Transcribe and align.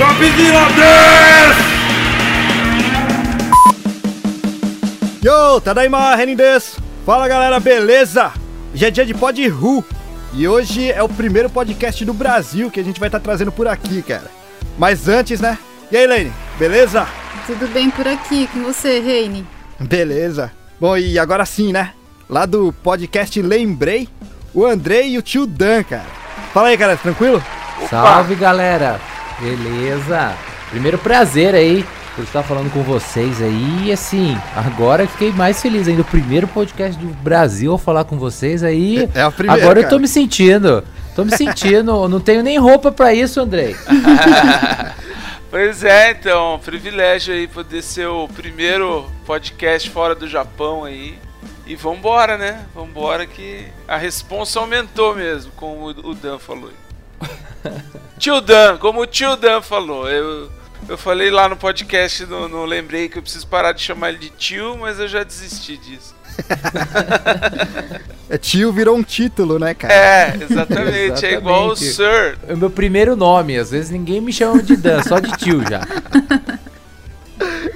Drop 0.00 0.18
de 0.18 0.50
Londres! 0.50 1.56
Yo, 5.22 5.60
Tadaima, 5.60 6.16
Renin 6.16 6.34
desu. 6.34 6.80
Fala 7.04 7.28
galera, 7.28 7.60
beleza? 7.60 8.32
Já 8.72 8.86
é 8.86 8.90
dia 8.90 9.04
de 9.04 9.12
Pod 9.12 9.46
Ru. 9.48 9.84
E 10.32 10.48
hoje 10.48 10.90
é 10.90 11.02
o 11.02 11.08
primeiro 11.08 11.50
podcast 11.50 12.02
do 12.02 12.14
Brasil 12.14 12.70
que 12.70 12.80
a 12.80 12.82
gente 12.82 12.98
vai 12.98 13.10
estar 13.10 13.18
tá 13.18 13.24
trazendo 13.24 13.52
por 13.52 13.68
aqui, 13.68 14.00
cara. 14.00 14.30
Mas 14.78 15.06
antes, 15.06 15.38
né? 15.38 15.58
E 15.92 15.98
aí, 15.98 16.06
Lane, 16.06 16.32
beleza? 16.58 17.06
Tudo 17.46 17.70
bem 17.70 17.90
por 17.90 18.08
aqui 18.08 18.46
com 18.54 18.62
você, 18.62 19.00
Reine? 19.00 19.46
Beleza. 19.78 20.50
Bom, 20.80 20.96
e 20.96 21.18
agora 21.18 21.44
sim, 21.44 21.74
né? 21.74 21.92
Lá 22.26 22.46
do 22.46 22.72
podcast 22.82 23.42
Lembrei, 23.42 24.08
o 24.54 24.64
Andrei 24.64 25.10
e 25.10 25.18
o 25.18 25.22
tio 25.22 25.46
Dan, 25.46 25.82
cara. 25.82 26.06
Fala 26.54 26.68
aí, 26.68 26.78
cara, 26.78 26.96
tranquilo? 26.96 27.44
Opa. 27.76 27.88
Salve, 27.88 28.34
galera. 28.34 28.98
Beleza. 29.40 30.34
Primeiro 30.70 30.98
prazer 30.98 31.54
aí 31.54 31.84
por 32.14 32.24
estar 32.24 32.42
falando 32.42 32.70
com 32.70 32.82
vocês 32.82 33.40
aí. 33.40 33.86
E 33.86 33.92
assim, 33.92 34.36
agora 34.54 35.06
fiquei 35.06 35.32
mais 35.32 35.60
feliz 35.60 35.88
ainda. 35.88 36.02
O 36.02 36.04
primeiro 36.04 36.46
podcast 36.46 36.98
do 37.00 37.08
Brasil 37.22 37.74
a 37.74 37.78
falar 37.78 38.04
com 38.04 38.18
vocês 38.18 38.62
aí. 38.62 39.08
É, 39.14 39.20
é 39.20 39.22
a 39.22 39.30
primeira. 39.30 39.62
Agora 39.62 39.80
cara. 39.80 39.86
eu 39.86 39.90
tô 39.90 39.98
me 39.98 40.08
sentindo. 40.08 40.84
Tô 41.16 41.24
me 41.24 41.36
sentindo. 41.36 42.06
não 42.08 42.20
tenho 42.20 42.42
nem 42.42 42.58
roupa 42.58 42.92
para 42.92 43.14
isso, 43.14 43.40
Andrei. 43.40 43.74
Pois 45.50 45.82
é, 45.82 46.12
então, 46.12 46.60
privilégio 46.64 47.34
aí 47.34 47.48
poder 47.48 47.82
ser 47.82 48.06
o 48.06 48.28
primeiro 48.28 49.10
podcast 49.26 49.90
fora 49.90 50.14
do 50.14 50.28
Japão 50.28 50.84
aí. 50.84 51.18
E 51.66 51.74
vambora, 51.74 52.38
né? 52.38 52.66
Vambora 52.72 53.26
que 53.26 53.66
a 53.88 53.96
responsa 53.96 54.60
aumentou 54.60 55.14
mesmo, 55.16 55.50
como 55.56 55.88
o 55.88 56.14
Dan 56.14 56.38
falou. 56.38 56.70
Tio 58.18 58.40
Dan, 58.40 58.78
como 58.78 59.00
o 59.00 59.06
tio 59.06 59.36
Dan 59.36 59.60
falou. 59.62 60.08
Eu, 60.08 60.50
eu 60.88 60.98
falei 60.98 61.30
lá 61.30 61.48
no 61.48 61.56
podcast, 61.56 62.26
não, 62.26 62.48
não 62.48 62.64
lembrei 62.64 63.08
que 63.08 63.18
eu 63.18 63.22
preciso 63.22 63.46
parar 63.46 63.72
de 63.72 63.82
chamar 63.82 64.10
ele 64.10 64.18
de 64.18 64.30
tio, 64.30 64.76
mas 64.78 64.98
eu 64.98 65.08
já 65.08 65.22
desisti 65.22 65.76
disso. 65.76 66.14
é, 68.30 68.38
tio 68.38 68.72
virou 68.72 68.96
um 68.96 69.02
título, 69.02 69.58
né, 69.58 69.74
cara? 69.74 69.92
É, 69.92 70.26
exatamente. 70.40 70.54
exatamente. 70.54 71.26
É 71.26 71.32
igual 71.34 71.68
o 71.68 71.76
Sir. 71.76 72.38
É 72.48 72.54
o 72.54 72.56
meu 72.56 72.70
primeiro 72.70 73.14
nome. 73.14 73.58
Às 73.58 73.70
vezes 73.70 73.90
ninguém 73.90 74.20
me 74.20 74.32
chama 74.32 74.62
de 74.62 74.76
Dan, 74.76 75.02
só 75.02 75.18
de 75.18 75.30
tio 75.36 75.62
já. 75.68 75.80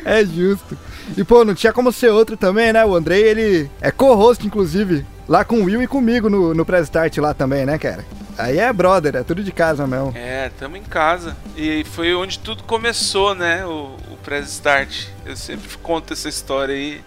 É 0.05 0.23
justo. 0.23 0.77
E, 1.17 1.25
pô, 1.25 1.45
não 1.45 1.55
tinha 1.55 1.73
como 1.73 1.91
ser 1.91 2.11
outro 2.11 2.37
também, 2.37 2.73
né? 2.73 2.85
O 2.85 2.95
Andrei, 2.95 3.23
ele 3.23 3.71
é 3.81 3.91
co-host, 3.91 4.47
inclusive, 4.47 5.05
lá 5.27 5.45
com 5.45 5.61
o 5.61 5.65
Will 5.65 5.83
e 5.83 5.87
comigo 5.87 6.29
no, 6.29 6.55
no 6.55 6.65
Press 6.65 6.85
Start 6.85 7.17
lá 7.19 7.33
também, 7.33 7.65
né, 7.65 7.79
cara? 7.79 8.05
Aí 8.37 8.59
é 8.59 8.73
brother, 8.73 9.17
é 9.17 9.23
tudo 9.23 9.43
de 9.43 9.53
casa 9.53 9.87
mesmo. 9.87 10.13
É, 10.17 10.51
tamo 10.59 10.77
em 10.77 10.83
casa. 10.83 11.37
E 11.57 11.85
foi 11.85 12.15
onde 12.15 12.39
tudo 12.39 12.63
começou, 12.65 13.35
né? 13.35 13.65
O, 13.65 13.97
o 14.11 14.17
Press 14.23 14.49
Start. 14.49 15.07
Eu 15.25 15.37
sempre 15.37 15.69
conto 15.79 16.13
essa 16.13 16.29
história 16.29 16.75
aí 16.75 17.03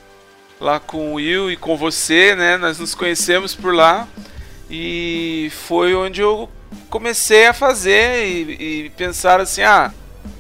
lá 0.60 0.80
com 0.80 1.12
o 1.12 1.16
Will 1.16 1.52
e 1.52 1.58
com 1.58 1.78
você, 1.78 2.36
né? 2.36 2.58
Nós 2.58 2.80
nos 2.80 2.96
conhecemos 2.96 3.54
por 3.54 3.74
lá 3.74 4.08
e 4.70 5.50
foi 5.52 5.96
onde 5.96 6.22
eu 6.22 6.50
comecei 6.90 7.48
a 7.48 7.54
fazer 7.54 8.26
e, 8.26 8.86
e 8.86 8.90
pensar 8.92 9.40
assim, 9.40 9.62
ah, 9.62 9.94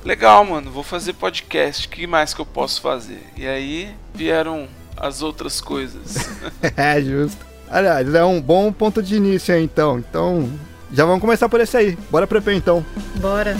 legal, 0.03 0.43
mano, 0.45 0.71
vou 0.71 0.83
fazer 0.83 1.13
podcast, 1.13 1.87
o 1.87 1.89
que 1.89 2.07
mais 2.07 2.33
que 2.33 2.41
eu 2.41 2.45
posso 2.45 2.81
fazer? 2.81 3.21
E 3.35 3.47
aí 3.47 3.93
vieram 4.13 4.67
as 4.95 5.21
outras 5.21 5.61
coisas. 5.61 6.29
é, 6.75 7.01
justo. 7.01 7.45
Aliás, 7.69 8.13
é 8.13 8.23
um 8.23 8.41
bom 8.41 8.71
ponto 8.71 9.03
de 9.03 9.15
início 9.15 9.53
aí, 9.53 9.63
então. 9.63 9.99
Então, 9.99 10.49
já 10.91 11.05
vamos 11.05 11.21
começar 11.21 11.49
por 11.49 11.59
esse 11.59 11.75
aí. 11.75 11.97
Bora 12.09 12.27
pro 12.27 12.37
EP, 12.37 12.49
então. 12.49 12.85
Bora. 13.15 13.57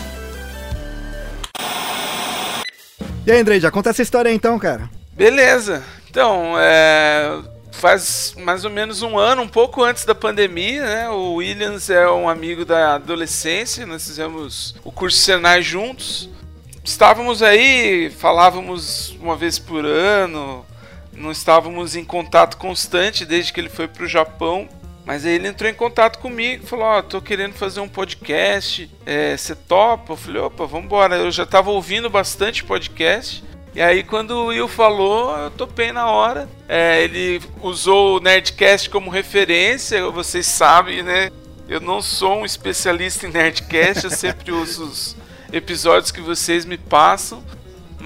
E 3.26 3.32
aí, 3.32 3.40
Andrei, 3.40 3.60
já 3.60 3.70
conta 3.70 3.90
essa 3.90 4.02
história 4.02 4.30
aí, 4.30 4.36
então, 4.36 4.58
cara. 4.58 4.90
Beleza. 5.12 5.84
Então, 6.10 6.54
é, 6.58 7.40
faz 7.72 8.34
mais 8.38 8.66
ou 8.66 8.72
menos 8.72 9.02
um 9.02 9.18
ano, 9.18 9.42
um 9.42 9.48
pouco 9.48 9.84
antes 9.84 10.06
da 10.06 10.16
pandemia, 10.16 10.86
né? 10.86 11.10
O 11.10 11.36
Williams 11.36 11.90
é 11.90 12.10
um 12.10 12.30
amigo 12.30 12.66
da 12.66 12.96
adolescência, 12.96 13.86
nós 13.86 14.06
fizemos 14.06 14.76
o 14.84 14.92
curso 14.92 15.20
Senai 15.20 15.62
juntos. 15.62 16.30
Estávamos 16.84 17.44
aí, 17.44 18.10
falávamos 18.10 19.16
uma 19.22 19.36
vez 19.36 19.60
por 19.60 19.86
ano, 19.86 20.66
não 21.12 21.32
estávamos 21.32 21.96
em 21.96 22.06
contato 22.06 22.58
constante 22.58 23.26
desde 23.26 23.52
que 23.52 23.60
ele 23.60 23.70
foi 23.70 23.88
para 23.88 24.04
o 24.04 24.08
Japão. 24.08 24.70
Mas 25.08 25.26
aí 25.26 25.36
ele 25.36 25.48
entrou 25.48 25.70
em 25.70 25.74
contato 25.74 26.20
comigo 26.20 26.68
falou: 26.68 26.84
Ó, 26.84 27.00
oh, 27.00 27.04
tô 27.04 27.22
querendo 27.22 27.54
fazer 27.54 27.80
um 27.80 27.88
podcast, 27.88 28.92
é, 29.06 29.38
você 29.38 29.56
topa? 29.56 30.12
Eu 30.12 30.18
falei: 30.18 30.42
opa, 30.42 30.66
vambora. 30.66 31.16
Eu 31.16 31.32
já 31.32 31.44
estava 31.44 31.72
ouvindo 31.72 32.10
bastante 32.10 32.66
podcast. 32.66 33.42
E 33.74 33.82
aí, 33.82 34.04
quando 34.04 34.32
o 34.32 34.46
Will 34.48 34.68
falou, 34.68 35.38
eu 35.38 35.52
topei 35.52 35.94
na 35.94 36.08
hora. 36.08 36.50
É, 36.68 37.02
ele 37.02 37.40
usou 37.62 38.18
o 38.18 38.20
Nerdcast 38.20 38.90
como 38.90 39.10
referência, 39.10 40.04
vocês 40.12 40.46
sabem, 40.46 41.02
né? 41.02 41.30
Eu 41.70 41.80
não 41.80 42.02
sou 42.02 42.40
um 42.40 42.46
especialista 42.46 43.28
em 43.28 43.32
Nerdcast, 43.32 44.04
eu 44.04 44.12
sempre 44.12 44.52
uso 44.52 44.84
os 44.84 45.16
episódios 45.54 46.12
que 46.12 46.20
vocês 46.20 46.66
me 46.66 46.78
passam. 46.78 47.42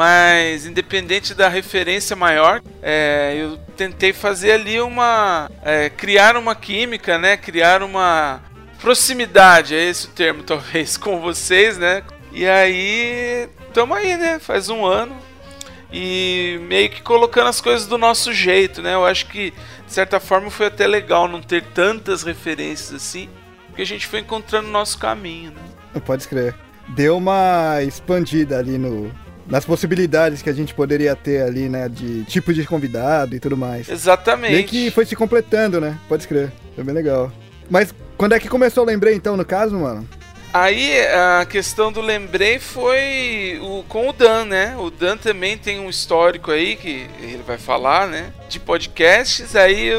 Mas, 0.02 0.66
independente 0.66 1.36
da 1.36 1.48
referência 1.48 2.16
maior, 2.16 2.60
é, 2.82 3.36
eu 3.38 3.56
tentei 3.78 4.12
fazer 4.12 4.54
ali 4.54 4.82
uma. 4.82 5.48
É, 5.62 5.92
criar 5.92 6.36
uma 6.36 6.56
química, 6.56 7.20
né? 7.20 7.38
Criar 7.38 7.84
uma 7.84 8.42
proximidade, 8.80 9.76
é 9.76 9.84
esse 9.84 10.08
o 10.08 10.10
termo, 10.10 10.42
talvez, 10.42 10.98
com 10.98 11.22
vocês, 11.22 11.78
né? 11.78 12.02
E 12.32 12.48
aí, 12.48 13.48
tamo 13.76 13.94
aí, 13.94 14.18
né? 14.18 14.40
Faz 14.40 14.70
um 14.70 14.84
ano 14.84 15.16
e 15.94 16.60
meio 16.64 16.90
que 16.90 17.04
colocando 17.04 17.50
as 17.50 17.62
coisas 17.62 17.86
do 17.86 17.96
nosso 17.96 18.34
jeito, 18.34 18.82
né? 18.82 18.96
Eu 18.96 19.06
acho 19.06 19.28
que 19.28 19.52
de 19.86 19.94
certa 19.94 20.20
forma 20.20 20.50
foi 20.50 20.66
até 20.66 20.88
legal 20.88 21.28
não 21.28 21.44
ter 21.44 21.62
tantas 21.76 22.24
referências 22.24 22.92
assim, 22.92 23.30
porque 23.68 23.84
a 23.84 23.86
gente 23.86 24.08
foi 24.08 24.22
encontrando 24.22 24.68
o 24.68 24.72
nosso 24.72 24.98
caminho, 24.98 25.52
né? 25.52 26.02
Pode 26.04 26.24
escrever. 26.24 26.56
Deu 26.88 27.18
uma 27.18 27.84
expandida 27.84 28.58
ali 28.58 28.80
no 28.80 29.12
nas 29.52 29.66
possibilidades 29.66 30.42
que 30.42 30.50
a 30.50 30.54
gente 30.54 30.74
poderia 30.74 31.14
ter 31.14 31.44
ali, 31.44 31.68
né, 31.68 31.90
de 31.90 32.24
tipo 32.24 32.54
de 32.54 32.66
convidado 32.66 33.36
e 33.36 33.40
tudo 33.40 33.58
mais. 33.58 33.90
Exatamente. 33.90 34.54
Meio 34.54 34.66
que 34.66 34.90
foi 34.90 35.06
se 35.06 35.14
completando, 35.14 35.82
né? 35.82 36.00
Pode 36.08 36.24
escrever. 36.24 36.54
Foi 36.74 36.86
bem 36.86 36.96
legal. 36.96 37.30
Mas 37.70 37.94
quando 38.18 38.34
é 38.34 38.40
que 38.40 38.48
começou, 38.48 38.86
lembrei 38.86 39.14
então, 39.14 39.36
no 39.36 39.44
caso, 39.44 39.78
mano? 39.78 40.08
Aí 40.54 41.02
a 41.08 41.46
questão 41.46 41.92
do 41.92 42.00
lembrei 42.00 42.60
foi 42.60 43.60
o, 43.62 43.84
com 43.90 44.08
o 44.08 44.14
Dan, 44.14 44.46
né? 44.46 44.76
O 44.78 44.90
Dan 44.90 45.18
também 45.18 45.58
tem 45.58 45.82
um 45.82 45.90
histórico 45.90 46.50
aí 46.50 46.78
que 46.78 47.08
ele 47.22 47.44
vai 47.46 47.58
falar, 47.58 48.08
né? 48.08 48.32
De 48.48 48.58
podcasts. 48.58 49.54
Aí 49.54 49.92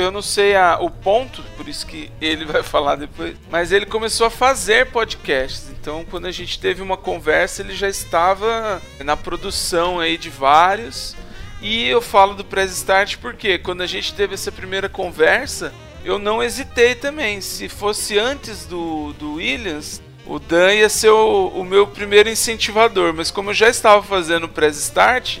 eu, 0.00 0.10
não 0.10 0.22
sei 0.22 0.56
a, 0.56 0.78
o 0.80 0.90
ponto, 0.90 1.42
por 1.56 1.68
isso 1.68 1.86
que 1.86 2.10
ele 2.20 2.44
vai 2.46 2.62
falar 2.62 2.96
depois. 2.96 3.36
Mas 3.50 3.72
ele 3.72 3.86
começou 3.86 4.26
a 4.26 4.30
fazer 4.30 4.86
podcasts. 4.86 5.70
Então, 5.70 6.04
quando 6.10 6.26
a 6.26 6.32
gente 6.32 6.58
teve 6.58 6.82
uma 6.82 6.96
conversa, 6.96 7.62
ele 7.62 7.74
já 7.74 7.88
estava 7.88 8.80
na 9.00 9.16
produção 9.16 10.00
aí 10.00 10.16
de 10.16 10.30
vários. 10.30 11.16
E 11.60 11.86
eu 11.88 12.00
falo 12.00 12.34
do 12.34 12.44
Press 12.44 12.72
Start 12.72 13.18
porque 13.18 13.58
quando 13.58 13.82
a 13.82 13.86
gente 13.86 14.14
teve 14.14 14.34
essa 14.34 14.50
primeira 14.50 14.88
conversa, 14.88 15.72
eu 16.04 16.18
não 16.18 16.42
hesitei 16.42 16.94
também. 16.94 17.40
Se 17.40 17.68
fosse 17.68 18.18
antes 18.18 18.64
do, 18.64 19.12
do 19.14 19.34
Williams, 19.34 20.00
o 20.26 20.38
Dan 20.38 20.72
ia 20.74 20.88
ser 20.88 21.10
o, 21.10 21.48
o 21.48 21.64
meu 21.64 21.86
primeiro 21.86 22.28
incentivador. 22.28 23.12
Mas 23.12 23.30
como 23.30 23.50
eu 23.50 23.54
já 23.54 23.68
estava 23.68 24.02
fazendo 24.02 24.44
o 24.44 24.48
press 24.48 24.78
start, 24.78 25.38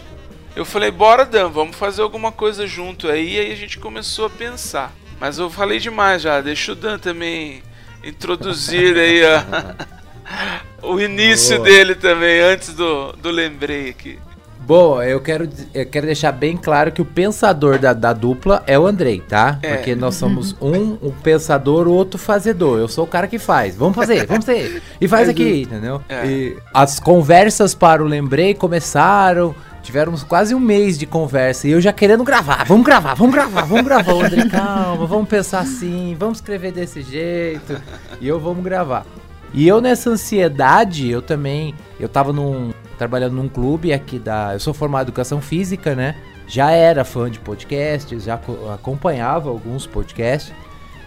eu 0.54 0.64
falei, 0.64 0.90
bora 0.90 1.24
Dan, 1.24 1.48
vamos 1.48 1.76
fazer 1.76 2.02
alguma 2.02 2.32
coisa 2.32 2.66
junto 2.66 3.08
aí. 3.08 3.34
E 3.34 3.40
aí 3.40 3.52
a 3.52 3.56
gente 3.56 3.78
começou 3.78 4.26
a 4.26 4.30
pensar. 4.30 4.92
Mas 5.20 5.38
eu 5.38 5.50
falei 5.50 5.78
demais 5.78 6.22
já, 6.22 6.40
deixa 6.40 6.72
o 6.72 6.74
Dan 6.74 6.98
também 6.98 7.62
introduzir 8.02 8.96
aí 8.96 9.24
a, 9.24 9.76
o 10.82 10.98
início 10.98 11.56
Boa. 11.56 11.68
dele 11.68 11.94
também, 11.94 12.40
antes 12.40 12.74
do, 12.74 13.12
do 13.12 13.30
lembrei 13.30 13.90
aqui. 13.90 14.18
Bom, 14.70 15.02
eu 15.02 15.20
quero, 15.20 15.48
eu 15.74 15.86
quero 15.86 16.06
deixar 16.06 16.30
bem 16.30 16.56
claro 16.56 16.92
que 16.92 17.02
o 17.02 17.04
pensador 17.04 17.78
da, 17.78 17.92
da 17.92 18.12
dupla 18.12 18.62
é 18.68 18.78
o 18.78 18.86
Andrei, 18.86 19.20
tá? 19.20 19.58
É. 19.62 19.74
Porque 19.74 19.96
nós 19.96 20.14
somos 20.14 20.54
um, 20.60 20.96
um 21.02 21.10
pensador, 21.10 21.88
o 21.88 21.92
outro 21.92 22.18
fazedor. 22.18 22.78
Eu 22.78 22.86
sou 22.86 23.04
o 23.04 23.06
cara 23.06 23.26
que 23.26 23.38
faz. 23.38 23.74
Vamos 23.74 23.96
fazer, 23.96 24.26
vamos 24.26 24.44
fazer. 24.44 24.80
E 25.00 25.08
faz 25.08 25.26
é 25.26 25.32
aqui, 25.32 25.62
entendeu? 25.62 26.00
É. 26.08 26.24
E 26.24 26.56
as 26.72 27.00
conversas 27.00 27.74
para 27.74 28.00
o 28.00 28.06
Lembrei 28.06 28.54
começaram. 28.54 29.56
Tivemos 29.82 30.22
quase 30.22 30.54
um 30.54 30.60
mês 30.60 30.98
de 30.98 31.06
conversa 31.06 31.66
e 31.66 31.70
eu 31.70 31.80
já 31.80 31.92
querendo 31.92 32.22
gravar. 32.22 32.64
Vamos 32.64 32.84
gravar, 32.84 33.14
vamos 33.14 33.34
gravar, 33.34 33.62
vamos 33.62 33.84
gravar. 33.84 34.12
O 34.12 34.20
Andrei, 34.22 34.48
calma, 34.48 35.06
vamos 35.06 35.28
pensar 35.28 35.60
assim, 35.60 36.14
vamos 36.18 36.38
escrever 36.38 36.72
desse 36.72 37.02
jeito. 37.02 37.80
E 38.20 38.28
eu 38.28 38.38
vamos 38.38 38.62
gravar. 38.62 39.06
E 39.52 39.66
eu 39.66 39.80
nessa 39.80 40.10
ansiedade, 40.10 41.10
eu 41.10 41.22
também, 41.22 41.74
eu 41.98 42.08
tava 42.08 42.32
num 42.32 42.72
trabalhando 43.00 43.32
num 43.32 43.48
clube 43.48 43.94
aqui 43.94 44.18
da. 44.18 44.52
Eu 44.52 44.60
sou 44.60 44.74
formado 44.74 45.06
em 45.06 45.08
educação 45.08 45.40
física, 45.40 45.94
né? 45.94 46.16
Já 46.46 46.70
era 46.70 47.02
fã 47.02 47.30
de 47.30 47.38
podcasts, 47.40 48.24
já 48.24 48.38
acompanhava 48.74 49.48
alguns 49.48 49.86
podcasts. 49.86 50.52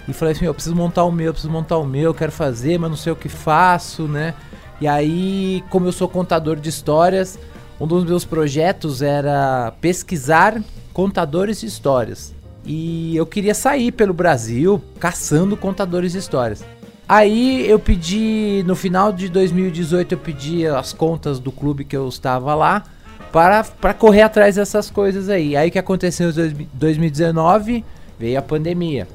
E 0.07 0.11
falei 0.11 0.33
assim: 0.33 0.45
eu 0.45 0.53
preciso 0.55 0.75
montar 0.75 1.03
o 1.03 1.11
meu, 1.11 1.27
eu 1.27 1.33
preciso 1.33 1.53
montar 1.53 1.77
o 1.77 1.85
meu, 1.85 2.05
eu 2.05 2.13
quero 2.13 2.31
fazer, 2.31 2.79
mas 2.79 2.89
não 2.89 2.97
sei 2.97 3.13
o 3.13 3.15
que 3.15 3.29
faço, 3.29 4.07
né? 4.07 4.33
E 4.81 4.87
aí, 4.87 5.63
como 5.69 5.85
eu 5.85 5.91
sou 5.91 6.09
contador 6.09 6.55
de 6.55 6.67
histórias, 6.67 7.37
um 7.79 7.87
dos 7.87 8.03
meus 8.03 8.25
projetos 8.25 9.01
era 9.01 9.73
pesquisar 9.81 10.61
contadores 10.93 11.61
de 11.61 11.67
histórias. 11.67 12.33
E 12.65 13.15
eu 13.15 13.25
queria 13.25 13.53
sair 13.53 13.91
pelo 13.91 14.13
Brasil 14.13 14.81
caçando 14.99 15.57
contadores 15.57 16.13
de 16.13 16.19
histórias. 16.19 16.63
Aí 17.07 17.69
eu 17.69 17.77
pedi, 17.77 18.63
no 18.65 18.75
final 18.75 19.11
de 19.11 19.27
2018, 19.27 20.13
eu 20.13 20.17
pedi 20.17 20.65
as 20.65 20.93
contas 20.93 21.39
do 21.39 21.51
clube 21.51 21.83
que 21.83 21.95
eu 21.95 22.07
estava 22.07 22.55
lá 22.55 22.83
para, 23.31 23.63
para 23.63 23.93
correr 23.93 24.21
atrás 24.21 24.55
dessas 24.55 24.89
coisas 24.89 25.27
aí. 25.27 25.55
Aí 25.55 25.67
o 25.67 25.71
que 25.71 25.79
aconteceu 25.79 26.29
em 26.29 26.67
2019? 26.73 27.83
Veio 28.17 28.39
a 28.39 28.41
pandemia. 28.41 29.07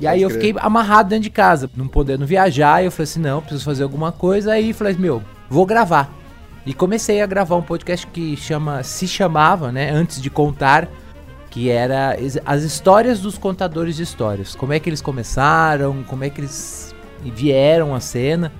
e 0.00 0.06
aí 0.06 0.22
eu 0.22 0.30
fiquei 0.30 0.54
amarrado 0.58 1.10
dentro 1.10 1.24
de 1.24 1.30
casa, 1.30 1.68
não 1.76 1.86
podendo 1.86 2.24
viajar. 2.24 2.82
E 2.82 2.86
eu 2.86 2.90
falei 2.90 3.04
assim: 3.04 3.20
não, 3.20 3.40
preciso 3.40 3.64
fazer 3.64 3.82
alguma 3.82 4.10
coisa. 4.10 4.52
Aí 4.52 4.72
falei: 4.72 4.96
meu, 4.98 5.22
vou 5.50 5.66
gravar. 5.66 6.10
E 6.66 6.72
comecei 6.72 7.20
a 7.20 7.26
gravar 7.26 7.56
um 7.56 7.62
podcast 7.62 8.06
que 8.06 8.36
chama, 8.36 8.82
se 8.82 9.06
chamava, 9.06 9.70
né, 9.70 9.90
antes 9.90 10.20
de 10.20 10.30
contar, 10.30 10.88
que 11.50 11.70
era 11.70 12.16
as 12.44 12.62
histórias 12.62 13.20
dos 13.20 13.38
contadores 13.38 13.96
de 13.96 14.02
histórias. 14.02 14.54
Como 14.54 14.72
é 14.72 14.80
que 14.80 14.88
eles 14.88 15.02
começaram, 15.02 16.02
como 16.04 16.24
é 16.24 16.30
que 16.30 16.40
eles 16.40 16.94
vieram 17.30 17.94
à 17.94 18.00
cena. 18.00 18.52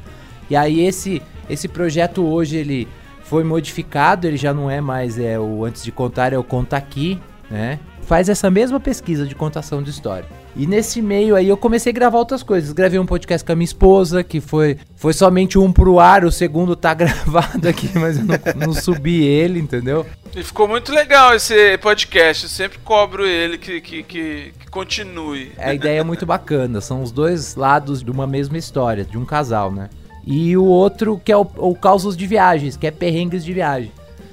E 0.49 0.57
aí 0.57 0.81
esse 0.81 1.23
esse 1.49 1.69
projeto 1.69 2.25
hoje 2.25 2.57
ele 2.57 2.89
foi 3.23 3.45
modificado, 3.45 4.27
ele 4.27 4.37
já 4.37 4.55
não 4.55 4.71
é 4.71 4.81
mais 4.81 5.19
é 5.19 5.39
o 5.39 5.65
antes 5.65 5.85
de 5.85 5.93
contar 5.93 6.33
é 6.33 6.39
o 6.39 6.45
conta 6.45 6.77
aqui, 6.77 7.21
né? 7.51 7.79
Faz 8.03 8.29
essa 8.29 8.51
mesma 8.51 8.79
pesquisa 8.79 9.27
de 9.27 9.35
contação 9.35 9.83
de 9.83 9.91
história. 9.91 10.29
E 10.57 10.67
nesse 10.67 11.03
meio 11.03 11.35
aí 11.35 11.49
eu 11.49 11.57
comecei 11.57 11.91
a 11.91 11.95
gravar 11.95 12.19
outras 12.19 12.43
coisas. 12.43 12.73
Gravei 12.73 12.99
um 12.99 13.07
podcast 13.07 13.45
com 13.45 13.53
a 13.53 13.57
minha 13.57 13.65
esposa, 13.65 14.23
que 14.23 14.41
foi, 14.41 14.79
foi 14.95 15.13
somente 15.13 15.59
um 15.59 15.73
pro 15.73 15.99
ar, 15.99 16.25
o 16.25 16.31
segundo 16.31 16.77
tá 16.77 16.93
gravado 16.95 17.67
aqui, 17.67 17.91
mas 17.99 18.19
eu 18.19 18.25
não, 18.25 18.67
não 18.67 18.75
subi 18.75 19.25
ele, 19.25 19.59
entendeu? 19.59 20.07
E 20.37 20.43
ficou 20.43 20.69
muito 20.69 20.93
legal 20.93 21.35
esse 21.35 21.79
podcast. 21.79 22.45
Eu 22.45 22.51
sempre 22.51 22.79
cobro 22.79 23.27
ele 23.27 23.57
que, 23.57 23.81
que, 23.81 24.03
que, 24.03 24.53
que 24.59 24.71
continue. 24.71 25.53
A 25.59 25.73
ideia 25.73 26.01
é 26.01 26.05
muito 26.05 26.27
bacana. 26.27 26.81
São 26.81 27.03
os 27.03 27.11
dois 27.11 27.57
lados 27.57 28.03
de 28.03 28.11
uma 28.11 28.27
mesma 28.27 28.59
história, 28.59 29.05
de 29.05 29.17
um 29.17 29.25
casal, 29.25 29.73
né? 29.73 29.89
E 30.27 30.57
o 30.57 30.65
outro 30.65 31.21
que 31.23 31.33
é 31.33 31.37
o, 31.37 31.47
o 31.57 31.75
Causos 31.75 32.17
de 32.17 32.27
Viagens, 32.27 32.77
que 32.77 32.87
é 32.87 32.91
perrengues 32.91 33.45
de 33.45 33.53
viagem. 33.53 33.93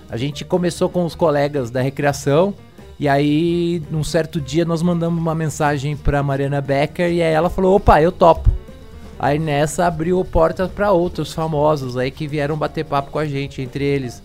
A 0.10 0.18
gente 0.18 0.44
começou 0.44 0.90
com 0.90 1.06
os 1.06 1.16
colegas 1.16 1.72
da 1.72 1.82
recreação 1.82 2.54
e 3.02 3.08
aí, 3.08 3.82
num 3.90 4.04
certo 4.04 4.40
dia, 4.40 4.64
nós 4.64 4.84
mandamos 4.84 5.20
uma 5.20 5.34
mensagem 5.34 5.98
pra 5.98 6.22
Mariana 6.22 6.62
Becker 6.62 7.12
e 7.12 7.20
aí 7.20 7.34
ela 7.34 7.50
falou: 7.50 7.78
opa, 7.78 8.00
eu 8.00 8.12
topo. 8.12 8.48
Aí 9.18 9.40
nessa 9.40 9.88
abriu 9.88 10.24
portas 10.24 10.70
para 10.70 10.92
outros 10.92 11.34
famosos 11.34 11.98
aí 11.98 12.12
que 12.12 12.28
vieram 12.28 12.56
bater 12.56 12.86
papo 12.86 13.10
com 13.10 13.18
a 13.18 13.26
gente, 13.26 13.60
entre 13.60 13.84
eles 13.84 14.22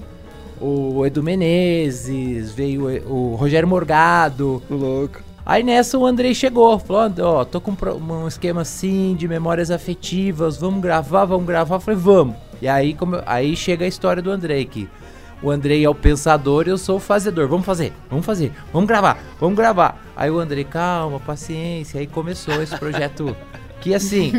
o 0.61 1.07
Edu 1.07 1.23
Menezes, 1.23 2.53
veio 2.53 2.87
o 3.11 3.35
Rogério 3.35 3.67
Morgado. 3.67 4.63
O 4.69 4.75
louco. 4.75 5.23
Aí 5.47 5.63
nessa 5.63 5.97
o 5.97 6.05
Andrei 6.05 6.35
chegou, 6.35 6.79
falou, 6.79 7.11
ó, 7.21 7.45
tô 7.47 7.63
com 7.63 7.75
um 7.99 8.29
esquema 8.29 8.61
assim 8.61 9.15
de 9.15 9.27
memórias 9.27 9.71
afetivas, 9.71 10.59
vamos 10.59 10.83
gravar, 10.83 11.25
vamos 11.25 11.47
gravar. 11.47 11.77
Eu 11.77 11.81
falei, 11.81 11.99
vamos. 11.99 12.37
E 12.61 12.69
aí, 12.69 12.93
como, 12.93 13.23
aí 13.25 13.57
chega 13.57 13.87
a 13.87 13.89
história 13.89 14.23
do 14.23 14.31
Andrei, 14.31 14.67
que 14.67 14.87
o 15.43 15.51
Andrei 15.51 15.85
é 15.85 15.89
o 15.89 15.95
pensador 15.95 16.67
e 16.67 16.71
eu 16.71 16.79
sou 16.79 16.97
o 16.97 17.01
fazedor. 17.01 17.49
Vamos 17.49 17.67
fazer, 17.67 17.93
vamos 18.09 18.25
fazer, 18.25 18.53
vamos 18.73 18.89
gravar, 18.89 19.19
vamos 19.39 19.57
gravar. 19.57 20.03
Aí 20.17 20.31
o 20.31 20.39
Andrei, 20.39 20.65
calma, 20.65 21.21
paciência. 21.21 22.01
Aí 22.01 22.07
começou 22.07 22.63
esse 22.63 22.77
projeto 22.79 23.37
que 23.81 23.95
assim, 23.95 24.33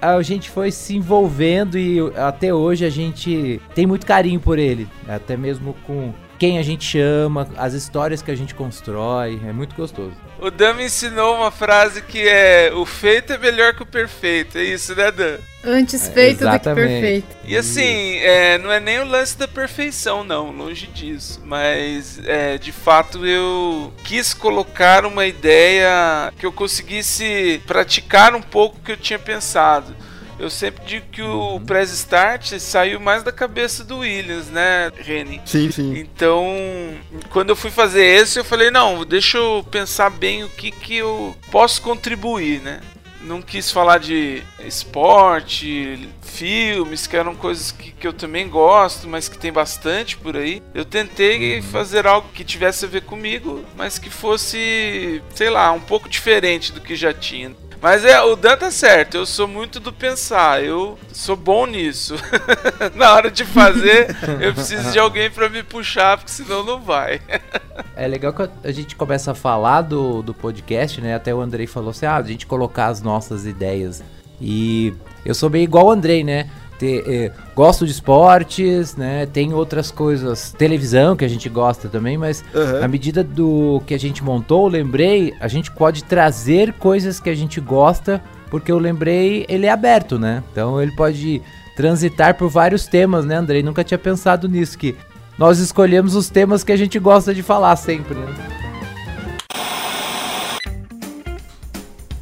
a 0.00 0.20
gente 0.22 0.50
foi 0.50 0.70
se 0.70 0.96
envolvendo 0.96 1.76
e 1.78 1.98
até 2.16 2.54
hoje 2.54 2.84
a 2.84 2.90
gente 2.90 3.60
tem 3.74 3.86
muito 3.86 4.06
carinho 4.06 4.40
por 4.40 4.58
ele. 4.58 4.88
Até 5.08 5.36
mesmo 5.36 5.74
com 5.86 6.12
quem 6.38 6.58
a 6.58 6.62
gente 6.62 6.84
chama, 6.84 7.48
as 7.56 7.74
histórias 7.74 8.22
que 8.22 8.30
a 8.30 8.36
gente 8.36 8.54
constrói. 8.54 9.40
É 9.46 9.52
muito 9.52 9.74
gostoso. 9.74 10.12
O 10.40 10.50
Dan 10.50 10.74
me 10.74 10.84
ensinou 10.84 11.36
uma 11.36 11.50
frase 11.50 12.00
que 12.00 12.26
é: 12.28 12.70
o 12.72 12.86
feito 12.86 13.32
é 13.32 13.38
melhor 13.38 13.74
que 13.74 13.82
o 13.82 13.86
perfeito. 13.86 14.56
É 14.56 14.62
isso, 14.62 14.94
né, 14.94 15.10
Dan? 15.10 15.38
Antes 15.64 16.08
é, 16.08 16.12
feito 16.12 16.46
é, 16.46 16.52
do 16.52 16.60
que 16.60 16.74
perfeito. 16.74 17.36
E 17.44 17.56
assim, 17.56 18.16
é, 18.18 18.56
não 18.58 18.70
é 18.70 18.78
nem 18.78 19.00
o 19.00 19.04
lance 19.04 19.36
da 19.36 19.48
perfeição, 19.48 20.22
não, 20.22 20.52
longe 20.52 20.86
disso. 20.86 21.42
Mas 21.44 22.20
é, 22.24 22.56
de 22.56 22.70
fato 22.70 23.26
eu 23.26 23.92
quis 24.04 24.32
colocar 24.32 25.04
uma 25.04 25.26
ideia 25.26 26.32
que 26.38 26.46
eu 26.46 26.52
conseguisse 26.52 27.60
praticar 27.66 28.34
um 28.34 28.42
pouco 28.42 28.78
o 28.78 28.80
que 28.80 28.92
eu 28.92 28.96
tinha 28.96 29.18
pensado. 29.18 29.94
Eu 30.38 30.48
sempre 30.48 30.84
digo 30.84 31.06
que 31.10 31.22
o 31.22 31.54
uhum. 31.54 31.64
Press 31.64 31.90
Start 31.90 32.58
saiu 32.58 33.00
mais 33.00 33.22
da 33.22 33.32
cabeça 33.32 33.82
do 33.82 33.98
Williams, 33.98 34.48
né, 34.48 34.90
Reni? 34.96 35.40
Sim, 35.44 35.70
sim. 35.70 35.98
Então, 35.98 36.46
quando 37.30 37.50
eu 37.50 37.56
fui 37.56 37.70
fazer 37.70 38.04
esse, 38.04 38.38
eu 38.38 38.44
falei, 38.44 38.70
não, 38.70 39.04
deixa 39.04 39.38
eu 39.38 39.66
pensar 39.70 40.10
bem 40.10 40.44
o 40.44 40.48
que, 40.48 40.70
que 40.70 40.96
eu 40.96 41.36
posso 41.50 41.82
contribuir, 41.82 42.60
né? 42.60 42.80
Não 43.20 43.42
quis 43.42 43.70
falar 43.72 43.98
de 43.98 44.44
esporte, 44.60 46.08
filmes, 46.22 47.08
que 47.08 47.16
eram 47.16 47.34
coisas 47.34 47.72
que, 47.72 47.90
que 47.90 48.06
eu 48.06 48.12
também 48.12 48.48
gosto, 48.48 49.08
mas 49.08 49.28
que 49.28 49.36
tem 49.36 49.52
bastante 49.52 50.16
por 50.16 50.36
aí. 50.36 50.62
Eu 50.72 50.84
tentei 50.84 51.56
uhum. 51.56 51.62
fazer 51.62 52.06
algo 52.06 52.28
que 52.32 52.44
tivesse 52.44 52.84
a 52.84 52.88
ver 52.88 53.02
comigo, 53.02 53.64
mas 53.76 53.98
que 53.98 54.08
fosse, 54.08 55.20
sei 55.34 55.50
lá, 55.50 55.72
um 55.72 55.80
pouco 55.80 56.08
diferente 56.08 56.72
do 56.72 56.80
que 56.80 56.94
já 56.94 57.12
tinha. 57.12 57.50
Mas 57.80 58.04
é, 58.04 58.20
o 58.20 58.34
Dan 58.34 58.56
tá 58.56 58.70
certo, 58.70 59.16
eu 59.16 59.24
sou 59.24 59.46
muito 59.46 59.78
do 59.78 59.92
pensar, 59.92 60.62
eu 60.64 60.98
sou 61.12 61.36
bom 61.36 61.64
nisso. 61.64 62.16
Na 62.96 63.14
hora 63.14 63.30
de 63.30 63.44
fazer, 63.44 64.16
eu 64.40 64.52
preciso 64.52 64.90
de 64.90 64.98
alguém 64.98 65.30
para 65.30 65.48
me 65.48 65.62
puxar, 65.62 66.16
porque 66.16 66.30
senão 66.30 66.64
não 66.64 66.80
vai. 66.80 67.20
é 67.94 68.08
legal 68.08 68.32
que 68.32 68.48
a 68.64 68.72
gente 68.72 68.96
começa 68.96 69.30
a 69.30 69.34
falar 69.34 69.82
do, 69.82 70.22
do 70.22 70.34
podcast, 70.34 71.00
né? 71.00 71.14
Até 71.14 71.32
o 71.32 71.40
Andrei 71.40 71.66
falou 71.66 71.90
assim: 71.90 72.06
ah, 72.06 72.16
a 72.16 72.22
gente 72.22 72.46
colocar 72.46 72.86
as 72.86 73.00
nossas 73.00 73.46
ideias. 73.46 74.02
E 74.40 74.92
eu 75.24 75.34
sou 75.34 75.48
bem 75.48 75.62
igual 75.62 75.86
o 75.86 75.90
Andrei, 75.90 76.24
né? 76.24 76.50
Ter, 76.78 77.04
eh, 77.06 77.32
gosto 77.54 77.84
de 77.84 77.92
esportes, 77.92 78.96
né? 78.96 79.26
Tem 79.26 79.52
outras 79.52 79.90
coisas, 79.90 80.52
televisão 80.52 81.16
que 81.16 81.24
a 81.24 81.28
gente 81.28 81.48
gosta 81.48 81.88
também, 81.88 82.16
mas 82.16 82.44
uhum. 82.54 82.80
na 82.80 82.88
medida 82.88 83.24
do 83.24 83.82
que 83.86 83.92
a 83.92 83.98
gente 83.98 84.22
montou, 84.22 84.68
lembrei, 84.68 85.34
a 85.40 85.48
gente 85.48 85.70
pode 85.70 86.04
trazer 86.04 86.72
coisas 86.74 87.18
que 87.18 87.28
a 87.28 87.34
gente 87.34 87.60
gosta, 87.60 88.22
porque 88.50 88.70
eu 88.70 88.78
lembrei, 88.78 89.44
ele 89.48 89.66
é 89.66 89.70
aberto, 89.70 90.18
né? 90.18 90.42
Então 90.52 90.80
ele 90.80 90.92
pode 90.92 91.42
transitar 91.76 92.36
por 92.36 92.48
vários 92.48 92.86
temas, 92.86 93.24
né, 93.24 93.36
Andrei? 93.36 93.62
Nunca 93.62 93.84
tinha 93.84 93.98
pensado 93.98 94.48
nisso 94.48 94.78
que 94.78 94.96
nós 95.36 95.58
escolhemos 95.58 96.14
os 96.14 96.28
temas 96.28 96.64
que 96.64 96.72
a 96.72 96.76
gente 96.76 96.98
gosta 96.98 97.34
de 97.34 97.42
falar 97.42 97.76
sempre, 97.76 98.14
né? 98.14 98.26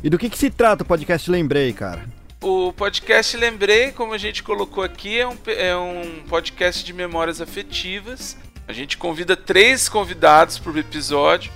E 0.03 0.11
do 0.11 0.19
que, 0.19 0.31
que 0.31 0.39
se 0.39 0.51
trata 0.51 0.83
o 0.83 0.87
podcast 0.87 1.31
Lembrei, 1.31 1.73
cara? 1.73 2.16
O 2.49 2.73
podcast 2.73 3.37
Lembrei, 3.37 3.91
como 3.91 4.13
a 4.13 4.19
gente 4.19 4.41
colocou 4.41 4.85
aqui, 4.85 5.19
é 5.19 5.27
um, 5.27 5.37
é 5.49 5.77
um 5.77 6.23
podcast 6.29 6.85
de 6.85 6.93
memórias 6.93 7.41
afetivas. 7.41 8.37
A 8.69 8.73
gente 8.73 8.97
convida 8.97 9.37
três 9.37 9.89
convidados 9.89 10.57
por 10.57 10.79
episódio 10.79 11.51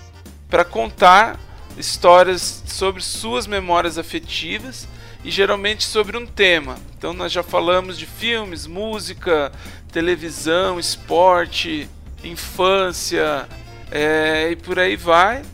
para 0.48 0.64
contar 0.64 1.38
histórias 1.78 2.64
sobre 2.66 3.04
suas 3.04 3.46
memórias 3.46 3.98
afetivas 3.98 4.88
e 5.24 5.30
geralmente 5.30 5.84
sobre 5.84 6.16
um 6.16 6.26
tema. 6.26 6.76
Então 6.98 7.12
nós 7.12 7.30
já 7.30 7.44
falamos 7.44 7.96
de 7.96 8.04
filmes, 8.04 8.66
música, 8.66 9.52
televisão, 9.92 10.76
esporte, 10.76 11.88
infância 12.24 13.48
é, 13.92 14.50
e 14.50 14.56
por 14.56 14.76
aí 14.76 14.96
vai. 14.96 15.44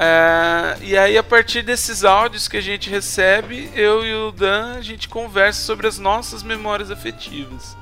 É, 0.00 0.76
e 0.80 0.96
aí, 0.96 1.18
a 1.18 1.24
partir 1.24 1.62
desses 1.62 2.04
áudios 2.04 2.46
que 2.46 2.56
a 2.56 2.60
gente 2.60 2.88
recebe, 2.88 3.68
eu 3.74 4.04
e 4.04 4.14
o 4.14 4.30
Dan, 4.30 4.76
a 4.76 4.80
gente 4.80 5.08
conversa 5.08 5.60
sobre 5.60 5.88
as 5.88 5.98
nossas 5.98 6.44
memórias 6.44 6.88
afetivas. 6.88 7.76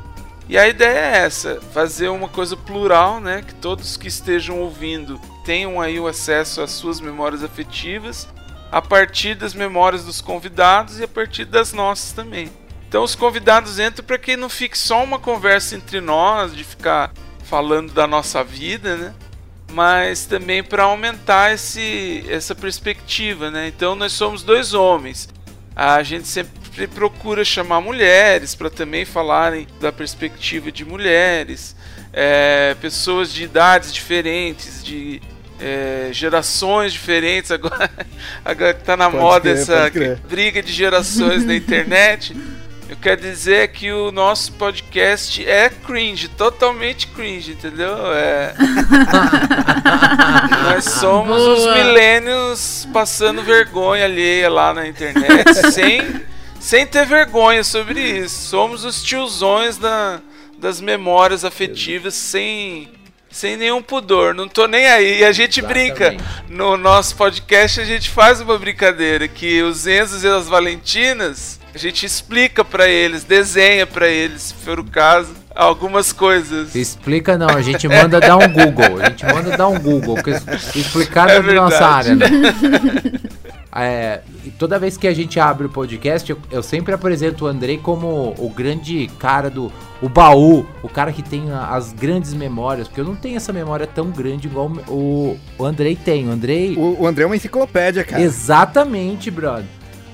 E 0.48 0.56
a 0.56 0.66
ideia 0.66 0.98
é 0.98 1.18
essa, 1.18 1.60
fazer 1.74 2.08
uma 2.08 2.28
coisa 2.28 2.56
plural, 2.56 3.20
né, 3.20 3.42
que 3.46 3.54
todos 3.56 3.96
que 3.98 4.08
estejam 4.08 4.60
ouvindo 4.60 5.20
tenham 5.44 5.80
aí 5.80 6.00
o 6.00 6.06
acesso 6.06 6.62
às 6.62 6.70
suas 6.70 7.00
memórias 7.00 7.44
afetivas, 7.44 8.26
a 8.72 8.80
partir 8.80 9.34
das 9.34 9.52
memórias 9.52 10.04
dos 10.04 10.20
convidados 10.20 10.98
e 10.98 11.04
a 11.04 11.08
partir 11.08 11.44
das 11.44 11.72
nossas 11.72 12.12
também. 12.12 12.50
Então 12.88 13.02
os 13.02 13.14
convidados 13.14 13.78
entram 13.78 14.06
para 14.06 14.18
que 14.18 14.36
não 14.36 14.48
fique 14.48 14.78
só 14.78 15.02
uma 15.02 15.18
conversa 15.18 15.74
entre 15.74 16.00
nós, 16.00 16.54
de 16.54 16.64
ficar 16.64 17.12
falando 17.44 17.92
da 17.92 18.06
nossa 18.06 18.42
vida, 18.42 18.96
né? 18.96 19.14
Mas 19.72 20.24
também 20.24 20.62
para 20.62 20.84
aumentar 20.84 21.52
esse, 21.52 22.24
essa 22.28 22.54
perspectiva, 22.54 23.50
né? 23.50 23.68
Então 23.68 23.94
nós 23.94 24.12
somos 24.12 24.42
dois 24.42 24.74
homens. 24.74 25.28
A 25.74 26.02
gente 26.02 26.26
sempre 26.26 26.86
procura 26.86 27.44
chamar 27.44 27.80
mulheres 27.80 28.54
para 28.54 28.70
também 28.70 29.04
falarem 29.04 29.66
da 29.80 29.92
perspectiva 29.92 30.72
de 30.72 30.84
mulheres, 30.84 31.76
é, 32.12 32.74
pessoas 32.80 33.32
de 33.32 33.44
idades 33.44 33.92
diferentes, 33.92 34.82
de 34.82 35.20
é, 35.60 36.08
gerações 36.12 36.92
diferentes. 36.92 37.50
Agora, 37.50 37.90
agora 38.44 38.74
que 38.74 38.84
tá 38.84 38.96
na 38.96 39.10
pode 39.10 39.22
moda 39.22 39.90
crer, 39.90 40.10
essa 40.10 40.20
briga 40.28 40.62
de 40.62 40.72
gerações 40.72 41.44
na 41.44 41.54
internet. 41.54 42.34
Eu 42.88 42.96
quero 42.96 43.20
dizer 43.20 43.72
que 43.72 43.90
o 43.90 44.12
nosso 44.12 44.52
podcast 44.52 45.44
é 45.44 45.68
cringe, 45.68 46.28
totalmente 46.28 47.08
cringe, 47.08 47.52
entendeu? 47.52 48.12
É. 48.12 48.54
Nós 50.62 50.84
somos 50.84 51.36
Boa. 51.36 51.54
os 51.54 51.76
milênios 51.76 52.88
passando 52.92 53.42
vergonha 53.42 54.04
alheia 54.04 54.48
lá 54.48 54.72
na 54.72 54.86
internet, 54.86 55.52
sem, 55.72 56.22
sem 56.60 56.86
ter 56.86 57.04
vergonha 57.06 57.64
sobre 57.64 58.00
isso. 58.00 58.50
Somos 58.50 58.84
os 58.84 59.02
tiozões 59.02 59.76
da, 59.76 60.20
das 60.56 60.80
memórias 60.80 61.44
afetivas, 61.44 62.14
sem 62.14 62.88
sem 63.28 63.54
nenhum 63.54 63.82
pudor, 63.82 64.34
não 64.34 64.48
tô 64.48 64.66
nem 64.66 64.86
aí. 64.86 65.20
E 65.20 65.24
a 65.24 65.30
gente 65.30 65.60
Exatamente. 65.60 65.92
brinca. 65.92 66.16
No 66.48 66.78
nosso 66.78 67.14
podcast 67.16 67.80
a 67.80 67.84
gente 67.84 68.08
faz 68.08 68.40
uma 68.40 68.58
brincadeira 68.58 69.28
que 69.28 69.60
os 69.60 69.86
Enzos 69.86 70.24
e 70.24 70.28
as 70.28 70.48
Valentinas, 70.48 71.60
a 71.76 71.78
gente 71.78 72.06
explica 72.06 72.64
para 72.64 72.88
eles, 72.88 73.22
desenha 73.22 73.86
para 73.86 74.08
eles, 74.08 74.44
se 74.44 74.54
for 74.54 74.80
o 74.80 74.84
caso, 74.84 75.34
algumas 75.54 76.10
coisas. 76.10 76.74
Explica 76.74 77.36
não, 77.36 77.50
a 77.50 77.60
gente 77.60 77.86
manda 77.86 78.18
dar 78.18 78.38
um 78.38 78.48
Google. 78.48 78.98
A 78.98 79.10
gente 79.10 79.26
manda 79.26 79.54
dar 79.54 79.68
um 79.68 79.78
Google, 79.78 80.16
explicar 80.74 81.28
é 81.28 81.42
da 81.42 81.52
nossa 81.52 81.84
área, 81.86 82.14
né? 82.14 82.26
É, 83.78 84.22
toda 84.58 84.78
vez 84.78 84.96
que 84.96 85.06
a 85.06 85.12
gente 85.12 85.38
abre 85.38 85.66
o 85.66 85.68
podcast, 85.68 86.30
eu, 86.30 86.38
eu, 86.50 86.62
sempre 86.62 86.94
apresento 86.94 87.44
o 87.44 87.46
Andrei 87.46 87.76
como 87.76 88.34
o 88.38 88.48
grande 88.48 89.06
cara 89.18 89.50
do 89.50 89.70
o 90.00 90.08
baú, 90.08 90.64
o 90.82 90.88
cara 90.88 91.12
que 91.12 91.22
tem 91.22 91.52
as 91.52 91.92
grandes 91.92 92.32
memórias, 92.32 92.88
porque 92.88 93.02
eu 93.02 93.04
não 93.04 93.14
tenho 93.14 93.36
essa 93.36 93.52
memória 93.52 93.86
tão 93.86 94.08
grande 94.08 94.46
igual 94.46 94.72
o, 94.88 95.36
o 95.58 95.64
Andrei 95.66 95.94
tem. 95.94 96.26
O 96.26 96.32
Andrei. 96.32 96.74
O, 96.74 97.02
o 97.02 97.06
Andrei 97.06 97.24
é 97.24 97.26
uma 97.26 97.36
enciclopédia, 97.36 98.02
cara. 98.02 98.22
Exatamente, 98.22 99.30
brother. 99.30 99.66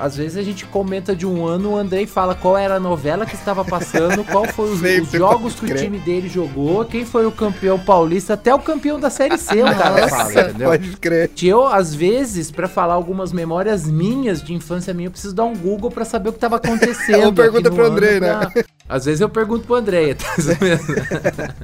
Às 0.03 0.17
vezes 0.17 0.37
a 0.37 0.43
gente 0.43 0.67
comenta 0.67 1.15
de 1.15 1.25
um 1.25 1.47
ano, 1.47 1.75
o 1.75 1.77
Andrei 1.77 2.09
fala 2.09 2.35
qual 2.35 2.59
era 2.59 2.75
a 2.75 2.81
novela 2.81 3.25
que 3.25 3.37
estava 3.37 3.65
passando, 3.65 4.25
qual 4.27 4.45
foi 4.49 4.73
os, 4.73 4.83
os 4.83 5.13
jogos 5.13 5.55
que 5.55 5.73
o 5.73 5.77
time 5.77 5.97
dele 6.01 6.29
jogou, 6.29 6.85
quem 6.85 7.05
foi 7.05 7.25
o 7.25 7.31
campeão 7.31 7.79
paulista, 7.79 8.35
até 8.35 8.53
o 8.53 8.59
campeão 8.59 8.99
da 8.99 9.09
Série 9.09 9.39
C, 9.39 9.63
o 9.63 9.65
cara 9.65 10.09
fala, 10.09 10.33
entendeu? 10.33 10.71
Pode 10.71 10.97
crer. 10.97 11.31
Eu, 11.41 11.69
às 11.69 11.95
vezes, 11.95 12.51
para 12.51 12.67
falar 12.67 12.95
algumas 12.95 13.33
memórias 13.33 13.87
minhas 13.87 14.43
de 14.43 14.53
infância 14.53 14.93
minha, 14.93 15.07
eu 15.07 15.13
preciso 15.13 15.37
dar 15.37 15.45
um 15.45 15.55
Google 15.55 15.89
para 15.89 16.05
saber 16.05 16.31
o 16.31 16.33
que 16.33 16.39
estava 16.39 16.57
acontecendo. 16.57 17.23
Uma 17.31 17.33
pergunta 17.33 17.71
pro 17.71 17.87
Andrei, 17.87 18.19
né? 18.19 18.41
Pra... 18.53 18.65
Às 18.89 19.05
vezes 19.05 19.21
eu 19.21 19.29
pergunto 19.29 19.67
pro 19.67 19.77
Andrei, 19.77 20.17
tá 20.17 20.27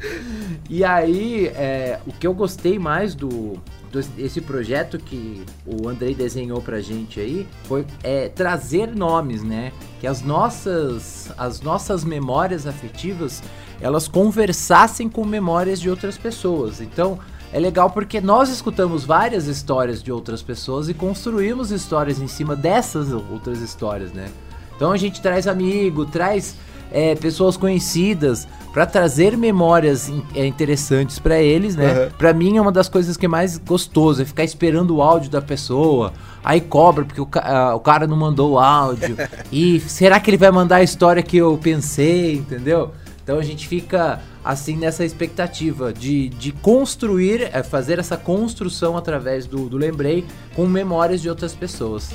E 0.71 0.85
aí, 0.85 1.47
é, 1.57 1.99
o 2.07 2.13
que 2.13 2.25
eu 2.25 2.33
gostei 2.33 2.79
mais 2.79 3.17
do, 3.17 3.61
esse 4.19 4.41
projeto 4.41 4.99
que 4.99 5.43
o 5.67 5.89
Andrei 5.89 6.15
desenhou 6.15 6.61
pra 6.61 6.81
gente 6.81 7.21
aí 7.21 7.47
foi 7.65 7.87
é, 8.03 8.29
trazer 8.29 8.95
nomes, 8.95 9.43
né? 9.43 9.73
Que 10.01 10.07
as 10.07 10.23
nossas, 10.23 11.33
as 11.37 11.61
nossas 11.61 12.05
memórias 12.05 12.67
afetivas 12.67 13.43
elas 13.81 14.09
conversassem 14.09 15.09
com 15.09 15.25
memórias 15.25 15.81
de 15.81 15.89
outras 15.89 16.19
pessoas. 16.19 16.81
Então 16.81 17.19
é 17.53 17.59
legal 17.59 17.91
porque 17.91 18.21
nós 18.21 18.51
escutamos 18.51 19.05
várias 19.05 19.47
histórias 19.47 20.03
de 20.03 20.13
outras 20.13 20.43
pessoas 20.43 20.89
e 20.89 20.95
construímos 20.95 21.71
histórias 21.71 22.21
em 22.21 22.27
cima 22.27 22.55
dessas 22.55 23.13
outras 23.13 23.61
histórias, 23.61 24.13
né? 24.13 24.29
Então 24.77 24.93
a 24.93 24.97
gente 24.97 25.21
traz 25.21 25.47
amigo, 25.47 26.05
traz 26.05 26.55
é, 26.93 27.15
pessoas 27.15 27.57
conhecidas 27.57 28.47
para 28.73 28.87
trazer 28.87 29.37
memórias 29.37 30.11
é, 30.35 30.47
interessantes 30.47 31.19
para 31.19 31.41
eles, 31.41 31.75
né? 31.75 32.05
Uhum. 32.05 32.11
Para 32.17 32.33
mim 32.33 32.57
é 32.57 32.61
uma 32.61 32.73
das 32.73 32.89
coisas 32.89 33.17
que 33.17 33.27
é 33.27 33.29
mais 33.29 33.59
gostoso 33.59 34.23
é 34.23 34.25
ficar 34.25 34.45
esperando 34.45 34.97
o 34.97 35.03
áudio 35.03 35.31
da 35.31 35.43
pessoa. 35.43 36.13
Aí 36.45 36.61
cobra 36.61 37.05
porque 37.05 37.21
o, 37.21 37.29
o 37.75 37.81
cara 37.81 38.07
não 38.07 38.17
mandou 38.17 38.53
o 38.53 38.59
áudio. 38.59 39.17
e 39.51 39.81
será 39.81 40.21
que 40.21 40.31
ele 40.31 40.37
vai 40.37 40.51
mandar 40.51 40.77
a 40.77 40.83
história 40.83 41.23
que 41.23 41.37
eu 41.37 41.59
pensei, 41.61 42.35
entendeu? 42.35 42.93
Então 43.23 43.39
a 43.39 43.43
gente 43.43 43.69
fica 43.69 44.21
assim 44.43 44.77
nessa 44.77 45.05
expectativa 45.05 45.93
de, 45.93 46.31
de 46.31 46.53
construir, 46.53 47.51
é, 47.53 47.63
fazer 47.63 47.99
essa 47.99 48.17
construção 48.17 48.97
através 48.97 49.45
do, 49.45 49.69
do 49.69 49.77
Lembrei 49.77 50.25
com 50.57 50.67
memórias 50.67 51.21
de 51.21 51.29
outras 51.29 51.55
pessoas. 51.55 52.11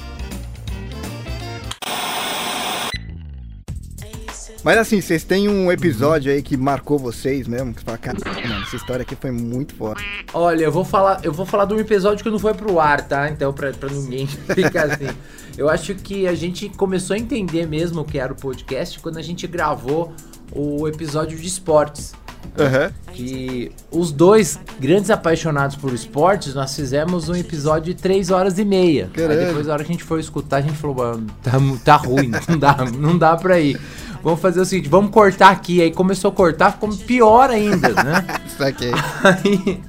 Mas 4.63 4.77
assim, 4.77 5.01
vocês 5.01 5.25
têm 5.25 5.50
um 5.50 5.70
episódio 5.70 6.32
aí 6.32 6.41
que 6.41 6.55
marcou 6.55 6.98
vocês 6.98 7.48
mesmo? 7.50 7.74
Que 7.74 7.82
você 7.82 7.86
fala, 7.86 7.98
cara, 7.98 8.17
mano, 8.48 8.63
essa 8.63 8.77
história 8.77 9.01
aqui 9.01 9.15
foi 9.15 9.29
muito 9.29 9.75
forte. 9.75 10.03
Olha, 10.34 10.63
eu 10.63 10.72
vou 10.72 10.86
falar, 10.86 11.20
eu 11.22 11.34
vou 11.34 11.46
falar 11.46 11.65
de 11.65 11.74
um 11.74 11.79
episódio 11.79 12.24
que 12.24 12.29
não 12.29 12.39
foi 12.39 12.53
pro 12.53 12.79
ar, 12.79 13.05
tá? 13.05 13.29
Então, 13.29 13.51
pra, 13.51 13.74
pra 13.74 13.89
ninguém 13.89 14.25
ficar 14.55 14.86
assim. 14.86 15.10
Eu 15.58 15.70
acho 15.70 15.93
que 15.96 16.25
a 16.27 16.34
gente 16.34 16.70
começou 16.70 17.13
a 17.13 17.20
entender 17.20 17.67
mesmo 17.67 18.01
o 18.01 18.05
que 18.05 18.17
era 18.17 18.32
o 18.32 18.36
podcast 18.36 19.00
quando 19.00 19.17
a 19.17 19.22
gente 19.22 19.46
gravou 19.48 20.13
o 20.51 20.88
episódio 20.88 21.38
de 21.38 21.46
esportes. 21.46 22.13
Uhum. 22.58 23.13
Que 23.13 23.72
os 23.91 24.12
dois 24.12 24.60
grandes 24.79 25.10
apaixonados 25.10 25.75
por 25.75 25.93
esportes, 25.93 26.53
nós 26.53 26.75
fizemos 26.75 27.27
um 27.27 27.36
episódio 27.36 27.93
de 27.93 28.01
3 28.01 28.32
horas 28.32 28.60
e 28.60 28.65
meia. 28.65 29.10
Caramba. 29.13 29.34
Aí 29.34 29.46
depois, 29.48 29.67
na 29.67 29.74
hora 29.74 29.84
que 29.84 29.89
a 29.89 29.93
gente 29.93 30.03
foi 30.03 30.20
escutar, 30.20 30.58
a 30.58 30.62
gente 30.62 30.75
falou, 30.75 31.20
tá, 31.41 31.51
tá 31.84 31.96
ruim, 31.96 32.32
não 32.48 32.58
dá, 32.58 32.77
não 32.98 33.17
dá 33.17 33.36
pra 33.36 33.60
ir 33.60 33.79
vamos 34.24 34.39
fazer 34.39 34.62
o 34.62 34.65
seguinte, 34.65 34.89
vamos 34.89 35.12
cortar 35.12 35.50
aqui. 35.50 35.82
Aí 35.82 35.92
começou 35.92 36.30
a 36.30 36.34
cortar, 36.34 36.72
ficou 36.72 36.89
pior 36.96 37.50
ainda, 37.50 37.89
né? 37.89 38.25
Isso 38.48 38.63
aqui. 38.63 38.92
Aí, 39.24 39.82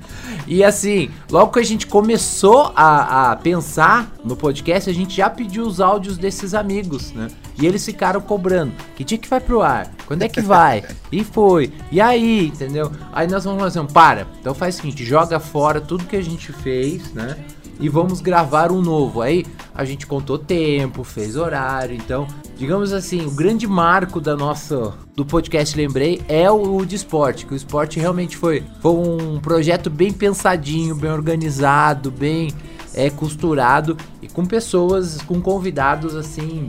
e 0.47 0.63
assim, 0.63 1.09
logo 1.31 1.53
que 1.53 1.61
a 1.61 1.65
gente 1.65 1.87
começou 1.87 2.71
a, 2.77 3.33
a, 3.33 3.37
pensar 3.37 4.13
no 4.23 4.37
podcast, 4.37 4.91
a 4.91 4.93
gente 4.93 5.17
já 5.17 5.31
pediu 5.31 5.65
os 5.65 5.81
áudios 5.81 6.19
desses 6.19 6.53
amigos, 6.53 7.13
né? 7.13 7.29
E 7.59 7.67
eles 7.67 7.85
ficaram 7.85 8.21
cobrando. 8.21 8.73
Que 8.95 9.05
dia 9.05 9.17
que 9.17 9.29
vai 9.29 9.41
pro 9.41 9.63
ar? 9.63 9.91
Quando 10.07 10.23
é 10.23 10.29
que 10.29 10.43
vai? 10.43 10.85
E 11.11 11.25
foi. 11.25 11.73
E 11.91 12.01
aí, 12.01 12.49
entendeu? 12.49 12.93
Aí 13.13 13.27
nós 13.27 13.45
vamos 13.45 13.63
fazer 13.63 13.81
um, 13.81 13.87
para. 13.87 14.27
Então 14.41 14.55
faz 14.55 14.75
o 14.75 14.77
seguinte, 14.79 15.05
joga 15.05 15.41
fora 15.41 15.81
tudo 15.81 16.05
que 16.05 16.17
a 16.17 16.23
gente 16.23 16.53
fez, 16.53 17.13
né? 17.15 17.37
E 17.81 17.89
vamos 17.89 18.21
gravar 18.21 18.71
um 18.71 18.81
novo. 18.81 19.21
Aí 19.21 19.45
a 19.75 19.85
gente 19.85 20.07
contou 20.07 20.39
tempo, 20.39 21.03
fez 21.03 21.37
horário, 21.37 21.95
então, 21.95 22.27
digamos 22.57 22.93
assim, 22.93 23.27
o 23.27 23.31
grande 23.31 23.67
marco 23.67 24.21
da 24.21 24.37
nossa 24.37 24.95
do 25.15 25.25
podcast 25.25 25.77
Lembrei 25.77 26.23
é 26.29 26.51
o, 26.51 26.85
de 26.85 26.97
esporte, 26.97 27.47
que 27.47 27.55
o 27.55 27.57
esporte 27.57 27.99
realmente 27.99 28.37
foi, 28.37 28.63
foi 28.81 28.93
um 28.93 29.41
projeto 29.41 29.91
bem 29.91 30.13
pensadinho, 30.13 30.95
bem 30.95 31.11
organizado, 31.11 32.11
bem 32.11 32.53
é, 32.95 33.11
costurado 33.11 33.97
e 34.23 34.29
com 34.29 34.47
pessoas, 34.47 35.21
com 35.23 35.41
convidados 35.41 36.15
assim 36.15 36.69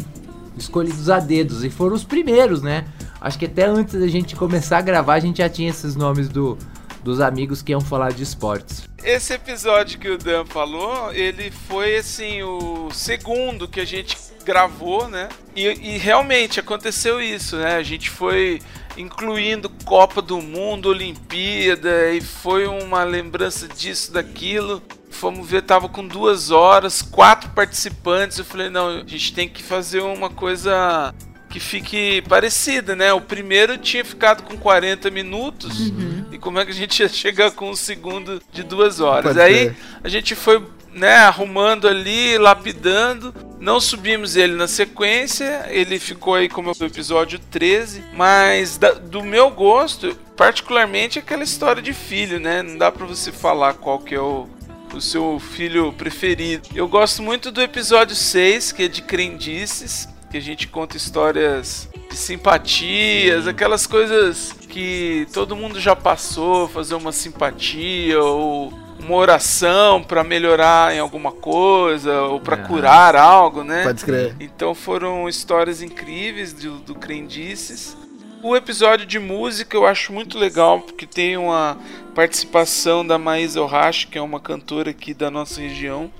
escolhidos 0.58 1.10
a 1.10 1.20
dedos 1.20 1.64
e 1.64 1.70
foram 1.70 1.96
os 1.96 2.04
primeiros, 2.04 2.62
né? 2.62 2.86
Acho 3.20 3.38
que 3.38 3.46
até 3.46 3.66
antes 3.66 4.00
da 4.00 4.08
gente 4.08 4.36
começar 4.36 4.78
a 4.78 4.82
gravar 4.82 5.16
a 5.16 5.20
gente 5.20 5.40
já 5.40 5.50
tinha 5.50 5.70
esses 5.70 5.96
nomes 5.96 6.30
do 6.30 6.58
dos 7.04 7.22
amigos 7.22 7.62
que 7.62 7.72
iam 7.72 7.80
falar 7.80 8.12
de 8.12 8.24
esportes. 8.24 8.90
Esse 9.06 9.34
episódio 9.34 10.00
que 10.00 10.10
o 10.10 10.18
Dan 10.18 10.46
falou, 10.46 11.14
ele 11.14 11.52
foi 11.52 11.98
assim 11.98 12.42
o 12.42 12.90
segundo 12.92 13.68
que 13.68 13.80
a 13.80 13.86
gente 13.86 14.18
gravou, 14.44 15.08
né? 15.08 15.30
E, 15.56 15.68
e 15.68 15.98
realmente 16.00 16.60
aconteceu 16.60 17.22
isso, 17.22 17.56
né? 17.56 17.76
A 17.76 17.84
gente 17.84 18.10
foi 18.10 18.60
incluindo 18.98 19.70
Copa 19.86 20.24
do 20.24 20.42
Mundo, 20.42 20.90
Olimpíada, 20.90 22.12
e 22.14 22.20
foi 22.20 22.66
uma 22.66 23.04
lembrança 23.04 23.68
disso, 23.68 24.12
daquilo. 24.12 24.82
Fomos 25.12 25.48
ver, 25.48 25.62
tava 25.62 25.88
com 25.88 26.08
duas 26.08 26.50
horas, 26.50 27.04
quatro 27.04 27.52
participantes. 27.52 28.40
Eu 28.40 28.46
falei, 28.46 28.72
não, 28.72 28.88
a 28.88 29.04
gente 29.06 29.34
tem 29.36 29.48
que 29.48 29.62
fazer 29.62 30.02
uma 30.02 30.32
coisa 30.32 31.14
que 31.50 31.60
fique 31.60 32.22
parecida, 32.24 32.96
né? 32.96 33.14
O 33.14 33.22
primeiro 33.22 33.78
tinha 33.78 34.04
ficado 34.04 34.44
com 34.44 34.58
40 34.58 35.10
minutos. 35.10 35.90
Uhum. 35.90 36.26
E 36.32 36.38
como 36.38 36.60
é 36.60 36.66
que 36.66 36.72
a 36.72 36.76
gente 36.76 37.00
ia 37.00 37.08
chegar 37.08 37.52
com 37.52 37.70
um 37.70 37.76
segundo 37.76 38.42
de 38.52 38.64
duas 38.64 39.00
horas? 39.00 39.38
Aí 39.38 39.74
a 40.04 40.10
gente 40.10 40.36
foi 40.36 40.62
né, 40.96 41.16
arrumando 41.18 41.88
ali, 41.88 42.38
lapidando. 42.38 43.34
Não 43.60 43.80
subimos 43.80 44.36
ele 44.36 44.54
na 44.54 44.68
sequência, 44.68 45.66
ele 45.70 46.00
ficou 46.00 46.36
aí 46.36 46.48
como 46.48 46.72
o 46.72 46.86
episódio 46.86 47.40
13, 47.40 48.04
mas 48.14 48.78
da, 48.78 48.92
do 48.92 49.24
meu 49.24 49.50
gosto, 49.50 50.16
particularmente 50.38 51.20
aquela 51.20 51.44
história 51.44 51.82
de 51.82 51.94
filho, 51.94 52.40
né? 52.40 52.64
Não 52.64 52.78
dá 52.78 52.92
para 52.92 53.06
você 53.06 53.32
falar 53.32 53.74
qual 53.74 54.00
que 54.00 54.16
é 54.16 54.20
o, 54.20 54.48
o 54.94 55.02
seu 55.02 55.40
filho 55.40 55.92
preferido. 55.94 56.70
Eu 56.74 56.88
gosto 56.88 57.22
muito 57.22 57.52
do 57.52 57.62
episódio 57.62 58.16
6, 58.16 58.72
que 58.72 58.84
é 58.84 58.88
de 58.88 59.02
crendices, 59.02 60.08
que 60.36 60.40
a 60.40 60.42
gente 60.42 60.68
conta 60.68 60.98
histórias 60.98 61.88
de 62.10 62.18
simpatias, 62.18 63.48
aquelas 63.48 63.88
coisas 63.88 64.52
que 64.68 65.26
todo 65.32 65.56
mundo 65.56 65.80
já 65.80 65.96
passou, 65.96 66.68
fazer 66.68 66.94
uma 66.96 67.14
simpatia 67.14 68.22
ou 68.22 68.74
uma 69.00 69.16
oração 69.16 70.04
para 70.04 70.26
melhorar 70.26 70.94
em 70.94 71.00
alguma 71.00 71.32
coisa 71.32 72.24
ou 72.24 72.42
para 72.42 72.58
curar 72.58 73.16
algo, 73.16 73.64
né? 73.64 73.84
Pode 73.84 74.04
crer. 74.04 74.36
Então 74.38 74.76
foram 74.76 75.30
histórias 75.30 75.82
incríveis 75.82 76.52
do, 76.52 76.80
do 76.80 76.96
Crendices. 76.96 77.96
O 78.44 78.58
episódio 78.58 79.06
de 79.06 79.20
música 79.20 79.78
eu 79.78 79.88
acho 79.88 80.12
muito 80.12 80.38
legal 80.38 80.82
porque 80.82 81.06
tem 81.08 81.38
uma 81.38 81.78
participação 82.14 83.08
da 83.08 83.18
Maísa 83.18 83.62
Ohashi, 83.62 84.08
que 84.08 84.18
é 84.18 84.22
uma 84.22 84.42
cantora 84.42 84.90
aqui 84.90 85.14
da 85.14 85.32
nossa 85.32 85.62
região, 85.62 86.12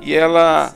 e 0.00 0.14
ela 0.14 0.72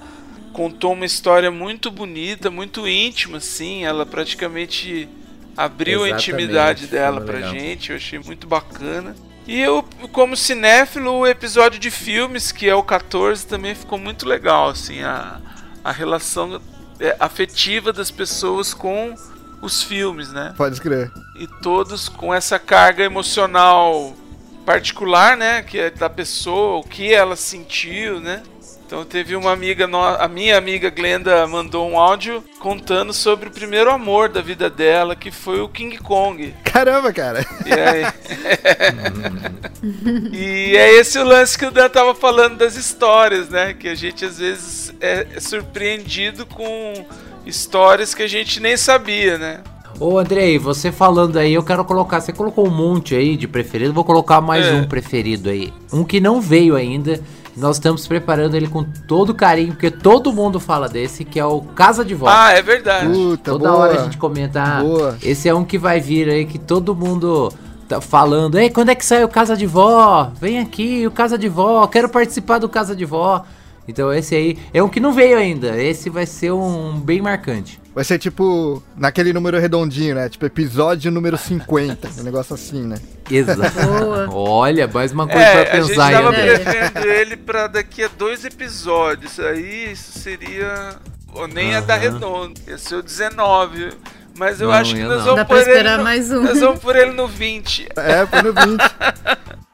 contou 0.52 0.92
uma 0.92 1.06
história 1.06 1.50
muito 1.50 1.90
bonita, 1.90 2.50
muito 2.50 2.86
íntima, 2.86 3.38
assim. 3.38 3.84
Ela 3.84 4.04
praticamente 4.04 5.08
abriu 5.56 6.06
Exatamente, 6.06 6.12
a 6.12 6.34
intimidade 6.34 6.86
dela 6.86 7.20
pra 7.20 7.36
legal. 7.36 7.52
gente. 7.52 7.90
Eu 7.90 7.96
achei 7.96 8.18
muito 8.18 8.46
bacana. 8.46 9.14
E 9.46 9.58
eu, 9.60 9.82
como 10.12 10.36
cinéfilo, 10.36 11.12
o 11.12 11.26
episódio 11.26 11.78
de 11.78 11.90
filmes, 11.90 12.52
que 12.52 12.68
é 12.68 12.74
o 12.74 12.82
14, 12.82 13.46
também 13.46 13.74
ficou 13.74 13.98
muito 13.98 14.28
legal, 14.28 14.68
assim, 14.68 15.02
a, 15.02 15.40
a 15.82 15.90
relação 15.90 16.60
é, 17.00 17.16
afetiva 17.18 17.92
das 17.92 18.10
pessoas 18.10 18.72
com 18.72 19.14
os 19.60 19.82
filmes, 19.82 20.32
né? 20.32 20.54
Pode 20.56 20.74
escrever. 20.74 21.10
E 21.36 21.46
todos 21.46 22.08
com 22.08 22.32
essa 22.32 22.58
carga 22.58 23.02
emocional 23.02 24.14
particular, 24.64 25.36
né? 25.36 25.62
Que 25.62 25.78
é 25.78 25.90
da 25.90 26.10
pessoa, 26.10 26.78
o 26.78 26.84
que 26.84 27.12
ela 27.12 27.36
sentiu, 27.36 28.20
né? 28.20 28.42
Então 28.90 29.04
teve 29.04 29.36
uma 29.36 29.52
amiga, 29.52 29.88
a 30.18 30.26
minha 30.26 30.58
amiga 30.58 30.90
Glenda 30.90 31.46
mandou 31.46 31.88
um 31.88 31.96
áudio 31.96 32.42
contando 32.58 33.12
sobre 33.12 33.48
o 33.48 33.52
primeiro 33.52 33.88
amor 33.88 34.28
da 34.28 34.42
vida 34.42 34.68
dela, 34.68 35.14
que 35.14 35.30
foi 35.30 35.60
o 35.60 35.68
King 35.68 35.96
Kong. 35.98 36.52
Caramba, 36.64 37.12
cara. 37.12 37.46
E, 37.64 37.72
aí... 37.72 38.02
e 40.34 40.76
é 40.76 40.92
esse 40.94 41.20
o 41.20 41.24
lance 41.24 41.56
que 41.56 41.66
o 41.66 41.70
Dan 41.70 41.88
tava 41.88 42.16
falando 42.16 42.56
das 42.56 42.74
histórias, 42.74 43.48
né? 43.48 43.74
Que 43.74 43.86
a 43.86 43.94
gente 43.94 44.24
às 44.24 44.38
vezes 44.38 44.92
é 45.00 45.38
surpreendido 45.38 46.44
com 46.44 47.06
histórias 47.46 48.12
que 48.12 48.24
a 48.24 48.28
gente 48.28 48.58
nem 48.58 48.76
sabia, 48.76 49.38
né? 49.38 49.60
Ô 50.00 50.18
Andrei, 50.18 50.58
você 50.58 50.90
falando 50.90 51.36
aí, 51.36 51.52
eu 51.52 51.62
quero 51.62 51.84
colocar. 51.84 52.20
Você 52.20 52.32
colocou 52.32 52.66
um 52.66 52.70
monte 52.70 53.14
aí 53.14 53.36
de 53.36 53.46
preferido, 53.46 53.92
vou 53.92 54.04
colocar 54.04 54.40
mais 54.40 54.66
é. 54.66 54.72
um 54.72 54.86
preferido 54.86 55.50
aí. 55.50 55.72
Um 55.92 56.02
que 56.02 56.18
não 56.18 56.40
veio 56.40 56.74
ainda 56.74 57.20
nós 57.56 57.76
estamos 57.76 58.06
preparando 58.06 58.54
ele 58.54 58.66
com 58.66 58.82
todo 58.82 59.34
carinho, 59.34 59.72
porque 59.72 59.90
todo 59.90 60.32
mundo 60.32 60.58
fala 60.58 60.88
desse, 60.88 61.24
que 61.24 61.38
é 61.38 61.44
o 61.44 61.60
Casa 61.60 62.04
de 62.04 62.14
Vó. 62.14 62.26
Ah, 62.28 62.52
é 62.52 62.62
verdade. 62.62 63.12
Puta, 63.12 63.50
Toda 63.52 63.68
boa. 63.68 63.80
hora 63.80 64.00
a 64.00 64.04
gente 64.04 64.16
comenta, 64.16 64.62
ah, 64.62 64.82
boa. 64.82 65.18
esse 65.22 65.48
é 65.48 65.54
um 65.54 65.64
que 65.64 65.76
vai 65.76 66.00
vir 66.00 66.28
aí, 66.28 66.46
que 66.46 66.58
todo 66.58 66.94
mundo 66.94 67.52
tá 67.88 68.00
falando, 68.00 68.58
ei, 68.58 68.70
quando 68.70 68.90
é 68.90 68.94
que 68.94 69.04
sai 69.04 69.24
o 69.24 69.28
Casa 69.28 69.56
de 69.56 69.66
Vó? 69.66 70.30
Vem 70.40 70.60
aqui, 70.60 71.06
o 71.06 71.10
Casa 71.10 71.36
de 71.36 71.48
Vó, 71.48 71.86
quero 71.86 72.08
participar 72.08 72.58
do 72.58 72.68
Casa 72.68 72.94
de 72.94 73.04
Vó. 73.04 73.44
Então 73.90 74.12
esse 74.12 74.34
aí 74.34 74.58
é 74.72 74.82
um 74.82 74.88
que 74.88 75.00
não 75.00 75.12
veio 75.12 75.36
ainda. 75.36 75.80
Esse 75.80 76.08
vai 76.08 76.26
ser 76.26 76.52
um 76.52 76.98
bem 76.98 77.20
marcante. 77.20 77.80
Vai 77.94 78.04
ser 78.04 78.18
tipo 78.18 78.82
naquele 78.96 79.32
número 79.32 79.58
redondinho, 79.58 80.14
né? 80.14 80.28
Tipo 80.28 80.46
episódio 80.46 81.10
número 81.10 81.36
50. 81.36 82.08
um 82.20 82.22
negócio 82.22 82.54
assim, 82.54 82.86
né? 82.86 82.96
Exato. 83.30 83.78
Olha, 84.32 84.86
mais 84.86 85.12
uma 85.12 85.26
coisa 85.26 85.42
é, 85.42 85.64
pra 85.64 85.72
pensar 85.72 86.06
aí. 86.06 86.14
A 86.14 86.18
gente 86.18 86.24
tava 86.24 86.32
prevendo 86.32 87.06
ele 87.06 87.36
pra 87.36 87.66
daqui 87.66 88.04
a 88.04 88.08
dois 88.08 88.44
episódios. 88.44 89.38
Aí 89.40 89.92
isso 89.92 90.18
seria. 90.18 90.96
Ou 91.34 91.46
nem 91.46 91.70
uhum. 91.70 91.78
a 91.78 91.80
da 91.80 91.96
redonda. 91.96 92.60
Ia 92.66 92.78
ser 92.78 92.96
o 92.96 93.02
19. 93.02 93.90
Mas 94.38 94.60
eu 94.60 94.68
não, 94.68 94.74
acho 94.74 94.94
que 94.94 95.02
nós 95.02 95.22
vamos, 95.24 95.44
por 95.44 95.68
ele 95.68 95.96
no, 95.96 96.02
mais 96.02 96.30
um. 96.30 96.42
nós 96.42 96.60
vamos 96.60 96.80
por 96.80 96.96
ele 96.96 97.12
no 97.12 97.28
20. 97.28 97.88
É, 97.96 98.24
por 98.24 98.42
no 98.42 98.52
20. 98.54 98.80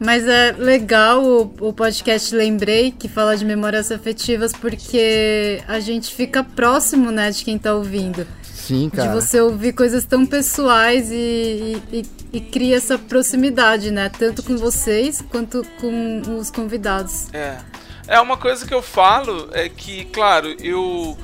Mas 0.00 0.26
é 0.26 0.52
legal 0.52 1.24
o, 1.24 1.54
o 1.60 1.72
podcast 1.72 2.34
Lembrei, 2.34 2.92
que 2.92 3.08
fala 3.08 3.36
de 3.36 3.44
memórias 3.44 3.90
afetivas, 3.90 4.52
porque 4.52 5.60
a 5.66 5.80
gente 5.80 6.14
fica 6.14 6.44
próximo, 6.44 7.10
né, 7.10 7.30
de 7.30 7.44
quem 7.44 7.58
tá 7.58 7.74
ouvindo. 7.74 8.26
Sim, 8.42 8.90
cara. 8.90 9.08
De 9.08 9.14
você 9.14 9.40
ouvir 9.40 9.72
coisas 9.72 10.04
tão 10.04 10.26
pessoais 10.26 11.10
e, 11.10 11.82
e, 11.90 12.02
e 12.34 12.40
cria 12.40 12.76
essa 12.76 12.98
proximidade, 12.98 13.90
né? 13.90 14.10
Tanto 14.10 14.42
com 14.42 14.58
vocês 14.58 15.24
quanto 15.30 15.66
com 15.80 16.36
os 16.38 16.50
convidados. 16.50 17.32
É. 17.32 17.56
É 18.06 18.20
uma 18.20 18.36
coisa 18.36 18.66
que 18.66 18.72
eu 18.72 18.82
falo, 18.82 19.50
é 19.52 19.68
que, 19.68 20.06
claro, 20.06 20.54
eu 20.60 21.16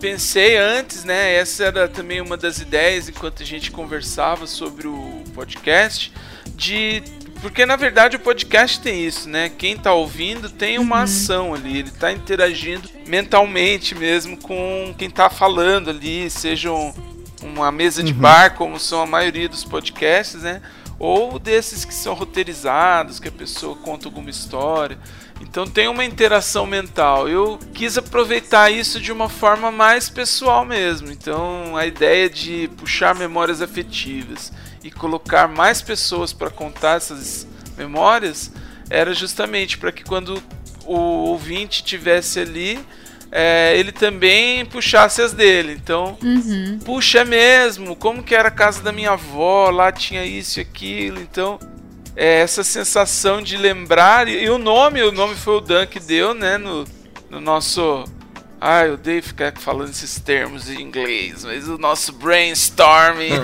pensei 0.00 0.56
antes, 0.56 1.04
né? 1.04 1.34
Essa 1.34 1.64
era 1.64 1.88
também 1.88 2.20
uma 2.20 2.36
das 2.36 2.58
ideias 2.58 3.08
enquanto 3.08 3.42
a 3.42 3.46
gente 3.46 3.70
conversava 3.70 4.46
sobre 4.46 4.88
o 4.88 5.22
podcast, 5.34 6.12
de 6.54 7.02
porque 7.40 7.64
na 7.64 7.76
verdade 7.76 8.16
o 8.16 8.20
podcast 8.20 8.80
tem 8.80 9.04
isso, 9.04 9.28
né? 9.28 9.48
Quem 9.48 9.76
tá 9.76 9.92
ouvindo 9.92 10.50
tem 10.50 10.78
uma 10.78 10.96
uhum. 10.96 11.02
ação 11.02 11.54
ali, 11.54 11.78
ele 11.78 11.90
tá 11.90 12.12
interagindo 12.12 12.88
mentalmente 13.06 13.94
mesmo 13.94 14.36
com 14.36 14.94
quem 14.98 15.10
tá 15.10 15.30
falando 15.30 15.90
ali, 15.90 16.28
seja 16.28 16.70
um, 16.70 16.92
uma 17.42 17.72
mesa 17.72 18.02
de 18.02 18.12
uhum. 18.12 18.18
bar, 18.18 18.54
como 18.54 18.78
são 18.78 19.02
a 19.02 19.06
maioria 19.06 19.48
dos 19.48 19.64
podcasts, 19.64 20.42
né? 20.42 20.60
Ou 20.98 21.38
desses 21.38 21.84
que 21.84 21.94
são 21.94 22.12
roteirizados, 22.12 23.18
que 23.18 23.28
a 23.28 23.32
pessoa 23.32 23.74
conta 23.74 24.06
alguma 24.06 24.28
história. 24.28 24.98
Então 25.40 25.66
tem 25.66 25.88
uma 25.88 26.04
interação 26.04 26.66
mental. 26.66 27.26
Eu 27.26 27.58
quis 27.72 27.96
aproveitar 27.96 28.70
isso 28.70 29.00
de 29.00 29.10
uma 29.10 29.30
forma 29.30 29.70
mais 29.72 30.10
pessoal 30.10 30.64
mesmo. 30.66 31.10
Então 31.10 31.74
a 31.74 31.86
ideia 31.86 32.28
de 32.28 32.68
puxar 32.76 33.14
memórias 33.14 33.62
afetivas 33.62 34.52
e 34.82 34.90
colocar 34.90 35.48
mais 35.48 35.82
pessoas 35.82 36.32
para 36.32 36.50
contar 36.50 36.96
essas 36.96 37.46
memórias 37.76 38.52
era 38.88 39.14
justamente 39.14 39.78
para 39.78 39.92
que 39.92 40.02
quando 40.02 40.42
o 40.84 40.94
ouvinte 40.94 41.84
tivesse 41.84 42.40
ali 42.40 42.78
é, 43.32 43.78
ele 43.78 43.92
também 43.92 44.64
puxasse 44.66 45.22
as 45.22 45.32
dele. 45.32 45.72
Então, 45.72 46.18
uhum. 46.22 46.78
puxa 46.84 47.24
mesmo, 47.24 47.94
como 47.94 48.22
que 48.22 48.34
era 48.34 48.48
a 48.48 48.50
casa 48.50 48.82
da 48.82 48.92
minha 48.92 49.12
avó, 49.12 49.70
lá 49.70 49.92
tinha 49.92 50.24
isso 50.24 50.58
e 50.58 50.62
aquilo. 50.62 51.20
Então, 51.20 51.58
é 52.16 52.40
essa 52.40 52.64
sensação 52.64 53.40
de 53.40 53.56
lembrar. 53.56 54.26
E, 54.26 54.44
e 54.44 54.50
o 54.50 54.58
nome, 54.58 55.02
o 55.02 55.12
nome 55.12 55.36
foi 55.36 55.54
o 55.54 55.60
Dan 55.60 55.86
que 55.86 56.00
deu, 56.00 56.34
né, 56.34 56.58
no, 56.58 56.84
no 57.30 57.40
nosso 57.40 58.04
ah, 58.60 58.86
eu 58.86 58.94
odeio 58.94 59.22
ficar 59.22 59.52
falando 59.56 59.88
esses 59.88 60.20
termos 60.20 60.68
em 60.68 60.82
inglês, 60.82 61.44
mas 61.44 61.66
o 61.66 61.78
nosso 61.78 62.12
brainstorming, 62.12 63.30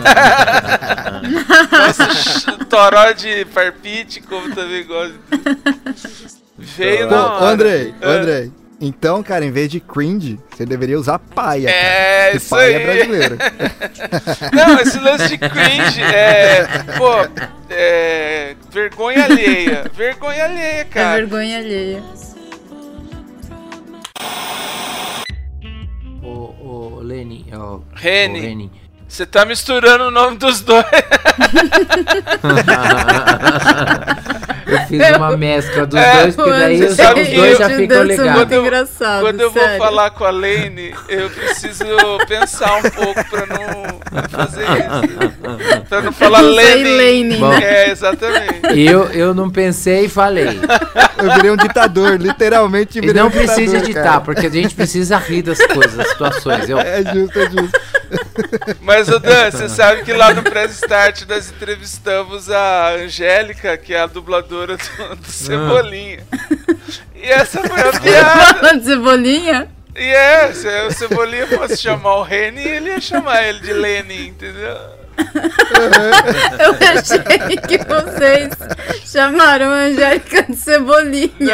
nosso 1.73 2.65
toró 2.67 3.13
de 3.13 3.47
parpite, 3.47 4.21
como 4.21 4.55
também 4.55 4.85
gosto. 4.85 5.19
Veio 6.59 7.09
na 7.09 7.33
hora. 7.33 7.47
Andrei, 7.47 7.95
é. 7.99 8.09
Andrei. 8.09 8.53
Então, 8.79 9.23
cara, 9.23 9.43
em 9.43 9.51
vez 9.51 9.71
de 9.71 9.81
cringe, 9.81 10.39
você 10.51 10.67
deveria 10.67 10.99
usar 10.99 11.19
paia. 11.19 11.71
É, 11.71 12.27
cara, 12.27 12.37
isso 12.37 12.51
paia 12.51 12.77
aí. 12.77 12.83
é 12.83 12.87
brasileiro. 12.87 13.39
Não, 14.53 14.81
esse 14.81 14.99
lance 14.99 15.29
de 15.29 15.39
cringe 15.39 16.03
é. 16.03 16.67
Pô, 16.99 17.27
é. 17.71 18.55
Vergonha 18.71 19.25
alheia. 19.25 19.91
Vergonha 19.95 20.45
alheia, 20.45 20.85
cara. 20.85 21.17
É 21.17 21.21
vergonha 21.21 21.59
alheia. 21.59 22.03
Lenny. 27.07 27.47
Oh, 27.55 27.81
Reni. 27.95 28.71
Você 29.09 29.25
tá 29.25 29.45
misturando 29.45 30.05
o 30.05 30.11
nome 30.11 30.37
dos 30.37 30.61
dois. 30.61 30.85
eu 34.67 34.79
fiz 34.87 35.17
uma 35.17 35.37
mescla 35.37 35.87
dos 35.87 36.01
é, 36.01 36.23
dois, 36.23 36.37
porque 36.37 36.51
daí 36.51 36.83
os, 36.83 36.91
os 36.91 36.97
dois 36.97 37.59
já 37.59 37.71
ficam 37.71 38.03
legais. 38.03 38.37
Muito 38.37 38.55
engraçado, 38.55 39.23
quando 39.23 39.41
eu 39.41 39.53
sério. 39.53 39.79
vou 39.79 39.87
falar 39.87 40.11
com 40.11 40.25
a 40.25 40.31
Lane, 40.31 40.95
eu 41.09 41.31
preciso 41.31 41.85
pensar 42.27 42.77
um 42.77 42.83
pouco 42.91 43.25
pra 43.31 43.47
não 43.47 44.29
fazer 44.29 44.65
isso. 44.65 45.85
Pra 45.89 46.03
não 46.03 46.13
falar 46.13 46.41
Lane. 46.41 47.37
Bom, 47.39 47.53
é, 47.53 47.91
exatamente. 47.91 48.61
Eu, 48.75 49.05
eu 49.13 49.35
não 49.35 49.49
pensei 49.51 50.07
e 50.07 50.09
falei. 50.09 50.59
Eu 51.17 51.35
virei 51.35 51.51
um 51.51 51.57
ditador, 51.57 52.17
literalmente 52.21 53.01
virei 53.01 53.15
não 53.15 53.29
um 53.29 53.31
precisa 53.31 53.79
editar, 53.79 54.03
cara. 54.03 54.21
porque 54.21 54.47
a 54.47 54.51
gente 54.51 54.75
precisa 54.75 55.17
rir 55.17 55.43
das 55.43 55.65
coisas, 55.65 55.95
das 55.95 56.09
situações. 56.09 56.69
Eu... 56.69 56.79
É 56.79 57.03
justo, 57.03 57.39
é 57.39 57.51
justo. 57.51 57.81
Mas, 58.81 59.09
o 59.09 59.19
Dan, 59.19 59.51
você 59.51 59.69
sabe 59.69 60.03
que 60.03 60.13
lá 60.13 60.33
no 60.33 60.43
Press 60.43 60.73
Start 60.73 61.23
nós 61.29 61.51
entrevistamos 61.51 62.51
a 62.51 62.91
Angélica, 62.91 63.77
que 63.77 63.95
é 63.95 64.01
a 64.01 64.07
dubladora 64.07 64.56
do, 64.64 65.16
do 65.16 65.27
Cebolinha. 65.27 66.25
E 67.14 67.23
essa 67.23 67.61
foi 67.61 67.81
a 67.81 67.92
piada. 68.01 68.81
Cebolinha? 68.83 69.69
E 69.95 70.05
é, 70.05 70.53
se 70.53 70.69
o 70.87 70.90
Cebolinha 70.92 71.47
fosse 71.47 71.79
chamar 71.79 72.16
o 72.16 72.23
Reni, 72.23 72.62
ele 72.62 72.90
ia 72.90 73.01
chamar 73.01 73.42
ele 73.42 73.61
de 73.61 73.73
Lenin, 73.73 74.29
entendeu? 74.29 74.77
Eu 76.59 76.77
achei 76.99 77.57
que 77.57 77.79
vocês 77.79 78.53
chamaram 79.07 79.71
a 79.71 79.87
Angélica 79.87 80.42
de 80.42 80.57
Cebolinha. 80.57 81.33
Não, 81.40 81.47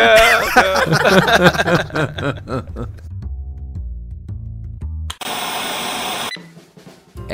não. 2.76 2.88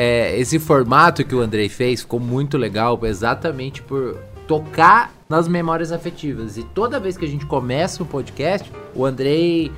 É, 0.01 0.39
esse 0.39 0.61
formato 0.61 1.25
que 1.25 1.35
o 1.35 1.41
Andrei 1.41 1.69
fez 1.69 2.03
ficou 2.03 2.21
muito 2.21 2.57
legal, 2.57 3.01
exatamente 3.03 3.83
por 3.83 4.17
tocar 4.49 5.13
nas 5.29 5.47
memórias 5.47 5.93
afetivas. 5.93 6.57
E 6.57 6.65
toda 6.65 6.99
vez 6.99 7.17
que 7.17 7.25
a 7.27 7.29
gente 7.29 7.47
começa 7.47 8.03
o 8.03 8.07
podcast, 8.07 8.73
o 8.95 9.05
Andrei 9.05 9.71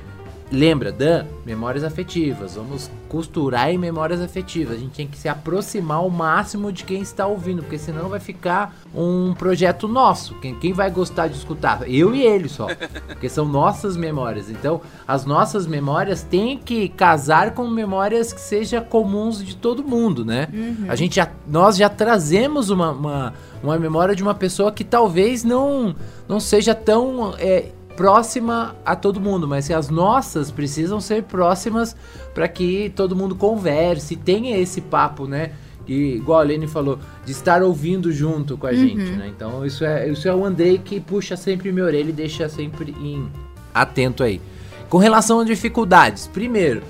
lembra, 0.51 0.91
Dan, 0.91 1.25
memórias 1.45 1.83
afetivas. 1.83 2.55
Vamos 2.55 2.91
costurar 3.07 3.69
em 3.69 3.77
memórias 3.77 4.21
afetivas. 4.21 4.77
A 4.77 4.79
gente 4.79 4.93
tem 4.93 5.07
que 5.07 5.17
se 5.17 5.29
aproximar 5.29 5.97
ao 5.97 6.09
máximo 6.09 6.71
de 6.71 6.83
quem 6.83 7.01
está 7.01 7.25
ouvindo, 7.25 7.61
porque 7.61 7.77
senão 7.77 8.09
vai 8.09 8.19
ficar 8.19 8.75
um 8.93 9.33
projeto 9.33 9.87
nosso. 9.87 10.35
Quem, 10.35 10.55
quem 10.55 10.73
vai 10.73 10.91
gostar 10.91 11.27
de 11.27 11.37
escutar? 11.37 11.89
Eu 11.89 12.13
e 12.13 12.21
ele 12.21 12.49
só. 12.49 12.67
Porque 13.07 13.29
são 13.29 13.45
nossas 13.45 13.95
memórias. 13.95 14.49
Então, 14.49 14.81
as 15.07 15.25
nossas 15.25 15.67
memórias 15.67 16.23
têm 16.23 16.57
que 16.57 16.89
casar 16.89 17.53
com 17.53 17.67
memórias 17.67 18.33
que 18.33 18.41
sejam 18.41 18.83
comuns 18.83 19.43
de 19.43 19.55
todo 19.55 19.83
mundo, 19.83 20.25
né? 20.25 20.47
Uhum. 20.51 20.85
A 20.87 20.95
gente 20.95 21.15
já, 21.15 21.29
nós 21.47 21.77
já 21.77 21.87
trazemos 21.87 22.69
uma, 22.69 22.91
uma, 22.91 23.33
uma 23.61 23.77
memória 23.77 24.15
de 24.15 24.23
uma 24.23 24.33
pessoa 24.33 24.71
que 24.71 24.83
talvez 24.83 25.43
não, 25.43 25.95
não 26.27 26.39
seja 26.39 26.73
tão. 26.73 27.33
É, 27.37 27.69
próxima 27.95 28.75
a 28.85 28.95
todo 28.95 29.19
mundo, 29.19 29.47
mas 29.47 29.69
as 29.71 29.89
nossas 29.89 30.51
precisam 30.51 30.99
ser 30.99 31.23
próximas 31.23 31.95
para 32.33 32.47
que 32.47 32.91
todo 32.95 33.15
mundo 33.15 33.35
converse, 33.35 34.15
tenha 34.15 34.57
esse 34.57 34.81
papo, 34.81 35.27
né? 35.27 35.51
E, 35.87 36.15
igual 36.15 36.39
a 36.39 36.43
Lene 36.43 36.67
falou, 36.67 36.99
de 37.25 37.31
estar 37.31 37.61
ouvindo 37.61 38.11
junto 38.11 38.57
com 38.57 38.67
a 38.67 38.69
uhum. 38.69 38.75
gente, 38.75 39.11
né? 39.11 39.31
Então 39.35 39.65
isso 39.65 39.83
é, 39.83 40.07
isso 40.09 40.27
é 40.27 40.33
o 40.33 40.45
Andrei 40.45 40.77
que 40.77 40.99
puxa 40.99 41.35
sempre 41.35 41.71
minha 41.71 41.85
orelha 41.85 42.09
e 42.09 42.13
deixa 42.13 42.47
sempre 42.47 42.95
em, 42.99 43.27
atento 43.73 44.23
aí. 44.23 44.41
Com 44.89 44.97
relação 44.97 45.39
a 45.39 45.45
dificuldades, 45.45 46.27
primeiro, 46.27 46.83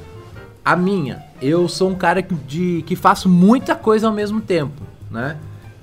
a 0.66 0.76
minha, 0.76 1.24
eu 1.42 1.68
sou 1.68 1.90
um 1.90 1.96
cara 1.96 2.22
que, 2.22 2.34
de, 2.34 2.84
que 2.86 2.96
faço 2.96 3.30
muita 3.30 3.76
coisa 3.76 4.08
ao 4.08 4.14
mesmo 4.14 4.42
tempo, 4.42 4.82
né? 5.10 5.38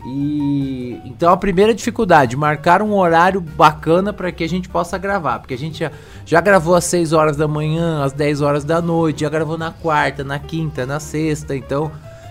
E 0.06 1.00
então 1.04 1.32
a 1.32 1.36
primeira 1.36 1.74
dificuldade, 1.74 2.36
marcar 2.36 2.82
um 2.82 2.94
horário 2.94 3.40
bacana 3.40 4.12
para 4.12 4.30
que 4.30 4.44
a 4.44 4.48
gente 4.48 4.68
possa 4.68 4.96
gravar, 4.96 5.40
porque 5.40 5.54
a 5.54 5.58
gente 5.58 5.80
já, 5.80 5.90
já 6.24 6.40
gravou 6.40 6.74
às 6.74 6.84
6 6.84 7.12
horas 7.12 7.36
da 7.36 7.48
manhã, 7.48 8.04
às 8.04 8.12
10 8.12 8.40
horas 8.40 8.64
da 8.64 8.80
noite, 8.80 9.22
já 9.22 9.28
gravou 9.28 9.58
na 9.58 9.72
quarta, 9.72 10.22
na 10.22 10.38
quinta, 10.38 10.86
na 10.86 11.00
sexta, 11.00 11.56
então 11.56 11.90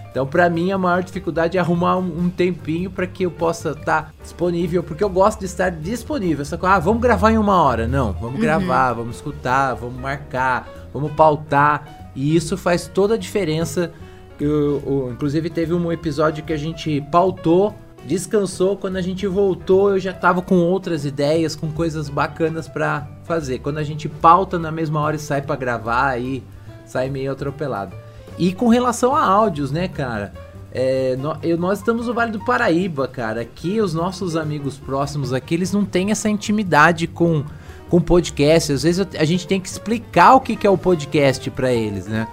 então 0.10 0.26
para 0.26 0.50
mim 0.50 0.72
a 0.72 0.80
maior 0.80 1.04
dificuldade 1.04 1.58
é 1.58 1.62
arrumar 1.62 1.98
um, 1.98 2.22
um 2.22 2.30
tempinho 2.30 2.90
para 2.90 3.06
que 3.06 3.24
eu 3.24 3.30
possa 3.30 3.72
estar 3.72 4.04
tá 4.04 4.12
disponível, 4.24 4.82
porque 4.82 5.04
eu 5.04 5.10
gosto 5.10 5.42
de 5.42 5.46
estar 5.46 5.70
disponível. 5.70 6.44
Só 6.44 6.58
que 6.58 6.66
ah, 6.66 6.80
vamos 6.80 7.02
gravar 7.02 7.32
em 7.32 7.38
uma 7.38 7.62
hora, 7.62 7.88
não, 7.88 8.14
vamos 8.14 8.36
uhum. 8.36 8.42
gravar, 8.42 8.94
vamos 8.94 9.18
escutar, 9.18 9.76
vamos 9.76 10.00
marcar, 10.02 10.68
vamos 10.92 11.12
pautar, 11.12 12.12
e 12.16 12.36
isso 12.36 12.58
faz 12.58 12.88
toda 12.88 13.14
a 13.14 13.18
diferença 13.18 13.92
eu, 14.40 14.84
eu, 14.86 15.10
inclusive 15.12 15.50
teve 15.50 15.74
um 15.74 15.92
episódio 15.92 16.44
que 16.44 16.54
a 16.54 16.58
gente 16.58 17.02
pautou, 17.12 17.76
descansou, 18.06 18.78
quando 18.78 18.98
a 18.98 19.02
gente 19.02 19.26
voltou 19.28 19.92
eu 19.92 20.00
já 20.00 20.14
tava 20.14 20.42
com 20.42 20.56
outras 20.58 21.06
ideias, 21.06 21.56
com 21.56 21.72
coisas 21.72 22.10
bacanas 22.10 22.68
para 22.68 23.08
fazer. 23.24 23.60
Quando 23.60 23.78
a 23.78 23.84
gente 23.84 24.08
pauta 24.08 24.58
na 24.58 24.72
mesma 24.72 25.02
hora 25.02 25.16
e 25.16 25.20
sai 25.20 25.42
para 25.42 25.56
gravar, 25.56 26.10
aí 26.10 26.44
sai 26.86 27.10
meio 27.10 27.32
atropelado. 27.32 27.96
E 28.38 28.54
com 28.54 28.68
relação 28.68 29.16
a 29.16 29.26
áudios, 29.26 29.72
né, 29.72 29.88
cara? 29.88 30.32
É, 30.72 31.16
nós, 31.16 31.40
nós 31.58 31.80
estamos 31.80 32.08
no 32.08 32.14
Vale 32.14 32.32
do 32.32 32.46
Paraíba, 32.46 33.08
cara. 33.08 33.42
Aqui 33.42 33.82
os 33.82 33.94
nossos 33.94 34.36
amigos 34.36 34.78
próximos 34.78 35.34
aqui, 35.34 35.56
eles 35.56 35.72
não 35.72 35.84
têm 35.84 36.12
essa 36.12 36.30
intimidade 36.30 37.08
com 37.08 37.44
com 37.90 38.02
podcast. 38.02 38.74
Às 38.74 38.84
vezes 38.84 39.08
a 39.18 39.26
gente 39.26 39.48
tem 39.48 39.60
que 39.60 39.68
explicar 39.68 40.36
o 40.36 40.42
que, 40.42 40.56
que 40.56 40.68
é 40.68 40.70
o 40.70 40.78
podcast 40.78 41.50
para 41.52 41.72
eles, 41.72 42.08
né? 42.08 42.28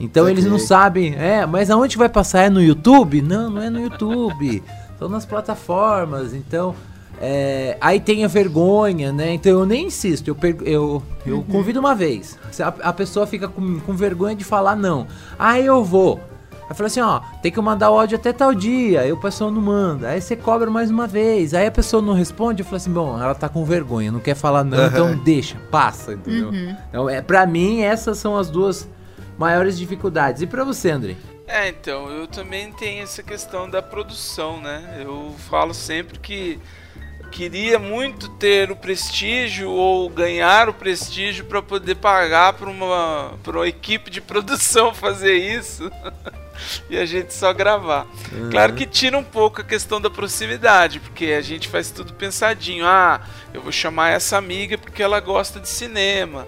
Então 0.00 0.28
eles 0.28 0.44
não 0.44 0.58
sabem, 0.58 1.14
é, 1.16 1.44
mas 1.44 1.70
aonde 1.70 1.96
vai 1.96 2.08
passar? 2.08 2.42
É 2.42 2.50
no 2.50 2.62
YouTube? 2.62 3.20
Não, 3.20 3.50
não 3.50 3.62
é 3.62 3.68
no 3.68 3.80
YouTube. 3.80 4.62
São 4.98 5.08
nas 5.08 5.26
plataformas. 5.26 6.32
Então, 6.32 6.74
é, 7.20 7.76
aí 7.80 7.98
tem 7.98 8.24
a 8.24 8.28
vergonha, 8.28 9.12
né? 9.12 9.32
Então 9.32 9.52
eu 9.52 9.66
nem 9.66 9.86
insisto, 9.86 10.28
eu, 10.28 10.36
eu, 10.64 11.02
eu 11.26 11.36
uhum. 11.36 11.42
convido 11.42 11.80
uma 11.80 11.94
vez. 11.94 12.38
A, 12.60 12.88
a 12.88 12.92
pessoa 12.92 13.26
fica 13.26 13.48
com, 13.48 13.80
com 13.80 13.92
vergonha 13.94 14.36
de 14.36 14.44
falar 14.44 14.76
não. 14.76 15.06
Aí 15.38 15.66
eu 15.66 15.82
vou. 15.82 16.20
Aí 16.68 16.76
fala 16.76 16.86
assim, 16.86 17.00
ó, 17.00 17.20
tem 17.42 17.50
que 17.50 17.60
mandar 17.60 17.90
o 17.90 17.98
áudio 17.98 18.18
até 18.18 18.30
tal 18.30 18.54
dia, 18.54 19.00
aí 19.00 19.10
o 19.10 19.16
pessoal 19.16 19.50
não 19.50 19.60
manda, 19.60 20.08
aí 20.08 20.20
você 20.20 20.36
cobra 20.36 20.70
mais 20.70 20.90
uma 20.90 21.06
vez, 21.06 21.54
aí 21.54 21.66
a 21.66 21.70
pessoa 21.70 22.02
não 22.02 22.12
responde, 22.12 22.60
eu 22.60 22.66
falo 22.66 22.76
assim, 22.76 22.92
bom, 22.92 23.18
ela 23.18 23.34
tá 23.34 23.48
com 23.48 23.64
vergonha, 23.64 24.12
não 24.12 24.20
quer 24.20 24.34
falar 24.34 24.64
não, 24.64 24.76
uhum. 24.76 24.86
então 24.86 25.16
deixa, 25.24 25.56
passa, 25.70 26.12
entendeu? 26.12 26.50
Uhum. 26.50 26.76
Então, 26.90 27.08
é, 27.08 27.22
pra 27.22 27.46
mim, 27.46 27.80
essas 27.80 28.18
são 28.18 28.36
as 28.36 28.50
duas 28.50 28.86
maiores 29.38 29.78
dificuldades. 29.78 30.42
E 30.42 30.46
para 30.46 30.64
você, 30.64 30.90
André? 30.90 31.16
É, 31.46 31.68
então, 31.68 32.10
eu 32.10 32.26
também 32.26 32.70
tenho 32.72 33.02
essa 33.02 33.22
questão 33.22 33.70
da 33.70 33.80
produção, 33.80 34.60
né? 34.60 34.98
Eu 35.00 35.34
falo 35.48 35.72
sempre 35.72 36.18
que 36.18 36.60
queria 37.30 37.78
muito 37.78 38.28
ter 38.30 38.70
o 38.70 38.76
prestígio 38.76 39.70
ou 39.70 40.08
ganhar 40.08 40.68
o 40.68 40.74
prestígio 40.74 41.44
para 41.44 41.62
poder 41.62 41.94
pagar 41.96 42.54
para 42.54 42.68
uma, 42.68 43.34
pra 43.42 43.58
uma 43.58 43.68
equipe 43.68 44.10
de 44.10 44.20
produção 44.22 44.92
fazer 44.92 45.34
isso 45.34 45.90
e 46.90 46.98
a 46.98 47.06
gente 47.06 47.32
só 47.32 47.52
gravar. 47.52 48.06
Uhum. 48.32 48.50
Claro 48.50 48.74
que 48.74 48.86
tira 48.86 49.16
um 49.16 49.24
pouco 49.24 49.60
a 49.60 49.64
questão 49.64 50.00
da 50.00 50.10
proximidade, 50.10 51.00
porque 51.00 51.26
a 51.26 51.40
gente 51.40 51.68
faz 51.68 51.90
tudo 51.90 52.12
pensadinho. 52.12 52.86
Ah, 52.86 53.20
eu 53.54 53.62
vou 53.62 53.72
chamar 53.72 54.10
essa 54.10 54.36
amiga 54.36 54.76
porque 54.76 55.02
ela 55.02 55.20
gosta 55.20 55.60
de 55.60 55.68
cinema. 55.68 56.46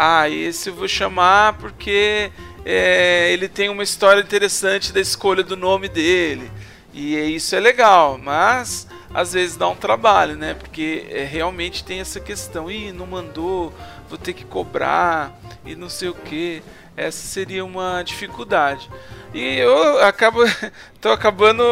Ah, 0.00 0.30
esse 0.30 0.68
eu 0.68 0.76
vou 0.76 0.86
chamar 0.86 1.54
porque 1.54 2.30
é, 2.64 3.32
ele 3.32 3.48
tem 3.48 3.68
uma 3.68 3.82
história 3.82 4.20
interessante 4.20 4.92
da 4.92 5.00
escolha 5.00 5.42
do 5.42 5.56
nome 5.56 5.88
dele. 5.88 6.52
E 6.94 7.16
isso 7.34 7.56
é 7.56 7.58
legal, 7.58 8.16
mas 8.16 8.86
às 9.12 9.32
vezes 9.32 9.56
dá 9.56 9.68
um 9.68 9.74
trabalho, 9.74 10.36
né? 10.36 10.54
Porque 10.54 11.04
é, 11.10 11.24
realmente 11.24 11.82
tem 11.82 11.98
essa 11.98 12.20
questão. 12.20 12.70
Ih, 12.70 12.92
não 12.92 13.08
mandou, 13.08 13.74
vou 14.08 14.16
ter 14.16 14.34
que 14.34 14.44
cobrar 14.44 15.36
e 15.66 15.74
não 15.74 15.88
sei 15.88 16.10
o 16.10 16.14
que. 16.14 16.62
Essa 16.96 17.26
seria 17.26 17.64
uma 17.64 18.00
dificuldade. 18.04 18.88
E 19.32 19.58
eu 19.58 20.02
acabo. 20.02 20.40
tô 21.00 21.10
acabando. 21.10 21.62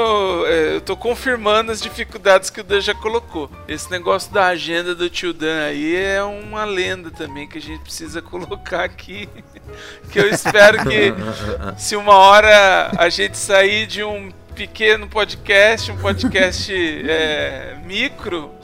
É, 0.46 0.76
eu 0.76 0.80
tô 0.80 0.96
confirmando 0.96 1.72
as 1.72 1.80
dificuldades 1.80 2.50
que 2.50 2.60
o 2.60 2.64
Dan 2.64 2.80
já 2.80 2.94
colocou. 2.94 3.50
Esse 3.66 3.90
negócio 3.90 4.32
da 4.32 4.46
agenda 4.46 4.94
do 4.94 5.08
tio 5.08 5.32
Dan 5.32 5.64
aí 5.64 5.96
é 5.96 6.22
uma 6.22 6.64
lenda 6.64 7.10
também 7.10 7.48
que 7.48 7.58
a 7.58 7.60
gente 7.60 7.82
precisa 7.82 8.20
colocar 8.22 8.84
aqui. 8.84 9.28
Que 10.10 10.20
eu 10.20 10.30
espero 10.30 10.78
que 10.84 11.12
se 11.76 11.96
uma 11.96 12.14
hora 12.14 12.92
a 12.96 13.08
gente 13.08 13.36
sair 13.36 13.84
de 13.86 14.02
um 14.02 14.30
pequeno 14.54 15.08
podcast, 15.08 15.90
um 15.90 15.96
podcast 15.96 16.72
é, 16.72 17.76
micro, 17.84 18.54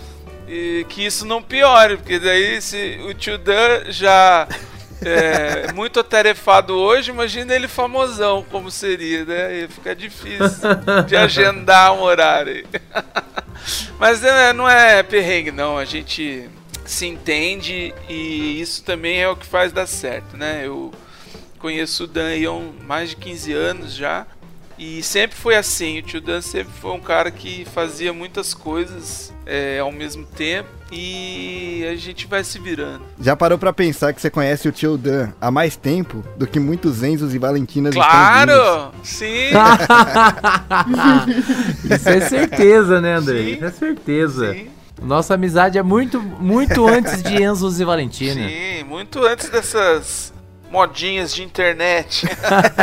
e 0.49 0.87
que 0.89 1.05
isso 1.05 1.27
não 1.27 1.43
piore, 1.43 1.97
porque 1.97 2.19
daí 2.19 2.63
se 2.63 3.01
o 3.05 3.13
tio 3.13 3.37
Dan 3.37 3.91
já 3.91 4.47
é, 5.05 5.73
muito 5.73 6.01
atarefado 6.01 6.75
hoje, 6.75 7.11
imagina 7.11 7.55
ele 7.55 7.69
famosão, 7.69 8.45
como 8.51 8.71
seria, 8.71 9.25
né? 9.25 9.61
Ia 9.61 9.69
ficar 9.69 9.95
difícil 9.95 10.69
de 11.07 11.17
agendar 11.17 11.93
um 11.93 12.03
horário. 12.03 12.67
Mas 13.99 14.25
é, 14.25 14.53
não 14.53 14.69
é 14.69 15.03
perrengue, 15.03 15.51
não. 15.51 15.79
A 15.79 15.85
gente 15.85 16.49
se 16.85 17.07
entende 17.07 17.95
e 18.09 18.61
isso 18.61 18.83
também 18.83 19.21
é 19.21 19.29
o 19.29 19.37
que 19.37 19.47
faz 19.47 19.73
dar 19.73 19.87
certo, 19.87 20.37
né? 20.37 20.63
Eu 20.65 20.93
conheço 21.59 22.05
o 22.05 22.07
Dan 22.07 22.31
há 22.31 22.85
mais 22.85 23.11
de 23.11 23.17
15 23.17 23.53
anos 23.53 23.95
já. 23.95 24.27
E 24.79 25.03
sempre 25.03 25.37
foi 25.37 25.55
assim, 25.55 25.99
o 25.99 26.03
tio 26.03 26.21
Dan 26.21 26.41
sempre 26.41 26.73
foi 26.81 26.93
um 26.93 27.01
cara 27.01 27.31
que 27.31 27.67
fazia 27.73 28.13
muitas 28.13 28.55
coisas 28.55 29.33
é, 29.47 29.79
ao 29.79 29.93
mesmo 29.93 30.25
tempo 30.25 30.69
e 30.91 31.87
a 31.91 31.97
gente 31.97 32.27
vai 32.27 32.45
se 32.45 32.59
virando. 32.59 33.03
Já 33.21 33.35
parou 33.35 33.59
para 33.59 33.73
pensar 33.73 34.13
que 34.13 34.21
você 34.21 34.29
conhece 34.29 34.69
o 34.69 34.73
tio 34.73 34.99
Dan 34.99 35.31
há 35.41 35.51
mais 35.51 35.77
tempo 35.77 36.23
do 36.37 36.47
que 36.47 36.61
muitos 36.61 37.03
Enzos 37.03 37.35
e 37.35 37.39
Valentinas 37.39 37.95
Claro! 37.95 38.93
Sim! 39.03 39.51
Isso 41.85 42.09
é 42.09 42.21
certeza, 42.21 43.01
né, 43.01 43.15
André? 43.15 43.39
Sim. 43.39 43.53
Isso 43.53 43.65
é 43.65 43.71
certeza. 43.71 44.53
Sim. 44.53 44.69
Nossa 45.03 45.35
amizade 45.35 45.79
é 45.79 45.83
muito, 45.83 46.21
muito 46.21 46.87
antes 46.87 47.23
de 47.23 47.43
Enzos 47.43 47.81
e 47.81 47.85
Valentina. 47.85 48.49
Sim, 48.49 48.85
muito 48.85 49.25
antes 49.25 49.49
dessas 49.49 50.32
modinhas 50.73 51.35
de 51.35 51.43
internet. 51.43 52.27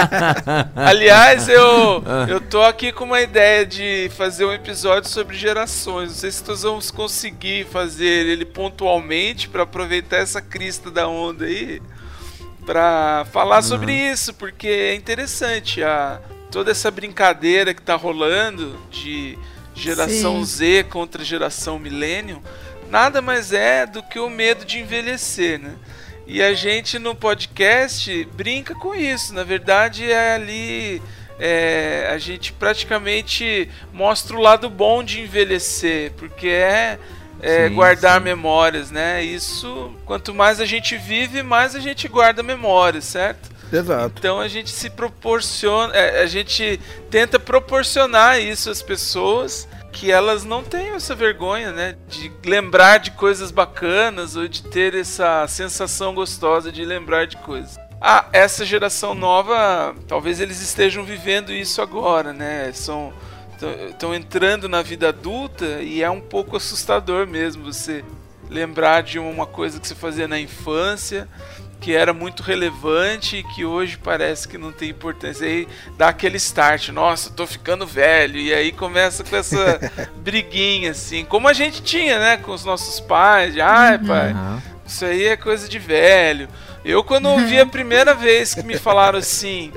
Aliás, 0.78 1.50
eu, 1.50 2.04
ah. 2.06 2.28
eu 2.30 2.40
tô 2.40 2.62
aqui 2.62 2.92
com 2.92 3.04
uma 3.04 3.20
ideia 3.20 3.66
de 3.66 4.12
fazer 4.16 4.46
um 4.46 4.54
episódio 4.54 5.10
sobre 5.10 5.36
gerações. 5.36 6.10
Não 6.10 6.16
sei 6.16 6.32
se 6.32 6.48
nós 6.48 6.62
vamos 6.62 6.92
conseguir 6.92 7.66
fazer 7.66 8.28
ele 8.28 8.46
pontualmente 8.46 9.50
para 9.50 9.64
aproveitar 9.64 10.18
essa 10.18 10.40
crista 10.40 10.92
da 10.92 11.08
onda 11.08 11.46
aí 11.46 11.82
para 12.64 13.26
falar 13.32 13.64
sobre 13.64 13.92
uhum. 13.92 14.14
isso, 14.14 14.36
porque 14.36 14.68
é 14.68 14.94
interessante 14.94 15.82
a 15.82 16.20
toda 16.52 16.70
essa 16.70 16.92
brincadeira 16.92 17.74
que 17.74 17.82
tá 17.82 17.96
rolando 17.96 18.80
de 18.92 19.36
geração 19.74 20.46
Sim. 20.46 20.46
Z 20.46 20.84
contra 20.92 21.24
geração 21.24 21.80
milênio, 21.80 22.40
nada 22.88 23.20
mais 23.20 23.52
é 23.52 23.88
do 23.88 24.04
que 24.04 24.20
o 24.20 24.30
medo 24.30 24.64
de 24.64 24.78
envelhecer, 24.78 25.60
né? 25.60 25.74
E 26.32 26.44
a 26.44 26.54
gente 26.54 27.00
no 27.00 27.16
podcast 27.16 28.24
brinca 28.36 28.76
com 28.76 28.94
isso. 28.94 29.34
Na 29.34 29.44
verdade, 29.44 30.12
é 30.12 30.36
ali. 30.36 31.02
É, 31.40 32.08
a 32.14 32.20
gente 32.20 32.54
praticamente 32.54 33.68
mostra 33.92 34.38
o 34.38 34.40
lado 34.40 34.70
bom 34.70 35.04
de 35.04 35.22
envelhecer, 35.22 36.12
porque 36.18 36.50
é, 36.50 37.00
é, 37.42 37.68
Sim, 37.68 37.74
guardar 37.74 38.20
sim. 38.20 38.26
memórias, 38.26 38.92
né? 38.92 39.24
Isso, 39.24 39.92
quanto 40.06 40.36
mais 40.36 40.60
a 40.60 40.66
gente 40.66 40.98
vive, 40.98 41.42
mais 41.42 41.76
a 41.76 41.80
gente 41.80 42.08
guarda 42.08 42.44
memórias, 42.44 43.06
certo? 43.06 43.50
Exato. 43.72 44.16
Então 44.20 44.40
a 44.40 44.48
gente 44.48 44.70
se 44.70 44.90
proporciona, 44.90 45.96
é, 45.96 46.22
a 46.22 46.28
gente 46.28 46.80
tenta 47.10 47.40
proporcionar 47.40 48.40
isso 48.40 48.70
às 48.70 48.82
pessoas 48.82 49.68
que 49.92 50.12
elas 50.12 50.44
não 50.44 50.64
tenham 50.64 50.96
essa 50.96 51.16
vergonha, 51.16 51.72
né? 51.72 51.96
De 52.08 52.32
lembrar 52.46 53.00
de 53.00 53.12
coisas 53.12 53.52
bacanas 53.52 54.36
ou 54.36 54.48
de 54.48 54.64
ter 54.64 54.96
essa 54.96 55.48
sensação 55.48 56.14
gostosa 56.14 56.72
de 56.72 56.86
lembrar 56.86 57.26
de 57.26 57.38
coisas. 57.38 57.78
Ah, 58.02 58.26
essa 58.32 58.66
geração 58.66 59.14
nova, 59.14 59.94
talvez 60.08 60.40
eles 60.40 60.62
estejam 60.62 61.04
vivendo 61.04 61.52
isso 61.52 61.82
agora, 61.82 62.32
né? 62.32 62.72
São 62.74 63.14
estão 63.90 64.16
entrando 64.16 64.70
na 64.70 64.82
vida 64.82 65.10
adulta 65.10 65.82
e 65.82 66.02
é 66.02 66.10
um 66.10 66.22
pouco 66.22 66.56
assustador 66.56 67.28
mesmo 67.28 67.66
você 67.66 68.06
lembrar 68.50 69.04
de 69.04 69.20
uma 69.20 69.46
coisa 69.46 69.80
que 69.80 69.88
você 69.88 69.96
fazia 69.96 70.30
na 70.30 70.40
infância 70.40 71.28
que 71.80 71.96
era 71.96 72.14
muito 72.14 72.44
relevante 72.44 73.38
e 73.38 73.44
que 73.44 73.64
hoje 73.64 73.98
parece 73.98 74.48
que 74.48 74.58
não 74.58 74.72
tem 74.72 74.90
importância. 74.90 75.48
Aí 75.48 75.68
dá 75.98 76.10
aquele 76.10 76.38
start, 76.38 76.90
nossa, 76.90 77.30
tô 77.30 77.48
ficando 77.48 77.86
velho. 77.88 78.38
E 78.38 78.54
aí 78.54 78.72
começa 78.72 79.24
com 79.24 79.36
essa 79.36 79.80
briguinha, 80.18 80.92
assim, 80.92 81.24
como 81.24 81.48
a 81.48 81.54
gente 81.54 81.82
tinha, 81.82 82.20
né, 82.20 82.38
com 82.38 82.52
os 82.52 82.66
nossos 82.66 83.00
pais, 83.00 83.54
de, 83.54 83.62
ai, 83.62 83.98
pai, 83.98 84.32
Aham. 84.32 84.62
isso 84.86 85.06
aí 85.06 85.26
é 85.26 85.38
coisa 85.38 85.70
de 85.70 85.80
velho. 85.80 86.50
Eu, 86.84 87.04
quando 87.04 87.30
ouvi 87.30 87.60
a 87.60 87.66
primeira 87.68 88.14
vez 88.14 88.54
que 88.54 88.64
me 88.64 88.78
falaram 88.78 89.20
assim, 89.20 89.72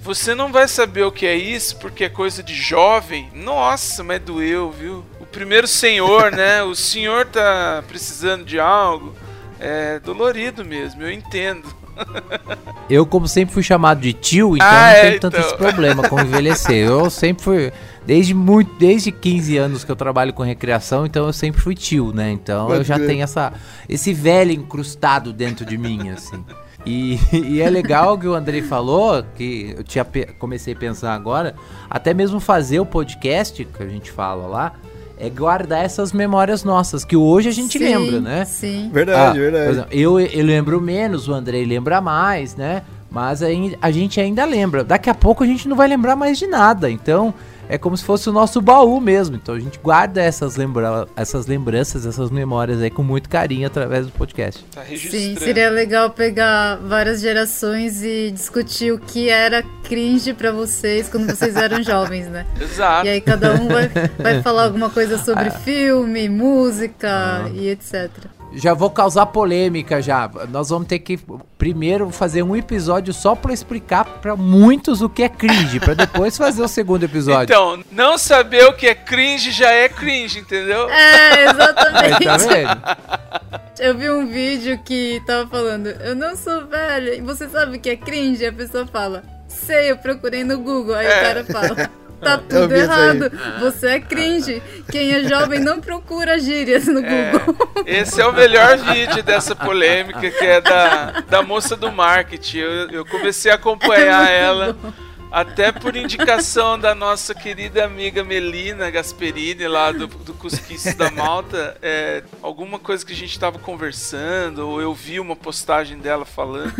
você 0.00 0.34
não 0.34 0.52
vai 0.52 0.68
saber 0.68 1.02
o 1.02 1.12
que 1.12 1.26
é 1.26 1.34
isso 1.34 1.76
porque 1.76 2.04
é 2.04 2.08
coisa 2.08 2.42
de 2.42 2.54
jovem, 2.54 3.30
nossa, 3.34 4.04
mas 4.04 4.20
doeu, 4.20 4.70
viu? 4.70 5.04
O 5.20 5.26
primeiro 5.26 5.66
senhor, 5.66 6.30
né? 6.30 6.62
O 6.62 6.74
senhor 6.74 7.26
tá 7.26 7.82
precisando 7.86 8.44
de 8.44 8.58
algo. 8.60 9.14
É 9.60 9.98
dolorido 10.00 10.64
mesmo, 10.64 11.02
eu 11.02 11.10
entendo. 11.10 11.66
Eu, 12.88 13.04
como 13.04 13.28
sempre 13.28 13.52
fui 13.52 13.62
chamado 13.62 14.00
de 14.00 14.14
tio, 14.14 14.56
então 14.56 14.66
Ah, 14.66 14.72
não 14.72 14.88
é, 14.88 15.00
tenho 15.08 15.20
tanto 15.20 15.36
então. 15.36 15.46
esse 15.48 15.58
problema 15.58 16.08
com 16.08 16.18
envelhecer. 16.20 16.86
Eu 16.88 17.10
sempre 17.10 17.44
fui. 17.44 17.72
Desde 18.06 18.32
muito, 18.32 18.72
desde 18.78 19.12
15 19.12 19.58
anos 19.58 19.84
que 19.84 19.92
eu 19.92 19.96
trabalho 19.96 20.32
com 20.32 20.42
recreação, 20.42 21.04
então 21.04 21.26
eu 21.26 21.32
sempre 21.32 21.60
fui 21.60 21.74
tio, 21.74 22.12
né? 22.14 22.30
Então 22.30 22.68
Pode 22.68 22.78
eu 22.78 22.84
já 22.84 22.98
tenho 22.98 23.22
essa, 23.22 23.52
esse 23.86 24.14
velho 24.14 24.52
incrustado 24.52 25.32
dentro 25.34 25.66
de 25.66 25.76
mim, 25.76 26.08
assim. 26.08 26.42
E, 26.86 27.18
e 27.36 27.60
é 27.60 27.68
legal 27.68 28.16
que 28.16 28.26
o 28.26 28.34
Andrei 28.34 28.62
falou, 28.62 29.22
que 29.36 29.74
eu 29.76 29.84
tinha 29.84 30.06
comecei 30.38 30.72
a 30.72 30.76
pensar 30.76 31.12
agora, 31.12 31.54
até 31.90 32.14
mesmo 32.14 32.40
fazer 32.40 32.80
o 32.80 32.86
podcast 32.86 33.62
que 33.64 33.82
a 33.82 33.86
gente 33.86 34.10
fala 34.10 34.46
lá, 34.46 34.72
é 35.18 35.28
guardar 35.28 35.84
essas 35.84 36.12
memórias 36.12 36.64
nossas, 36.64 37.04
que 37.04 37.16
hoje 37.16 37.48
a 37.48 37.52
gente 37.52 37.78
Sim, 37.78 37.84
lembra, 37.84 38.20
né? 38.20 38.44
Sim. 38.44 38.90
Verdade, 38.92 39.38
Ah, 39.38 39.40
verdade. 39.40 39.70
exemplo, 39.70 39.88
eu, 39.92 40.20
eu 40.20 40.44
lembro 40.44 40.80
menos, 40.80 41.28
o 41.28 41.32
Andrei 41.34 41.64
lembra 41.64 42.00
mais, 42.00 42.54
né? 42.56 42.82
Mas 43.10 43.42
aí 43.42 43.76
a 43.80 43.90
gente 43.90 44.20
ainda 44.20 44.44
lembra. 44.44 44.84
Daqui 44.84 45.08
a 45.08 45.14
pouco 45.14 45.42
a 45.42 45.46
gente 45.46 45.66
não 45.66 45.76
vai 45.76 45.88
lembrar 45.88 46.14
mais 46.14 46.38
de 46.38 46.46
nada. 46.46 46.90
Então 46.90 47.32
é 47.68 47.76
como 47.76 47.96
se 47.96 48.04
fosse 48.04 48.28
o 48.28 48.32
nosso 48.32 48.60
baú 48.60 49.00
mesmo. 49.00 49.36
Então 49.36 49.54
a 49.54 49.60
gente 49.60 49.78
guarda 49.78 50.22
essas, 50.22 50.56
lembra 50.56 51.06
essas 51.14 51.46
lembranças, 51.46 52.06
essas 52.06 52.30
memórias 52.30 52.80
aí 52.80 52.90
com 52.90 53.02
muito 53.02 53.28
carinho 53.28 53.66
através 53.66 54.06
do 54.06 54.12
podcast. 54.12 54.64
Tá 54.74 54.82
Sim, 54.84 55.36
seria 55.36 55.70
legal 55.70 56.10
pegar 56.10 56.76
várias 56.76 57.20
gerações 57.20 58.02
e 58.02 58.30
discutir 58.30 58.92
o 58.92 58.98
que 58.98 59.28
era 59.28 59.62
cringe 59.84 60.32
pra 60.32 60.50
vocês 60.50 61.08
quando 61.08 61.26
vocês 61.26 61.56
eram 61.56 61.82
jovens, 61.84 62.26
né? 62.28 62.46
Exato. 62.60 63.06
E 63.06 63.10
aí 63.10 63.20
cada 63.20 63.54
um 63.54 63.68
vai, 63.68 63.90
vai 64.18 64.42
falar 64.42 64.64
alguma 64.64 64.90
coisa 64.90 65.18
sobre 65.18 65.50
filme, 65.50 66.28
música 66.28 67.50
e 67.54 67.68
etc. 67.68 68.37
Já 68.52 68.72
vou 68.74 68.90
causar 68.90 69.26
polêmica 69.26 70.00
já. 70.00 70.30
Nós 70.48 70.70
vamos 70.70 70.88
ter 70.88 70.98
que 71.00 71.18
primeiro 71.58 72.10
fazer 72.10 72.42
um 72.42 72.56
episódio 72.56 73.12
só 73.12 73.34
pra 73.34 73.52
explicar 73.52 74.04
pra 74.04 74.34
muitos 74.34 75.02
o 75.02 75.08
que 75.08 75.22
é 75.22 75.28
cringe, 75.28 75.78
pra 75.78 75.94
depois 75.94 76.36
fazer 76.38 76.62
o 76.62 76.68
segundo 76.68 77.04
episódio. 77.04 77.52
Então, 77.52 77.84
não 77.92 78.16
saber 78.16 78.64
o 78.64 78.72
que 78.72 78.86
é 78.86 78.94
cringe 78.94 79.50
já 79.50 79.70
é 79.70 79.88
cringe, 79.88 80.40
entendeu? 80.40 80.88
É, 80.88 81.32
Aí, 81.34 81.48
exatamente. 81.50 82.24
tá 82.24 82.36
vendo? 82.38 83.60
Eu 83.78 83.96
vi 83.96 84.10
um 84.10 84.26
vídeo 84.26 84.76
que 84.84 85.22
tava 85.24 85.46
falando, 85.48 85.86
eu 85.86 86.12
não 86.16 86.34
sou 86.34 86.66
velha, 86.66 87.14
e 87.14 87.20
você 87.20 87.48
sabe 87.48 87.76
o 87.76 87.80
que 87.80 87.90
é 87.90 87.96
cringe? 87.96 88.44
A 88.44 88.52
pessoa 88.52 88.84
fala, 88.88 89.22
sei, 89.46 89.92
eu 89.92 89.96
procurei 89.96 90.42
no 90.42 90.58
Google. 90.58 90.96
Aí 90.96 91.06
o 91.06 91.10
cara 91.10 91.44
fala, 91.44 91.90
tá 92.20 92.38
tudo 92.38 92.74
errado, 92.74 93.30
você 93.60 93.88
é 93.88 94.00
cringe. 94.00 94.62
Quem 94.90 95.12
é 95.12 95.24
jovem 95.28 95.60
não 95.60 95.80
procura 95.80 96.38
gírias 96.38 96.86
no 96.86 97.00
Google. 97.02 97.56
Esse 97.86 98.20
é 98.20 98.26
o 98.26 98.32
melhor 98.32 98.76
vídeo 98.78 99.22
dessa 99.22 99.54
polêmica, 99.54 100.30
que 100.30 100.44
é 100.44 100.60
da, 100.60 101.20
da 101.28 101.42
moça 101.42 101.76
do 101.76 101.90
marketing. 101.92 102.58
Eu, 102.58 102.90
eu 102.90 103.06
comecei 103.06 103.50
a 103.50 103.54
acompanhar 103.54 104.28
É 104.30 104.40
ela 104.40 104.72
bom. 104.72 104.92
até 105.30 105.70
por 105.72 105.94
indicação 105.96 106.78
da 106.78 106.94
nossa 106.94 107.34
querida 107.34 107.84
amiga 107.84 108.24
Melina 108.24 108.90
Gasperini, 108.90 109.66
lá 109.68 109.92
do, 109.92 110.06
do 110.06 110.34
Cusquices 110.34 110.94
da 110.94 111.10
Malta. 111.10 111.76
É, 111.82 112.22
alguma 112.42 112.78
coisa 112.78 113.04
que 113.04 113.12
a 113.12 113.16
gente 113.16 113.38
tava 113.38 113.58
conversando, 113.58 114.68
ou 114.68 114.80
eu 114.80 114.94
vi 114.94 115.20
uma 115.20 115.36
postagem 115.36 115.98
dela 115.98 116.24
falando. 116.24 116.72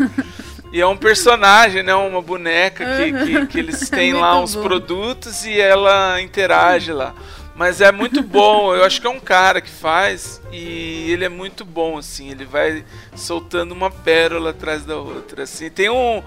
E 0.71 0.79
é 0.79 0.85
um 0.85 0.97
personagem, 0.97 1.81
né? 1.83 1.93
Uma 1.95 2.21
boneca 2.21 2.85
que, 2.95 3.11
que, 3.11 3.47
que 3.47 3.59
eles 3.59 3.89
têm 3.89 4.13
lá 4.13 4.39
uns 4.39 4.55
bom. 4.55 4.61
produtos 4.61 5.45
e 5.45 5.59
ela 5.59 6.21
interage 6.21 6.91
lá. 6.91 7.13
Mas 7.55 7.81
é 7.81 7.91
muito 7.91 8.23
bom, 8.23 8.73
eu 8.73 8.85
acho 8.85 9.01
que 9.01 9.07
é 9.07 9.09
um 9.09 9.19
cara 9.19 9.59
que 9.59 9.69
faz 9.69 10.41
e 10.49 11.11
ele 11.11 11.25
é 11.25 11.29
muito 11.29 11.65
bom, 11.65 11.97
assim, 11.97 12.31
ele 12.31 12.45
vai 12.45 12.85
soltando 13.13 13.73
uma 13.73 13.91
pérola 13.91 14.51
atrás 14.51 14.85
da 14.85 14.95
outra, 14.95 15.43
assim. 15.43 15.69
Tem 15.69 15.89
um, 15.89 16.23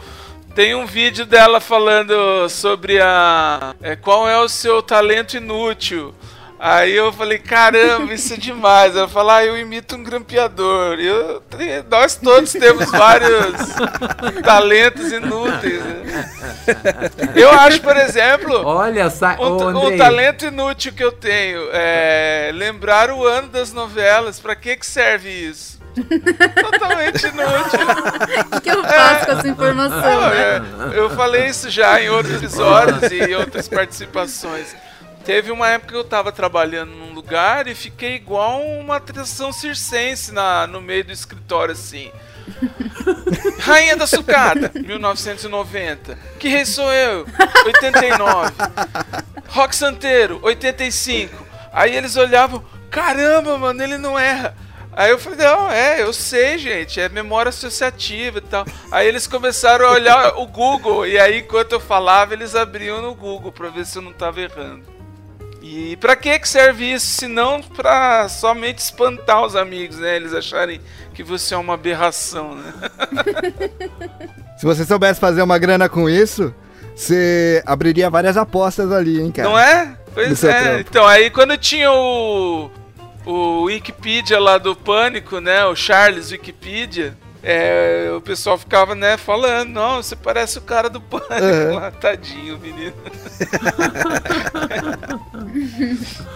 tem 0.54 0.74
um 0.74 0.84
vídeo 0.84 1.24
dela 1.24 1.58
falando 1.58 2.46
sobre 2.50 3.00
a. 3.00 3.74
é, 3.80 3.96
qual 3.96 4.28
é 4.28 4.38
o 4.38 4.48
seu 4.48 4.82
talento 4.82 5.34
inútil. 5.34 6.14
Aí 6.64 6.92
eu 6.94 7.12
falei, 7.12 7.40
caramba, 7.40 8.14
isso 8.14 8.34
é 8.34 8.36
demais. 8.36 8.94
Ela 8.94 9.08
fala, 9.08 9.38
ah, 9.38 9.44
eu 9.44 9.58
imito 9.58 9.96
um 9.96 10.02
grampeador. 10.04 11.00
Eu, 11.00 11.42
nós 11.90 12.14
todos 12.14 12.52
temos 12.52 12.88
vários 12.88 13.52
talentos 14.44 15.10
inúteis. 15.10 15.82
né? 15.82 17.10
Eu 17.34 17.50
acho, 17.50 17.80
por 17.80 17.96
exemplo, 17.96 18.64
Olha, 18.64 19.10
sa... 19.10 19.36
um, 19.40 19.88
um 19.88 19.96
talento 19.96 20.44
inútil 20.44 20.92
que 20.92 21.02
eu 21.02 21.10
tenho 21.10 21.68
é 21.72 22.52
lembrar 22.54 23.10
o 23.10 23.26
ano 23.26 23.48
das 23.48 23.72
novelas. 23.72 24.38
Pra 24.38 24.54
que 24.54 24.76
que 24.76 24.86
serve 24.86 25.30
isso? 25.30 25.80
Totalmente 26.60 27.26
inútil. 27.26 27.80
O 28.56 28.60
que 28.60 28.70
eu 28.70 28.84
faço 28.84 29.26
com 29.26 29.32
essa 29.32 29.48
informação, 29.48 30.00
Não, 30.00 30.30
né? 30.30 30.62
é, 30.94 30.98
eu 30.98 31.10
falei 31.10 31.46
isso 31.46 31.68
já 31.68 32.00
em 32.00 32.08
outros 32.08 32.36
episódios 32.36 33.10
e 33.10 33.18
em 33.18 33.34
outras 33.34 33.66
participações. 33.68 34.76
Teve 35.24 35.52
uma 35.52 35.68
época 35.68 35.92
que 35.92 35.98
eu 35.98 36.04
tava 36.04 36.32
trabalhando 36.32 36.90
num 36.90 37.12
lugar 37.12 37.68
e 37.68 37.74
fiquei 37.74 38.16
igual 38.16 38.60
uma 38.60 38.96
atração 38.96 39.52
circense 39.52 40.32
na, 40.32 40.66
no 40.66 40.80
meio 40.80 41.04
do 41.04 41.12
escritório, 41.12 41.72
assim. 41.72 42.10
Rainha 43.60 43.96
da 43.96 44.06
Sucata, 44.06 44.72
1990. 44.74 46.18
Que 46.38 46.48
rei 46.48 46.64
sou 46.64 46.92
eu? 46.92 47.26
89. 47.64 48.52
Rock 49.48 49.76
Santeiro, 49.76 50.40
85. 50.42 51.46
Aí 51.72 51.94
eles 51.96 52.16
olhavam, 52.16 52.64
caramba, 52.90 53.56
mano, 53.56 53.82
ele 53.82 53.98
não 53.98 54.18
erra. 54.18 54.56
Aí 54.94 55.10
eu 55.10 55.18
falei, 55.18 55.38
não, 55.38 55.70
é, 55.70 56.02
eu 56.02 56.12
sei, 56.12 56.58
gente, 56.58 57.00
é 57.00 57.08
memória 57.08 57.48
associativa 57.48 58.38
e 58.38 58.42
tal. 58.42 58.66
Aí 58.90 59.08
eles 59.08 59.26
começaram 59.26 59.86
a 59.86 59.92
olhar 59.92 60.36
o 60.36 60.46
Google, 60.46 61.06
e 61.06 61.18
aí 61.18 61.38
enquanto 61.38 61.72
eu 61.72 61.80
falava, 61.80 62.34
eles 62.34 62.54
abriam 62.54 63.00
no 63.00 63.14
Google 63.14 63.50
pra 63.50 63.70
ver 63.70 63.86
se 63.86 63.96
eu 63.96 64.02
não 64.02 64.12
tava 64.12 64.42
errando. 64.42 64.91
E 65.62 65.96
pra 65.96 66.16
que 66.16 66.38
que 66.40 66.48
serve 66.48 66.92
isso, 66.92 67.06
se 67.06 67.28
não 67.28 67.62
pra 67.62 68.28
somente 68.28 68.78
espantar 68.78 69.44
os 69.44 69.54
amigos, 69.54 69.98
né? 69.98 70.16
Eles 70.16 70.34
acharem 70.34 70.80
que 71.14 71.22
você 71.22 71.54
é 71.54 71.56
uma 71.56 71.74
aberração, 71.74 72.56
né? 72.56 72.72
Se 74.58 74.66
você 74.66 74.84
soubesse 74.84 75.18
fazer 75.18 75.42
uma 75.42 75.58
grana 75.58 75.88
com 75.88 76.08
isso, 76.08 76.54
você 76.94 77.60
abriria 77.66 78.08
várias 78.08 78.36
apostas 78.36 78.92
ali, 78.92 79.20
hein, 79.20 79.32
cara? 79.32 79.48
Não 79.48 79.58
é? 79.58 79.96
Pois 80.14 80.44
é. 80.44 80.60
trampo. 80.62 80.80
Então, 80.88 81.06
aí 81.06 81.30
quando 81.30 81.56
tinha 81.56 81.90
o. 81.90 82.70
O 83.24 83.62
Wikipedia 83.62 84.40
lá 84.40 84.58
do 84.58 84.74
Pânico, 84.74 85.40
né? 85.40 85.64
O 85.64 85.76
Charles 85.76 86.32
Wikipedia. 86.32 87.16
É, 87.42 88.08
o 88.16 88.20
pessoal 88.20 88.56
ficava, 88.56 88.94
né, 88.94 89.16
falando, 89.16 89.70
não, 89.70 90.00
você 90.00 90.14
parece 90.14 90.58
o 90.58 90.60
cara 90.60 90.88
do 90.88 91.00
Pânico 91.00 91.34
Uhum. 91.34 91.74
lá, 91.74 91.90
tadinho, 91.90 92.56
menino. 92.56 92.94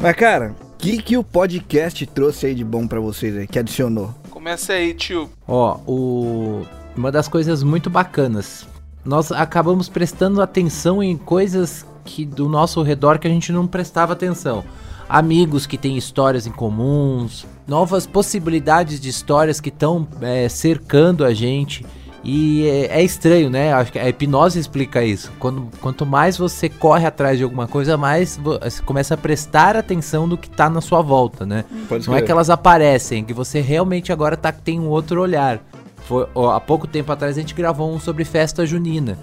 Mas, 0.00 0.16
cara, 0.16 0.54
o 0.60 0.76
que, 0.76 1.02
que 1.02 1.16
o 1.16 1.24
podcast 1.24 2.04
trouxe 2.06 2.46
aí 2.46 2.54
de 2.54 2.62
bom 2.62 2.86
pra 2.86 3.00
vocês 3.00 3.36
aí, 3.36 3.46
que 3.46 3.58
adicionou? 3.58 4.14
Começa 4.30 4.74
aí, 4.74 4.92
tio. 4.92 5.30
Ó, 5.48 5.78
o... 5.86 6.66
uma 6.94 7.10
das 7.10 7.26
coisas 7.26 7.62
muito 7.62 7.88
bacanas. 7.88 8.68
Nós 9.04 9.32
acabamos 9.32 9.88
prestando 9.88 10.42
atenção 10.42 11.02
em 11.02 11.16
coisas 11.16 11.86
que 12.04 12.24
do 12.24 12.48
nosso 12.48 12.82
redor 12.82 13.18
que 13.18 13.26
a 13.26 13.30
gente 13.30 13.50
não 13.50 13.66
prestava 13.66 14.12
atenção. 14.12 14.62
Amigos 15.08 15.66
que 15.66 15.76
têm 15.78 15.96
histórias 15.96 16.46
em 16.46 16.52
comuns, 16.52 17.46
novas 17.66 18.06
possibilidades 18.06 19.00
de 19.00 19.08
histórias 19.08 19.60
que 19.60 19.70
estão 19.70 20.06
é, 20.20 20.48
cercando 20.48 21.24
a 21.24 21.32
gente. 21.32 21.84
E 22.24 22.66
é, 22.66 23.00
é, 23.00 23.02
estranho, 23.02 23.50
né? 23.50 23.72
Acho 23.74 23.92
que 23.92 23.98
a 23.98 24.08
hipnose 24.08 24.58
explica 24.58 25.04
isso. 25.04 25.30
Quando, 25.38 25.68
quanto 25.80 26.06
mais 26.06 26.38
você 26.38 26.70
corre 26.70 27.06
atrás 27.06 27.36
de 27.36 27.44
alguma 27.44 27.68
coisa, 27.68 27.98
mais 27.98 28.40
você 28.42 28.82
começa 28.82 29.12
a 29.12 29.16
prestar 29.16 29.76
atenção 29.76 30.26
no 30.26 30.38
que 30.38 30.48
tá 30.48 30.70
na 30.70 30.80
sua 30.80 31.02
volta, 31.02 31.44
né? 31.44 31.66
Pode 31.86 32.08
Não 32.08 32.16
é 32.16 32.22
que 32.22 32.32
elas 32.32 32.48
aparecem, 32.48 33.20
é 33.20 33.24
que 33.24 33.34
você 33.34 33.60
realmente 33.60 34.10
agora 34.10 34.38
tá, 34.38 34.50
tem 34.50 34.80
um 34.80 34.88
outro 34.88 35.20
olhar. 35.20 35.60
Foi, 36.06 36.26
ó, 36.34 36.52
há 36.52 36.60
pouco 36.60 36.86
tempo 36.86 37.12
atrás 37.12 37.36
a 37.36 37.40
gente 37.40 37.54
gravou 37.54 37.94
um 37.94 38.00
sobre 38.00 38.24
festa 38.24 38.64
junina. 38.64 39.18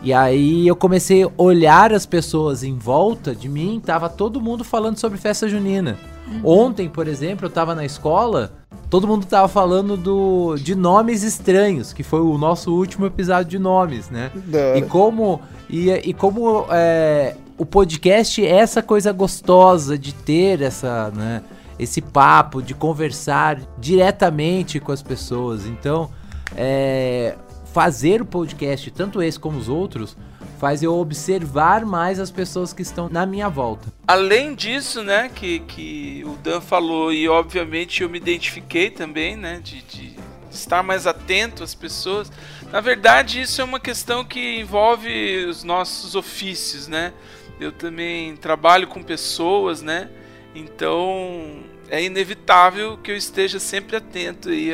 E 0.00 0.12
aí 0.12 0.68
eu 0.68 0.76
comecei 0.76 1.24
a 1.24 1.30
olhar 1.36 1.92
as 1.92 2.06
pessoas 2.06 2.62
em 2.62 2.76
volta 2.76 3.34
de 3.34 3.48
mim, 3.48 3.82
tava 3.84 4.08
todo 4.08 4.40
mundo 4.40 4.62
falando 4.62 4.98
sobre 4.98 5.18
festa 5.18 5.48
junina. 5.48 5.98
Uhum. 6.26 6.40
Ontem, 6.42 6.88
por 6.88 7.06
exemplo, 7.06 7.46
eu 7.46 7.50
tava 7.50 7.74
na 7.74 7.84
escola, 7.84 8.52
todo 8.88 9.06
mundo 9.06 9.26
tava 9.26 9.48
falando 9.48 9.96
do 9.96 10.56
de 10.56 10.74
nomes 10.74 11.22
estranhos, 11.22 11.92
que 11.92 12.02
foi 12.02 12.20
o 12.20 12.38
nosso 12.38 12.74
último 12.74 13.06
episódio 13.06 13.50
de 13.50 13.58
nomes, 13.58 14.08
né? 14.10 14.30
E 14.76 14.82
como 14.82 15.40
e, 15.68 15.90
e 15.90 16.14
como 16.14 16.66
é, 16.70 17.34
o 17.56 17.64
podcast 17.64 18.44
é 18.44 18.50
essa 18.50 18.82
coisa 18.82 19.12
gostosa 19.12 19.98
de 19.98 20.12
ter 20.14 20.60
essa, 20.60 21.10
né, 21.10 21.42
esse 21.78 22.00
papo, 22.00 22.62
de 22.62 22.74
conversar 22.74 23.60
diretamente 23.78 24.80
com 24.80 24.92
as 24.92 25.02
pessoas. 25.02 25.66
Então, 25.66 26.10
é, 26.56 27.36
fazer 27.72 28.20
o 28.22 28.26
podcast, 28.26 28.90
tanto 28.90 29.22
esse 29.22 29.38
como 29.38 29.58
os 29.58 29.68
outros, 29.68 30.16
faz 30.64 30.82
eu 30.82 30.94
observar 30.94 31.84
mais 31.84 32.18
as 32.18 32.30
pessoas 32.30 32.72
que 32.72 32.80
estão 32.80 33.06
na 33.10 33.26
minha 33.26 33.50
volta. 33.50 33.92
Além 34.08 34.54
disso, 34.54 35.02
né, 35.02 35.28
que, 35.28 35.58
que 35.58 36.22
o 36.24 36.36
Dan 36.36 36.58
falou, 36.58 37.12
e 37.12 37.28
obviamente 37.28 38.02
eu 38.02 38.08
me 38.08 38.16
identifiquei 38.16 38.88
também, 38.88 39.36
né, 39.36 39.60
de, 39.62 39.82
de 39.82 40.16
estar 40.50 40.82
mais 40.82 41.06
atento 41.06 41.62
às 41.62 41.74
pessoas. 41.74 42.32
Na 42.72 42.80
verdade, 42.80 43.42
isso 43.42 43.60
é 43.60 43.64
uma 43.64 43.78
questão 43.78 44.24
que 44.24 44.58
envolve 44.58 45.44
os 45.44 45.62
nossos 45.64 46.14
ofícios, 46.14 46.88
né? 46.88 47.12
Eu 47.60 47.70
também 47.70 48.34
trabalho 48.34 48.86
com 48.86 49.02
pessoas, 49.02 49.82
né? 49.82 50.08
Então 50.54 51.62
é 51.90 52.02
inevitável 52.02 52.96
que 52.96 53.10
eu 53.10 53.16
esteja 53.18 53.60
sempre 53.60 53.96
atento 53.96 54.48
aí 54.48 54.72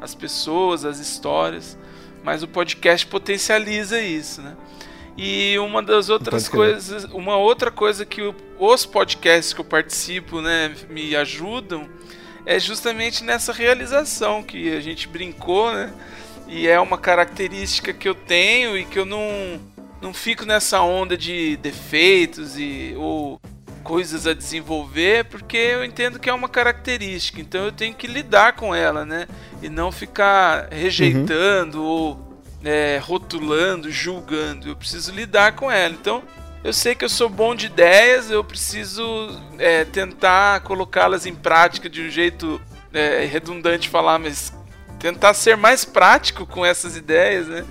às 0.00 0.14
pessoas, 0.14 0.86
às 0.86 0.98
histórias 0.98 1.76
mas 2.22 2.42
o 2.42 2.48
podcast 2.48 3.06
potencializa 3.06 4.00
isso, 4.00 4.40
né? 4.40 4.56
E 5.16 5.58
uma 5.58 5.82
das 5.82 6.08
outras 6.08 6.48
coisas, 6.48 7.04
uma 7.04 7.36
outra 7.36 7.70
coisa 7.70 8.04
que 8.06 8.22
o, 8.22 8.34
os 8.58 8.86
podcasts 8.86 9.52
que 9.52 9.60
eu 9.60 9.64
participo, 9.64 10.40
né, 10.40 10.74
me 10.88 11.14
ajudam 11.14 11.88
é 12.46 12.58
justamente 12.58 13.22
nessa 13.22 13.52
realização 13.52 14.42
que 14.42 14.74
a 14.74 14.80
gente 14.80 15.06
brincou, 15.06 15.72
né? 15.72 15.92
E 16.48 16.66
é 16.66 16.78
uma 16.80 16.98
característica 16.98 17.92
que 17.92 18.08
eu 18.08 18.14
tenho 18.14 18.76
e 18.76 18.84
que 18.84 18.98
eu 18.98 19.04
não 19.04 19.60
não 20.00 20.12
fico 20.12 20.44
nessa 20.44 20.80
onda 20.80 21.16
de 21.16 21.56
defeitos 21.58 22.58
e 22.58 22.92
ou 22.98 23.40
coisas 23.84 24.26
a 24.26 24.34
desenvolver, 24.34 25.24
porque 25.26 25.56
eu 25.56 25.84
entendo 25.84 26.18
que 26.18 26.28
é 26.28 26.34
uma 26.34 26.48
característica, 26.48 27.40
então 27.40 27.64
eu 27.64 27.72
tenho 27.72 27.94
que 27.94 28.06
lidar 28.06 28.54
com 28.54 28.74
ela, 28.74 29.04
né? 29.04 29.26
E 29.60 29.68
não 29.68 29.92
ficar 29.92 30.68
rejeitando 30.70 31.80
uhum. 31.80 31.84
ou 31.84 32.31
é, 32.64 32.98
rotulando, 33.02 33.90
julgando. 33.90 34.68
Eu 34.68 34.76
preciso 34.76 35.12
lidar 35.12 35.52
com 35.52 35.70
ela. 35.70 35.94
Então, 35.94 36.22
eu 36.64 36.72
sei 36.72 36.94
que 36.94 37.04
eu 37.04 37.08
sou 37.08 37.28
bom 37.28 37.54
de 37.54 37.66
ideias, 37.66 38.30
eu 38.30 38.44
preciso 38.44 39.04
é, 39.58 39.84
tentar 39.84 40.60
colocá-las 40.60 41.26
em 41.26 41.34
prática 41.34 41.90
de 41.90 42.02
um 42.02 42.08
jeito 42.08 42.60
é, 42.92 43.24
redundante 43.24 43.88
falar, 43.88 44.18
mas 44.18 44.52
tentar 44.98 45.34
ser 45.34 45.56
mais 45.56 45.84
prático 45.84 46.46
com 46.46 46.64
essas 46.64 46.96
ideias, 46.96 47.48
né? 47.48 47.64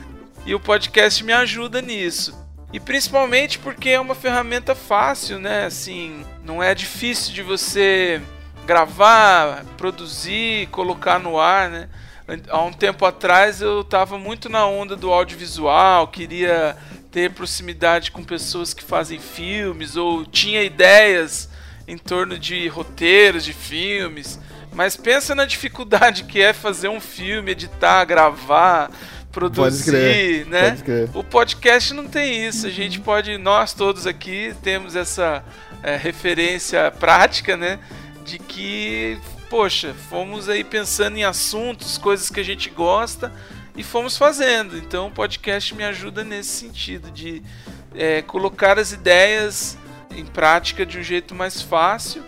E 0.46 0.54
o 0.54 0.60
podcast 0.60 1.24
me 1.24 1.32
ajuda 1.32 1.82
nisso. 1.82 2.38
E 2.74 2.80
principalmente 2.80 3.60
porque 3.60 3.90
é 3.90 4.00
uma 4.00 4.16
ferramenta 4.16 4.76
fácil, 4.76 5.40
né? 5.40 5.66
Assim, 5.66 6.26
não 6.44 6.62
é 6.62 6.76
difícil 6.76 7.34
de 7.34 7.42
você 7.42 8.22
gravar, 8.66 9.64
produzir, 9.78 10.68
colocar 10.68 11.20
no 11.20 11.40
ar, 11.40 11.70
né? 11.70 11.90
Há 12.50 12.64
um 12.64 12.72
tempo 12.72 13.06
atrás 13.06 13.62
eu 13.62 13.82
estava 13.82 14.18
muito 14.18 14.48
na 14.48 14.66
onda 14.66 14.96
do 14.96 15.12
audiovisual, 15.12 16.08
queria 16.08 16.78
ter 17.12 17.32
proximidade 17.32 18.12
com 18.12 18.24
pessoas 18.24 18.74
que 18.74 18.84
fazem 18.84 19.20
filmes 19.20 19.98
ou 19.98 20.26
tinha 20.26 20.64
ideias 20.64 21.50
em 21.88 21.98
torno 21.98 22.40
de 22.40 22.68
roteiros 22.70 23.44
de 23.44 23.54
filmes. 23.54 24.40
Mas 24.74 24.96
pensa 24.96 25.36
na 25.36 25.46
dificuldade 25.46 26.24
que 26.24 26.42
é 26.42 26.54
fazer 26.54 26.88
um 26.88 27.02
filme, 27.02 27.52
editar, 27.52 28.06
gravar, 28.06 28.90
produzir, 29.32 30.46
né? 30.48 30.78
O 31.14 31.24
podcast 31.24 31.94
não 31.94 32.08
tem 32.08 32.48
isso. 32.48 32.68
A 32.68 32.70
gente 32.70 33.00
pode, 33.00 33.38
nós 33.38 33.74
todos 33.74 34.08
aqui 34.08 34.54
temos 34.64 34.96
essa 34.96 35.44
é, 35.84 35.98
referência 35.98 36.90
prática, 36.92 37.58
né? 37.58 37.80
De 38.24 38.40
que, 38.40 39.18
poxa, 39.52 39.94
fomos 40.10 40.48
aí 40.48 40.64
pensando 40.64 41.18
em 41.18 41.26
assuntos, 41.26 41.98
coisas 41.98 42.30
que 42.30 42.40
a 42.40 42.44
gente 42.44 42.70
gosta 42.70 43.34
e 43.76 43.84
fomos 43.84 44.16
fazendo. 44.16 44.78
Então 44.78 45.08
o 45.08 45.12
podcast 45.12 45.76
me 45.76 45.84
ajuda 45.84 46.24
nesse 46.24 46.52
sentido 46.52 47.12
de 47.12 47.44
é, 47.94 48.22
colocar 48.22 48.80
as 48.80 48.94
ideias 48.94 49.78
em 50.10 50.26
prática 50.26 50.86
de 50.86 50.98
um 50.98 51.04
jeito 51.04 51.36
mais 51.36 51.62
fácil. 51.62 52.24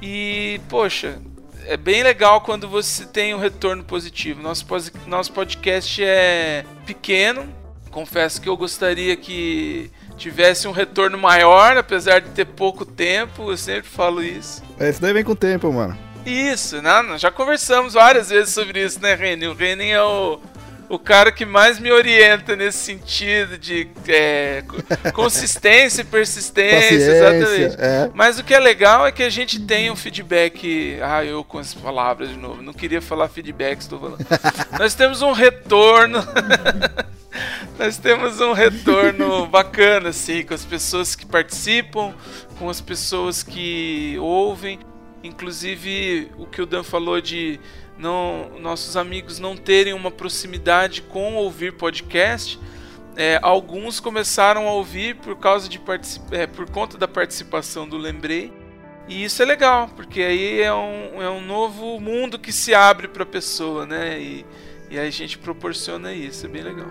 E, 0.00 0.60
poxa, 0.68 1.20
é 1.66 1.76
bem 1.76 2.04
legal 2.04 2.40
quando 2.42 2.68
você 2.68 3.04
tem 3.04 3.34
um 3.34 3.38
retorno 3.38 3.82
positivo. 3.82 4.40
Nosso, 4.40 4.64
nosso 5.08 5.32
podcast 5.32 6.04
é 6.04 6.64
pequeno. 6.86 7.52
Confesso 7.90 8.40
que 8.40 8.48
eu 8.48 8.56
gostaria 8.56 9.16
que 9.16 9.90
tivesse 10.16 10.68
um 10.68 10.72
retorno 10.72 11.18
maior, 11.18 11.76
apesar 11.76 12.20
de 12.20 12.30
ter 12.30 12.44
pouco 12.44 12.86
tempo. 12.86 13.50
Eu 13.50 13.56
sempre 13.56 13.90
falo 13.90 14.22
isso. 14.22 14.62
É, 14.78 14.88
isso 14.88 15.02
daí 15.02 15.12
vem 15.12 15.24
com 15.24 15.32
o 15.32 15.36
tempo, 15.36 15.72
mano. 15.72 16.13
Isso, 16.24 16.80
né? 16.80 16.90
já 17.18 17.30
conversamos 17.30 17.94
várias 17.94 18.30
vezes 18.30 18.54
sobre 18.54 18.82
isso, 18.82 19.00
né, 19.00 19.14
Renin? 19.14 19.46
O 19.46 19.54
Renin 19.54 19.90
é 19.90 20.02
o, 20.02 20.40
o 20.88 20.98
cara 20.98 21.30
que 21.32 21.44
mais 21.44 21.78
me 21.78 21.90
orienta 21.90 22.56
nesse 22.56 22.78
sentido 22.78 23.58
de 23.58 23.88
é, 24.08 24.62
consistência 25.12 26.02
e 26.02 26.04
persistência, 26.04 26.94
exatamente. 26.94 27.76
É. 27.78 28.10
Mas 28.14 28.38
o 28.38 28.44
que 28.44 28.54
é 28.54 28.60
legal 28.60 29.06
é 29.06 29.12
que 29.12 29.22
a 29.22 29.30
gente 29.30 29.60
tem 29.60 29.90
um 29.90 29.96
feedback. 29.96 30.98
Ah, 31.02 31.24
eu 31.24 31.44
com 31.44 31.58
as 31.58 31.74
palavras 31.74 32.30
de 32.30 32.36
novo, 32.36 32.62
não 32.62 32.72
queria 32.72 33.02
falar 33.02 33.28
feedback, 33.28 33.80
estou 33.80 33.98
falando. 33.98 34.26
Nós 34.78 34.94
temos 34.94 35.22
um 35.22 35.32
retorno. 35.32 36.18
Nós 37.78 37.98
temos 37.98 38.40
um 38.40 38.52
retorno 38.52 39.46
bacana, 39.46 40.10
assim, 40.10 40.44
com 40.44 40.54
as 40.54 40.64
pessoas 40.64 41.16
que 41.16 41.26
participam, 41.26 42.14
com 42.56 42.70
as 42.70 42.80
pessoas 42.80 43.42
que 43.42 44.16
ouvem. 44.20 44.78
Inclusive, 45.24 46.30
o 46.36 46.46
que 46.46 46.60
o 46.60 46.66
Dan 46.66 46.82
falou 46.82 47.18
de 47.18 47.58
não 47.96 48.50
nossos 48.60 48.94
amigos 48.94 49.38
não 49.38 49.56
terem 49.56 49.94
uma 49.94 50.10
proximidade 50.10 51.00
com 51.00 51.34
ouvir 51.34 51.72
podcast, 51.72 52.60
é, 53.16 53.38
alguns 53.40 54.00
começaram 54.00 54.68
a 54.68 54.72
ouvir 54.72 55.16
por 55.16 55.36
causa 55.36 55.66
de 55.66 55.80
é, 56.30 56.46
por 56.46 56.68
conta 56.70 56.98
da 56.98 57.08
participação 57.08 57.88
do 57.88 57.96
Lembrei. 57.96 58.52
E 59.08 59.24
isso 59.24 59.42
é 59.42 59.46
legal, 59.46 59.88
porque 59.96 60.20
aí 60.20 60.60
é 60.60 60.72
um, 60.72 61.22
é 61.22 61.30
um 61.30 61.40
novo 61.40 61.98
mundo 62.00 62.38
que 62.38 62.52
se 62.52 62.74
abre 62.74 63.08
para 63.08 63.22
a 63.22 63.26
pessoa, 63.26 63.86
né? 63.86 64.20
E, 64.20 64.46
e 64.90 64.98
a 64.98 65.08
gente 65.10 65.38
proporciona 65.38 66.12
isso, 66.12 66.44
é 66.44 66.48
bem 66.48 66.62
legal. 66.62 66.88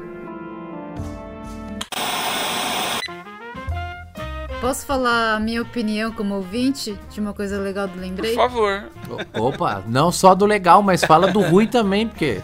Posso 4.63 4.85
falar 4.85 5.35
a 5.35 5.39
minha 5.41 5.61
opinião 5.61 6.09
como 6.13 6.35
ouvinte 6.35 6.97
de 7.09 7.19
uma 7.19 7.33
coisa 7.33 7.59
legal 7.59 7.85
do 7.85 7.99
Lembrei? 7.99 8.33
Por 8.33 8.49
favor. 8.49 8.89
Opa, 9.33 9.83
não 9.85 10.09
só 10.09 10.33
do 10.33 10.45
legal, 10.45 10.81
mas 10.81 11.03
fala 11.03 11.29
do 11.33 11.41
ruim 11.41 11.67
também, 11.67 12.07
porque. 12.07 12.37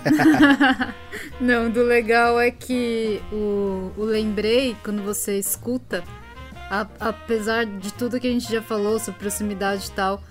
não, 1.39 1.69
do 1.69 1.81
legal 1.81 2.37
é 2.37 2.51
que 2.51 3.21
o, 3.31 3.93
o 3.95 4.03
Lembrei, 4.03 4.75
quando 4.83 5.01
você 5.01 5.39
escuta, 5.39 6.03
a, 6.69 6.85
apesar 6.99 7.65
de 7.65 7.93
tudo 7.93 8.19
que 8.19 8.27
a 8.27 8.31
gente 8.31 8.51
já 8.51 8.61
falou 8.61 8.99
sobre 8.99 9.21
proximidade 9.21 9.87
e 9.87 9.91
tal, 9.91 10.21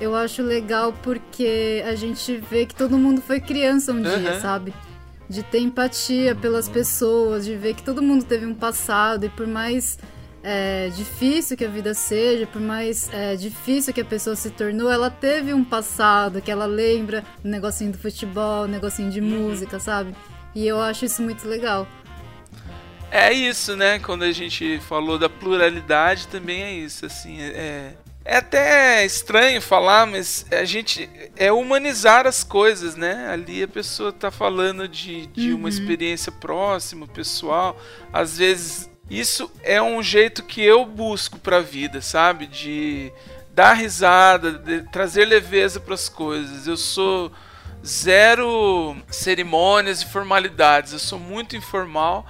eu 0.00 0.14
acho 0.14 0.44
legal 0.44 0.94
porque 1.02 1.82
a 1.84 1.96
gente 1.96 2.36
vê 2.36 2.66
que 2.66 2.74
todo 2.76 2.96
mundo 2.96 3.20
foi 3.20 3.40
criança 3.40 3.90
um 3.90 3.96
uhum. 3.96 4.02
dia, 4.02 4.38
sabe? 4.38 4.72
De 5.28 5.42
ter 5.42 5.58
empatia 5.58 6.36
pelas 6.36 6.68
pessoas, 6.68 7.44
de 7.44 7.56
ver 7.56 7.74
que 7.74 7.82
todo 7.82 8.00
mundo 8.00 8.24
teve 8.24 8.46
um 8.46 8.54
passado 8.54 9.26
e 9.26 9.28
por 9.28 9.48
mais 9.48 9.98
é, 10.42 10.88
difícil 10.88 11.56
que 11.56 11.64
a 11.64 11.68
vida 11.68 11.94
seja, 11.94 12.46
por 12.46 12.60
mais 12.60 13.08
é, 13.12 13.36
difícil 13.36 13.94
que 13.94 14.00
a 14.00 14.04
pessoa 14.04 14.34
se 14.34 14.50
tornou, 14.50 14.90
ela 14.90 15.10
teve 15.10 15.54
um 15.54 15.64
passado 15.64 16.42
que 16.42 16.50
ela 16.50 16.66
lembra 16.66 17.24
o 17.44 17.48
negocinho 17.48 17.92
do 17.92 17.98
futebol, 17.98 18.64
o 18.64 18.68
negocinho 18.68 19.10
de 19.10 19.20
uhum. 19.20 19.48
música, 19.48 19.78
sabe? 19.78 20.14
E 20.54 20.66
eu 20.66 20.80
acho 20.80 21.04
isso 21.04 21.22
muito 21.22 21.46
legal. 21.46 21.86
É 23.10 23.32
isso, 23.32 23.76
né? 23.76 23.98
Quando 23.98 24.22
a 24.22 24.32
gente 24.32 24.80
falou 24.80 25.18
da 25.18 25.28
pluralidade, 25.28 26.26
também 26.28 26.62
é 26.62 26.72
isso, 26.72 27.06
assim, 27.06 27.40
é, 27.40 27.94
é 28.24 28.36
até 28.36 29.04
estranho 29.04 29.60
falar, 29.60 30.06
mas 30.06 30.46
a 30.50 30.64
gente 30.64 31.10
é 31.36 31.52
humanizar 31.52 32.26
as 32.26 32.42
coisas, 32.42 32.96
né? 32.96 33.28
Ali 33.28 33.62
a 33.62 33.68
pessoa 33.68 34.12
tá 34.12 34.30
falando 34.30 34.88
de, 34.88 35.26
de 35.26 35.50
uhum. 35.50 35.58
uma 35.58 35.68
experiência 35.68 36.30
próxima, 36.32 37.06
pessoal. 37.06 37.80
Às 38.12 38.38
vezes 38.38 38.91
isso 39.20 39.50
é 39.62 39.80
um 39.82 40.02
jeito 40.02 40.42
que 40.42 40.62
eu 40.62 40.84
busco 40.84 41.38
para 41.38 41.58
a 41.58 41.62
vida, 41.62 42.00
sabe? 42.00 42.46
De 42.46 43.12
dar 43.54 43.74
risada, 43.74 44.52
de 44.52 44.82
trazer 44.90 45.26
leveza 45.26 45.78
para 45.78 45.94
as 45.94 46.08
coisas. 46.08 46.66
Eu 46.66 46.76
sou 46.76 47.30
zero 47.84 48.96
cerimônias 49.10 50.02
e 50.02 50.06
formalidades. 50.06 50.92
Eu 50.92 50.98
sou 50.98 51.18
muito 51.18 51.56
informal 51.56 52.26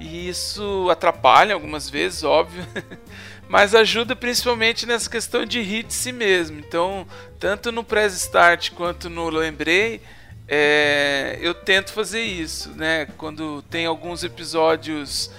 e 0.00 0.28
isso 0.28 0.88
atrapalha 0.90 1.54
algumas 1.54 1.88
vezes, 1.88 2.24
óbvio. 2.24 2.66
mas 3.48 3.74
ajuda 3.74 4.16
principalmente 4.16 4.86
nessa 4.86 5.08
questão 5.08 5.44
de 5.44 5.60
rir 5.60 5.84
de 5.84 5.94
si 5.94 6.12
mesmo. 6.12 6.58
Então, 6.58 7.06
tanto 7.38 7.70
no 7.70 7.84
Press 7.84 8.14
Start 8.14 8.72
quanto 8.72 9.08
no 9.08 9.28
Lembrei, 9.28 10.00
é, 10.48 11.38
eu 11.40 11.54
tento 11.54 11.92
fazer 11.92 12.22
isso, 12.22 12.70
né? 12.70 13.06
Quando 13.16 13.62
tem 13.62 13.86
alguns 13.86 14.24
episódios, 14.24 15.30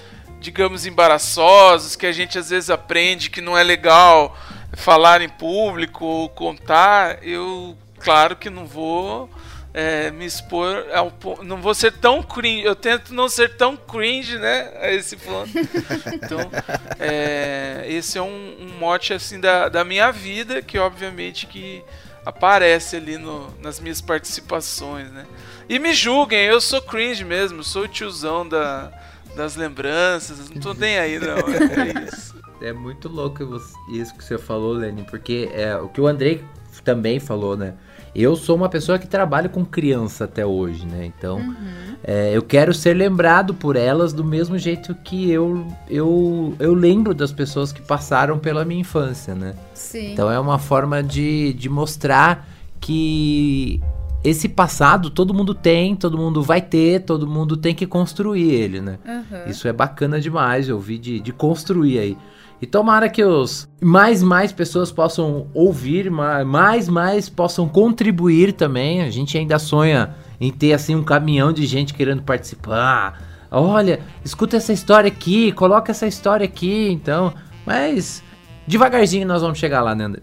digamos, 0.46 0.86
embaraçosos, 0.86 1.96
que 1.96 2.06
a 2.06 2.12
gente 2.12 2.38
às 2.38 2.52
vezes 2.52 2.70
aprende 2.70 3.32
que 3.32 3.41
não 3.41 3.58
é 3.58 3.64
legal 3.64 4.38
falar 4.74 5.20
em 5.20 5.30
público 5.30 6.06
ou 6.06 6.30
contar, 6.30 7.18
eu, 7.24 7.76
claro 8.00 8.36
que 8.36 8.48
não 8.48 8.68
vou 8.68 9.28
é, 9.74 10.12
me 10.12 10.24
expor 10.24 10.86
ao 10.93 11.12
não 11.43 11.58
vou 11.62 11.74
ser 11.74 11.91
tão 11.93 12.24
cringe 12.24 12.64
eu 12.64 12.76
tento 12.76 13.14
não 13.14 13.28
ser 13.28 13.58
tão 13.58 13.76
cringe 13.76 14.38
né 14.38 14.72
a 14.80 14.91
esse 14.91 15.18
ponto. 15.18 15.50
Então 16.14 16.39
é, 16.98 17.84
esse 17.89 18.18
é 18.18 18.22
um, 18.22 18.56
um, 18.62 18.78
mote 18.80 19.14
assim 19.14 19.39
da, 19.39 19.68
da 19.68 19.84
minha 19.84 20.12
vida 20.12 20.62
que 20.62 20.78
obviamente 20.78 21.46
que 21.48 21.84
aparece 22.26 22.96
ali 22.96 23.18
no, 23.18 23.54
nas 23.60 23.80
minhas 23.80 24.00
participações 24.00 25.12
né. 25.12 25.26
E 25.68 25.80
me 25.80 25.93
julguem 25.93 26.39
eu 26.39 26.62
sou 26.62 26.82
cringe 26.82 27.26
mesmo 27.26 27.62
sou 27.62 27.84
o 27.84 27.88
tiozão 27.88 28.48
da, 28.48 28.93
das 29.36 29.56
lembranças 29.56 30.50
não 30.50 30.62
tô 30.62 30.74
nem 30.74 30.98
aí 30.98 31.20
não 31.20 31.38
é, 31.38 32.06
isso 32.08 32.36
é 32.62 32.74
muito 32.74 33.10
louco 33.10 33.44
isso 33.92 34.16
que 34.16 34.24
você 34.24 34.38
falou 34.38 34.74
Lenny 34.74 35.04
porque 35.04 35.50
é 35.54 35.76
o 35.76 35.90
que 35.90 36.02
o 36.02 36.08
Andrei 36.08 36.44
também 36.84 37.20
falou 37.20 37.56
né 37.58 37.76
eu 38.16 38.38
sou 38.38 38.56
uma 38.56 38.70
pessoa 38.70 38.98
que 38.98 39.06
trabalha 39.06 39.50
com 39.50 39.66
criança 39.66 40.24
até 40.24 40.46
hoje, 40.46 40.86
né? 40.86 41.06
Então, 41.06 41.38
uhum. 41.40 41.96
é, 42.02 42.32
eu 42.34 42.42
quero 42.42 42.74
ser 42.74 42.94
lembrado 42.94 43.54
por 43.54 43.76
elas 43.76 44.14
do 44.14 44.24
mesmo 44.24 44.58
jeito 44.58 44.96
que 44.96 45.30
eu, 45.30 45.68
eu, 45.90 46.56
eu 46.58 46.74
lembro 46.74 47.14
das 47.14 47.34
pessoas 47.34 47.74
que 47.74 47.82
passaram 47.82 48.40
pela 48.40 48.64
minha 48.64 48.80
infância, 48.80 49.36
né? 49.36 49.54
Sim. 49.74 50.14
Então, 50.14 50.32
é 50.32 50.40
uma 50.40 50.58
forma 50.58 51.04
de, 51.04 51.52
de 51.54 51.68
mostrar 51.68 52.48
que 52.80 53.82
esse 54.26 54.49
passado 54.49 55.11
todo 55.11 55.34
mundo 55.34 55.53
tem, 55.53 55.95
todo 55.95 56.17
mundo 56.17 56.41
vai 56.41 56.59
ter, 56.59 57.01
todo 57.01 57.28
mundo 57.28 57.55
tem 57.55 57.76
que 57.76 57.86
construir 57.86 58.51
ele, 58.51 58.82
né? 58.82 58.97
Uhum. 59.05 59.51
Isso 59.51 59.67
é 59.67 59.73
bacana 59.73 60.19
demais, 60.19 60.67
eu 60.67 60.80
vi 60.80 60.97
de, 60.97 61.19
de 61.19 61.32
construir 61.32 61.99
aí. 61.99 62.17
E 62.59 62.65
tomara 62.65 63.07
que 63.07 63.23
os 63.23 63.69
mais 63.80 64.23
mais 64.23 64.51
pessoas 64.51 64.91
possam 64.91 65.47
ouvir, 65.53 66.09
mais 66.09 66.89
mais 66.89 67.30
possam 67.30 67.67
contribuir 67.67 68.53
também. 68.53 69.03
A 69.03 69.09
gente 69.11 69.38
ainda 69.38 69.59
sonha 69.59 70.15
em 70.39 70.51
ter 70.51 70.73
assim 70.73 70.95
um 70.95 71.03
caminhão 71.03 71.53
de 71.53 71.65
gente 71.65 71.93
querendo 71.93 72.23
participar. 72.23 73.21
Olha, 73.51 73.99
escuta 74.23 74.57
essa 74.57 74.73
história 74.73 75.07
aqui, 75.07 75.51
coloca 75.51 75.91
essa 75.91 76.07
história 76.07 76.45
aqui, 76.45 76.89
então. 76.89 77.34
Mas 77.65 78.23
devagarzinho 78.65 79.28
nós 79.28 79.41
vamos 79.41 79.59
chegar 79.59 79.82
lá, 79.82 79.93
né, 79.93 80.05
André? 80.05 80.21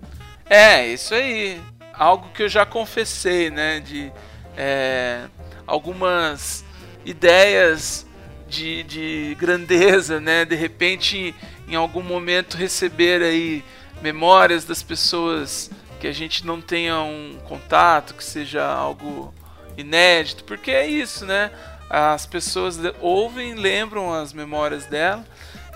É, 0.49 0.93
isso 0.93 1.15
aí. 1.15 1.61
Algo 2.03 2.31
que 2.31 2.43
eu 2.43 2.49
já 2.49 2.67
confessei, 2.67 3.49
né? 3.49 3.79
De 3.79 4.13
é, 4.57 5.27
algumas 5.65 6.65
ideias 7.05 8.05
de, 8.49 8.83
de 8.83 9.37
grandeza, 9.39 10.19
né? 10.19 10.45
De 10.45 10.57
repente 10.57 11.33
em 11.69 11.77
algum 11.77 12.03
momento 12.03 12.57
receber 12.57 13.23
aí 13.23 13.65
memórias 14.03 14.65
das 14.65 14.83
pessoas 14.83 15.71
que 16.01 16.09
a 16.09 16.13
gente 16.13 16.45
não 16.45 16.61
tenha 16.61 17.01
um 17.03 17.39
contato, 17.45 18.15
que 18.15 18.25
seja 18.25 18.67
algo 18.67 19.33
inédito, 19.77 20.43
porque 20.43 20.73
é 20.73 20.85
isso, 20.85 21.25
né? 21.25 21.53
As 21.89 22.27
pessoas 22.27 22.81
ouvem, 23.01 23.55
lembram 23.55 24.13
as 24.13 24.33
memórias 24.33 24.87
dela 24.87 25.25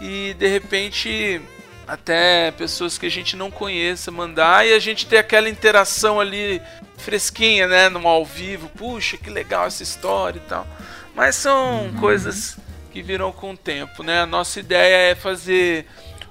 e 0.01 0.35
de 0.35 0.49
repente 0.49 1.41
até 1.87 2.51
pessoas 2.51 2.99
que 2.99 3.07
a 3.07 3.11
gente 3.11 3.37
não 3.37 3.51
conheça 3.51 4.11
mandar 4.11 4.67
e 4.67 4.73
a 4.73 4.79
gente 4.79 5.07
ter 5.07 5.19
aquela 5.19 5.49
interação 5.49 6.21
ali 6.21 6.61
fresquinha, 6.97 7.67
né, 7.67 7.89
no 7.89 8.07
ao 8.07 8.25
vivo. 8.25 8.69
Puxa, 8.71 9.17
que 9.17 9.31
legal 9.31 9.67
essa 9.67 9.83
história 9.83 10.39
e 10.39 10.49
tal. 10.49 10.67
Mas 11.15 11.37
são 11.37 11.85
uhum. 11.85 11.95
coisas 11.95 12.59
que 12.91 13.03
virão 13.03 13.33
com 13.33 13.53
o 13.53 13.57
tempo, 13.57 14.03
né? 14.03 14.23
A 14.23 14.27
nossa 14.27 14.59
ideia 14.59 15.11
é 15.11 15.15
fazer 15.15 15.87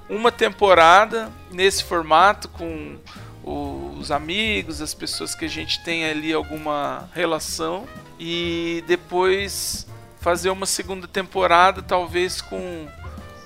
uma 0.08 0.30
temporada 0.30 1.30
nesse 1.50 1.82
formato 1.82 2.48
com 2.48 2.98
os 3.44 4.10
amigos, 4.10 4.82
as 4.82 4.92
pessoas 4.92 5.34
que 5.34 5.44
a 5.44 5.48
gente 5.48 5.82
tem 5.84 6.04
ali 6.04 6.32
alguma 6.32 7.08
relação 7.14 7.86
e 8.18 8.82
depois 8.86 9.86
fazer 10.20 10.50
uma 10.50 10.66
segunda 10.66 11.06
temporada, 11.06 11.80
talvez 11.82 12.40
com 12.40 12.88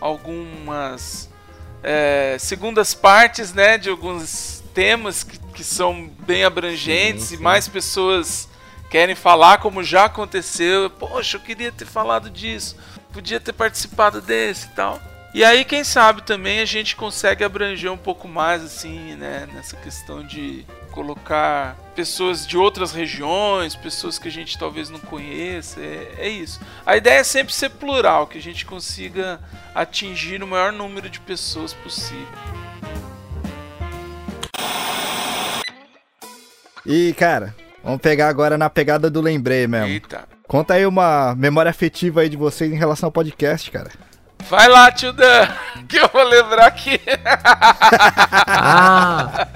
algumas 0.01 1.30
é, 1.83 2.37
segundas 2.39 2.95
partes, 2.95 3.53
né, 3.53 3.79
de 3.79 3.89
alguns 3.89 4.63
temas 4.75 5.25
que, 5.25 5.39
que 5.39 5.65
são 5.65 6.09
bem 6.21 6.45
abrangentes 6.45 7.25
sim, 7.25 7.37
sim. 7.37 7.41
e 7.41 7.43
mais 7.43 7.69
pessoas 7.69 8.49
querem 8.91 9.15
falar, 9.15 9.59
como 9.59 9.83
já 9.83 10.05
aconteceu. 10.05 10.91
Poxa, 10.91 11.37
eu 11.37 11.41
queria 11.41 11.73
ter 11.73 11.87
falado 11.87 12.29
disso 12.31 12.77
podia 13.13 13.41
ter 13.41 13.53
participado 13.53 14.21
desse 14.21 14.67
e 14.67 14.71
tal. 14.71 15.01
E 15.33 15.45
aí, 15.45 15.65
quem 15.65 15.85
sabe 15.85 16.23
também 16.23 16.61
a 16.61 16.65
gente 16.65 16.97
consegue 16.97 17.45
abranger 17.45 17.93
um 17.93 17.97
pouco 17.97 18.27
mais, 18.27 18.65
assim, 18.65 19.15
né, 19.15 19.49
nessa 19.53 19.77
questão 19.77 20.27
de 20.27 20.67
colocar 20.91 21.77
pessoas 21.95 22.47
de 22.47 22.57
outras 22.57 22.93
regiões, 22.93 23.75
pessoas 23.75 24.19
que 24.19 24.29
a 24.29 24.31
gente 24.31 24.59
talvez 24.59 24.91
não 24.91 24.99
conheça, 24.99 25.81
é, 25.81 26.15
é 26.19 26.29
isso. 26.29 26.61
A 26.85 26.97
ideia 26.97 27.21
é 27.21 27.25
sempre 27.25 27.53
ser 27.53 27.71
plural, 27.71 28.27
que 28.27 28.39
a 28.39 28.43
gente 28.43 28.65
consiga 28.67 29.41
atingir 29.75 30.43
o 30.43 30.47
maior 30.47 30.73
número 30.73 31.09
de 31.09 31.21
pessoas 31.21 31.73
possível. 31.73 32.27
E, 36.85 37.13
cara, 37.15 37.55
vamos 37.85 38.01
pegar 38.01 38.29
agora 38.29 38.57
na 38.57 38.71
pegada 38.71 39.11
do 39.11 39.21
lembrei 39.21 39.67
mesmo. 39.67 39.87
Eita. 39.87 40.29
Conta 40.47 40.75
aí 40.75 40.85
uma 40.85 41.35
memória 41.37 41.71
afetiva 41.71 42.23
aí 42.23 42.29
de 42.29 42.37
vocês 42.37 42.73
em 42.73 42.77
relação 42.77 43.07
ao 43.07 43.13
podcast, 43.13 43.71
cara. 43.71 43.91
Vai 44.49 44.69
lá, 44.69 44.91
tio 44.91 45.13
Dan, 45.13 45.49
que 45.89 45.99
eu 45.99 46.09
vou 46.13 46.25
lembrar 46.25 46.67
aqui. 46.67 47.01
ah, 48.47 49.47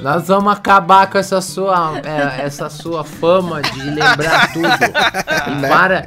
nós 0.00 0.28
vamos 0.28 0.52
acabar 0.52 1.08
com 1.08 1.18
essa 1.18 1.40
sua, 1.40 2.00
é, 2.04 2.44
essa 2.44 2.68
sua 2.68 3.04
fama 3.04 3.60
de 3.62 3.82
lembrar 3.82 4.52
tudo. 4.52 4.68
E 5.48 5.50
né? 5.56 5.68
para, 5.68 6.06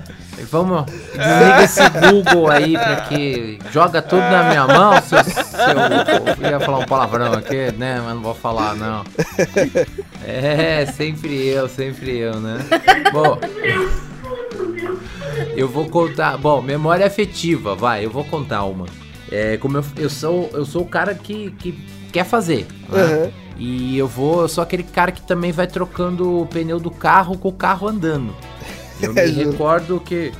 vamos, 0.49 0.85
desliga 0.85 1.63
esse 1.63 1.89
Google 1.89 2.49
aí 2.49 2.73
pra 2.73 2.95
que 3.01 3.59
joga 3.71 4.01
tudo 4.01 4.21
na 4.21 4.43
minha 4.43 4.67
mão. 4.67 5.01
Seu, 5.01 5.23
seu, 5.23 6.41
eu 6.41 6.51
ia 6.51 6.59
falar 6.59 6.79
um 6.79 6.85
palavrão 6.85 7.33
aqui, 7.33 7.71
né, 7.73 8.01
mas 8.03 8.15
não 8.15 8.21
vou 8.21 8.35
falar 8.35 8.75
não. 8.75 9.03
É, 10.25 10.85
sempre 10.85 11.47
eu, 11.47 11.67
sempre 11.67 12.17
eu, 12.17 12.39
né. 12.39 12.59
Bom... 13.11 13.37
Eu 15.55 15.67
vou 15.67 15.89
contar. 15.89 16.37
Bom, 16.37 16.61
memória 16.61 17.05
afetiva, 17.05 17.75
vai, 17.75 18.05
eu 18.05 18.09
vou 18.09 18.23
contar 18.23 18.63
uma. 18.63 18.85
É, 19.31 19.57
como 19.57 19.77
eu, 19.77 19.85
eu 19.97 20.09
sou 20.09 20.49
eu 20.53 20.65
sou 20.65 20.83
o 20.83 20.87
cara 20.87 21.15
que, 21.15 21.51
que 21.51 21.71
quer 22.11 22.25
fazer. 22.25 22.67
Né? 22.89 23.03
Uhum. 23.03 23.31
E 23.57 23.97
eu 23.97 24.07
vou, 24.07 24.41
eu 24.41 24.47
sou 24.47 24.63
aquele 24.63 24.83
cara 24.83 25.11
que 25.11 25.21
também 25.21 25.51
vai 25.51 25.67
trocando 25.67 26.41
o 26.41 26.45
pneu 26.45 26.79
do 26.79 26.91
carro 26.91 27.37
com 27.37 27.49
o 27.49 27.53
carro 27.53 27.87
andando. 27.87 28.35
Eu 29.01 29.13
me 29.13 29.21
é 29.21 29.25
recordo 29.25 29.99
que 29.99 30.31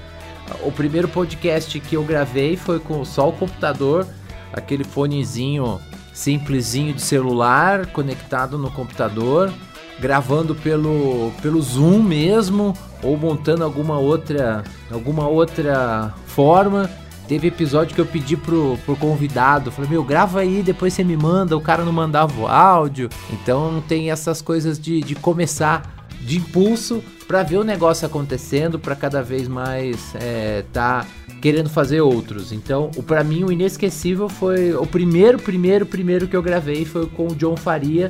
o 0.64 0.72
primeiro 0.72 1.08
podcast 1.08 1.80
que 1.80 1.96
eu 1.96 2.04
gravei 2.04 2.58
foi 2.58 2.80
com 2.80 3.04
só 3.06 3.30
o 3.30 3.34
computador, 3.34 4.08
aquele 4.52 4.84
fonezinho 4.84 5.80
simplesinho 6.14 6.94
de 6.94 7.02
celular 7.02 7.88
conectado 7.88 8.58
no 8.58 8.70
computador 8.70 9.52
gravando 10.00 10.56
pelo, 10.56 11.32
pelo 11.42 11.62
Zoom 11.62 12.02
mesmo 12.02 12.74
ou 13.02 13.18
montando 13.18 13.64
alguma 13.64 13.98
outra 13.98 14.64
alguma 14.92 15.28
outra 15.28 16.14
forma. 16.26 16.90
Teve 17.28 17.48
episódio 17.48 17.96
que 17.96 18.02
eu 18.02 18.06
pedi 18.06 18.36
pro, 18.36 18.78
pro 18.86 18.98
convidado, 18.98 19.72
falei, 19.72 19.90
meu, 19.90 20.04
grava 20.04 20.42
aí, 20.42 20.62
depois 20.62 20.94
você 20.94 21.06
me 21.06 21.16
manda, 21.16 21.56
o 21.56 21.62
cara 21.62 21.86
não 21.86 21.94
mandava 21.94 22.38
o 22.40 22.48
áudio. 22.48 23.10
Então 23.32 23.82
tem 23.88 24.12
essas 24.12 24.42
coisas 24.42 24.78
de, 24.78 25.00
de 25.00 25.16
começar 25.16 26.06
de 26.20 26.38
impulso 26.38 27.02
para 27.28 27.42
ver 27.42 27.58
o 27.58 27.64
negócio 27.64 28.06
acontecendo, 28.06 28.78
para 28.78 28.96
cada 28.96 29.22
vez 29.22 29.48
mais 29.48 30.14
é, 30.16 30.64
tá 30.74 31.06
querendo 31.42 31.70
fazer 31.70 32.02
outros. 32.02 32.52
Então, 32.52 32.92
o 32.96 33.04
para 33.04 33.24
mim 33.24 33.44
o 33.44 33.52
inesquecível 33.52 34.30
foi 34.30 34.74
o 34.74 34.86
primeiro, 34.86 35.38
primeiro, 35.38 35.86
primeiro 35.86 36.28
que 36.28 36.36
eu 36.36 36.42
gravei 36.42 36.86
foi 36.86 37.06
com 37.08 37.28
o 37.28 37.36
John 37.36 37.56
Faria, 37.56 38.10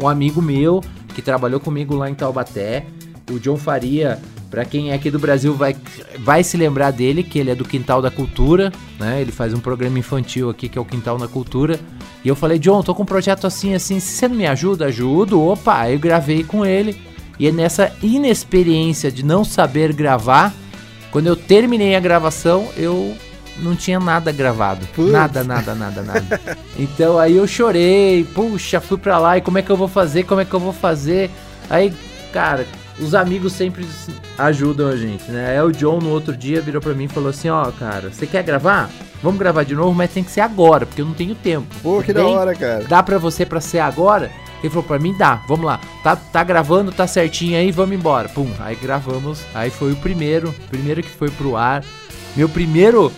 um 0.00 0.08
amigo 0.08 0.42
meu 0.42 0.82
que 1.18 1.22
trabalhou 1.22 1.58
comigo 1.58 1.96
lá 1.96 2.08
em 2.08 2.14
Taubaté. 2.14 2.86
O 3.28 3.40
John 3.40 3.56
Faria, 3.56 4.20
para 4.48 4.64
quem 4.64 4.92
é 4.92 4.94
aqui 4.94 5.10
do 5.10 5.18
Brasil 5.18 5.52
vai 5.52 5.76
vai 6.20 6.44
se 6.44 6.56
lembrar 6.56 6.92
dele, 6.92 7.24
que 7.24 7.40
ele 7.40 7.50
é 7.50 7.56
do 7.56 7.64
Quintal 7.64 8.00
da 8.00 8.08
Cultura, 8.08 8.72
né? 9.00 9.20
Ele 9.20 9.32
faz 9.32 9.52
um 9.52 9.58
programa 9.58 9.98
infantil 9.98 10.48
aqui 10.48 10.68
que 10.68 10.78
é 10.78 10.80
o 10.80 10.84
Quintal 10.84 11.18
da 11.18 11.26
Cultura. 11.26 11.80
E 12.24 12.28
eu 12.28 12.36
falei: 12.36 12.56
"John, 12.60 12.84
tô 12.84 12.94
com 12.94 13.02
um 13.02 13.06
projeto 13.06 13.48
assim 13.48 13.74
assim, 13.74 13.98
se 13.98 14.12
você 14.12 14.28
não 14.28 14.36
me 14.36 14.46
ajuda, 14.46 14.86
ajudo". 14.86 15.42
Opa, 15.42 15.80
aí 15.80 15.94
eu 15.94 15.98
gravei 15.98 16.44
com 16.44 16.64
ele. 16.64 16.96
E 17.36 17.48
é 17.48 17.52
nessa 17.52 17.92
inexperiência 18.00 19.10
de 19.10 19.24
não 19.24 19.42
saber 19.42 19.92
gravar, 19.92 20.54
quando 21.10 21.26
eu 21.26 21.34
terminei 21.34 21.96
a 21.96 22.00
gravação, 22.00 22.68
eu 22.76 23.16
não 23.60 23.76
tinha 23.76 23.98
nada 23.98 24.32
gravado. 24.32 24.86
Putz. 24.94 25.10
Nada, 25.10 25.44
nada, 25.44 25.74
nada, 25.74 26.02
nada. 26.02 26.40
então 26.78 27.18
aí 27.18 27.36
eu 27.36 27.46
chorei, 27.46 28.24
puxa, 28.34 28.80
fui 28.80 28.98
pra 28.98 29.18
lá 29.18 29.38
e 29.38 29.40
como 29.40 29.58
é 29.58 29.62
que 29.62 29.70
eu 29.70 29.76
vou 29.76 29.88
fazer? 29.88 30.24
Como 30.24 30.40
é 30.40 30.44
que 30.44 30.54
eu 30.54 30.60
vou 30.60 30.72
fazer? 30.72 31.30
Aí, 31.68 31.92
cara, 32.32 32.66
os 32.98 33.14
amigos 33.14 33.52
sempre 33.52 33.86
ajudam 34.36 34.88
a 34.88 34.96
gente, 34.96 35.30
né? 35.30 35.50
Aí 35.50 35.60
o 35.62 35.72
John 35.72 35.98
no 35.98 36.10
outro 36.10 36.36
dia 36.36 36.60
virou 36.60 36.80
pra 36.80 36.94
mim 36.94 37.04
e 37.04 37.08
falou 37.08 37.30
assim: 37.30 37.48
Ó, 37.48 37.70
cara, 37.72 38.10
você 38.10 38.26
quer 38.26 38.42
gravar? 38.42 38.90
Vamos 39.22 39.38
gravar 39.38 39.64
de 39.64 39.74
novo, 39.74 39.94
mas 39.94 40.12
tem 40.12 40.22
que 40.22 40.30
ser 40.30 40.40
agora, 40.40 40.86
porque 40.86 41.02
eu 41.02 41.06
não 41.06 41.14
tenho 41.14 41.34
tempo. 41.34 41.66
Pô, 41.82 42.02
que 42.02 42.12
da 42.12 42.24
hora, 42.24 42.54
cara. 42.54 42.84
Dá 42.84 43.02
pra 43.02 43.18
você 43.18 43.44
pra 43.44 43.60
ser 43.60 43.80
agora? 43.80 44.30
Ele 44.60 44.70
falou 44.70 44.84
pra 44.84 44.98
mim, 44.98 45.14
dá, 45.16 45.42
vamos 45.48 45.66
lá. 45.66 45.80
Tá, 46.02 46.16
tá 46.16 46.42
gravando, 46.42 46.90
tá 46.90 47.06
certinho 47.06 47.56
aí, 47.56 47.70
vamos 47.70 47.96
embora. 47.96 48.28
Pum, 48.28 48.50
aí 48.58 48.76
gravamos. 48.76 49.44
Aí 49.54 49.70
foi 49.70 49.92
o 49.92 49.96
primeiro, 49.96 50.52
primeiro 50.68 51.02
que 51.02 51.10
foi 51.10 51.30
pro 51.30 51.56
ar. 51.56 51.84
Meu 52.36 52.48
primeiro 52.48 53.12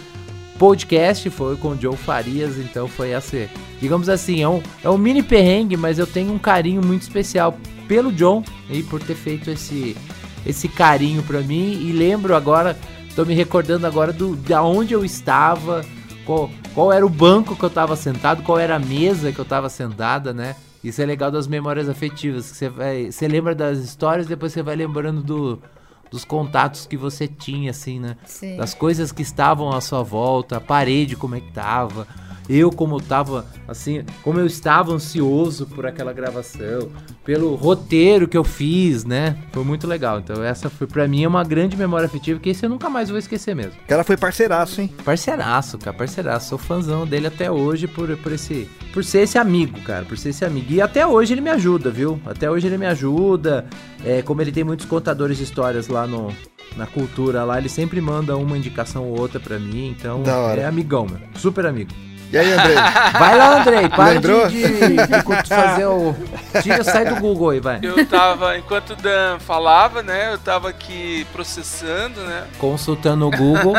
podcast 0.60 1.30
foi 1.30 1.56
com 1.56 1.68
o 1.68 1.80
Joe 1.80 1.96
Farias, 1.96 2.58
então 2.58 2.86
foi 2.86 3.12
essa. 3.12 3.48
Digamos 3.80 4.10
assim, 4.10 4.42
é 4.42 4.48
um, 4.48 4.62
é 4.84 4.90
um 4.90 4.98
mini 4.98 5.22
perrengue, 5.22 5.74
mas 5.74 5.98
eu 5.98 6.06
tenho 6.06 6.34
um 6.34 6.38
carinho 6.38 6.84
muito 6.84 7.00
especial 7.00 7.56
pelo 7.88 8.12
John 8.12 8.44
e 8.68 8.82
por 8.82 9.02
ter 9.02 9.14
feito 9.14 9.50
esse, 9.50 9.96
esse 10.44 10.68
carinho 10.68 11.22
pra 11.22 11.40
mim. 11.40 11.80
E 11.80 11.92
lembro 11.92 12.36
agora, 12.36 12.78
tô 13.16 13.24
me 13.24 13.32
recordando 13.32 13.86
agora 13.86 14.12
do 14.12 14.36
da 14.36 14.62
onde 14.62 14.92
eu 14.92 15.02
estava, 15.02 15.82
qual, 16.26 16.50
qual 16.74 16.92
era 16.92 17.06
o 17.06 17.08
banco 17.08 17.56
que 17.56 17.64
eu 17.64 17.70
tava 17.70 17.96
sentado, 17.96 18.42
qual 18.42 18.58
era 18.58 18.76
a 18.76 18.78
mesa 18.78 19.32
que 19.32 19.38
eu 19.38 19.46
tava 19.46 19.70
sentada, 19.70 20.34
né? 20.34 20.56
Isso 20.84 21.00
é 21.00 21.06
legal 21.06 21.30
das 21.30 21.46
memórias 21.46 21.88
afetivas, 21.88 22.50
que 22.50 22.56
você 22.58 22.68
vai, 22.68 23.10
você 23.10 23.26
lembra 23.26 23.54
das 23.54 23.78
histórias, 23.78 24.26
depois 24.26 24.52
você 24.52 24.62
vai 24.62 24.76
lembrando 24.76 25.22
do, 25.22 25.62
dos 26.10 26.24
contatos 26.24 26.86
que 26.86 26.96
você 26.96 27.28
tinha, 27.28 27.70
assim, 27.70 28.00
né? 28.00 28.16
Sim. 28.26 28.56
Das 28.56 28.74
coisas 28.74 29.12
que 29.12 29.22
estavam 29.22 29.70
à 29.70 29.80
sua 29.80 30.02
volta, 30.02 30.56
a 30.56 30.60
parede 30.60 31.16
como 31.16 31.36
é 31.36 31.40
que 31.40 31.52
tava, 31.52 32.06
eu 32.50 32.70
como 32.70 33.00
tava, 33.00 33.46
assim, 33.68 34.04
como 34.24 34.40
eu 34.40 34.46
estava 34.46 34.92
ansioso 34.92 35.66
por 35.66 35.86
aquela 35.86 36.12
gravação, 36.12 36.88
pelo 37.24 37.54
roteiro 37.54 38.26
que 38.26 38.36
eu 38.36 38.42
fiz, 38.42 39.04
né? 39.04 39.36
Foi 39.52 39.62
muito 39.62 39.86
legal. 39.86 40.18
Então 40.18 40.42
essa 40.42 40.68
foi 40.68 40.88
pra 40.88 41.06
mim 41.06 41.24
uma 41.26 41.44
grande 41.44 41.76
memória 41.76 42.06
afetiva 42.06 42.40
que 42.40 42.50
esse 42.50 42.66
eu 42.66 42.70
nunca 42.70 42.90
mais 42.90 43.08
vou 43.08 43.18
esquecer 43.18 43.54
mesmo. 43.54 43.72
O 43.84 43.88
cara 43.88 44.02
foi 44.02 44.16
parceiraço, 44.16 44.80
hein? 44.80 44.92
Parceiraço, 45.04 45.78
cara, 45.78 45.96
parceiraço. 45.96 46.48
Sou 46.48 46.58
fãzão 46.58 47.06
dele 47.06 47.28
até 47.28 47.48
hoje 47.50 47.86
por, 47.86 48.16
por 48.16 48.32
esse. 48.32 48.68
Por 48.92 49.04
ser 49.04 49.20
esse 49.20 49.38
amigo, 49.38 49.80
cara. 49.82 50.04
Por 50.04 50.18
ser 50.18 50.30
esse 50.30 50.44
amigo. 50.44 50.72
E 50.72 50.80
até 50.80 51.06
hoje 51.06 51.32
ele 51.34 51.40
me 51.40 51.50
ajuda, 51.50 51.90
viu? 51.90 52.20
Até 52.26 52.50
hoje 52.50 52.66
ele 52.66 52.78
me 52.78 52.86
ajuda. 52.86 53.66
É, 54.04 54.22
como 54.22 54.42
ele 54.42 54.50
tem 54.50 54.64
muitos 54.64 54.86
contadores 54.86 55.36
de 55.36 55.44
histórias 55.44 55.86
lá 55.86 56.06
no. 56.06 56.32
Na 56.76 56.86
cultura 56.86 57.42
lá, 57.42 57.58
ele 57.58 57.68
sempre 57.68 58.00
manda 58.00 58.36
uma 58.36 58.56
indicação 58.56 59.04
ou 59.04 59.18
outra 59.18 59.40
pra 59.40 59.58
mim, 59.58 59.88
então 59.88 60.22
é 60.56 60.64
amigão, 60.64 61.04
meu. 61.04 61.18
Super 61.34 61.66
amigo. 61.66 61.90
E 62.32 62.38
aí, 62.38 62.52
André? 62.52 62.74
Vai 63.18 63.36
lá, 63.36 63.60
Andrei, 63.60 63.88
para 63.88 64.08
de, 64.08 64.14
Lembrou? 64.14 64.48
de, 64.48 64.62
de 64.62 65.48
fazer 65.48 65.86
o. 65.86 66.14
Tira, 66.62 66.84
sai 66.84 67.04
do 67.04 67.16
Google 67.16 67.50
aí, 67.50 67.60
vai. 67.60 67.80
Eu 67.82 68.06
tava, 68.06 68.56
enquanto 68.56 68.90
o 68.90 68.96
Dan 68.96 69.38
falava, 69.40 70.02
né? 70.02 70.32
Eu 70.32 70.38
tava 70.38 70.68
aqui 70.68 71.26
processando, 71.32 72.20
né? 72.22 72.44
Consultando 72.58 73.26
o 73.26 73.30
Google. 73.30 73.74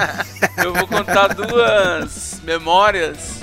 Eu 0.62 0.74
vou 0.74 0.86
contar 0.86 1.28
duas 1.28 2.40
memórias. 2.44 3.40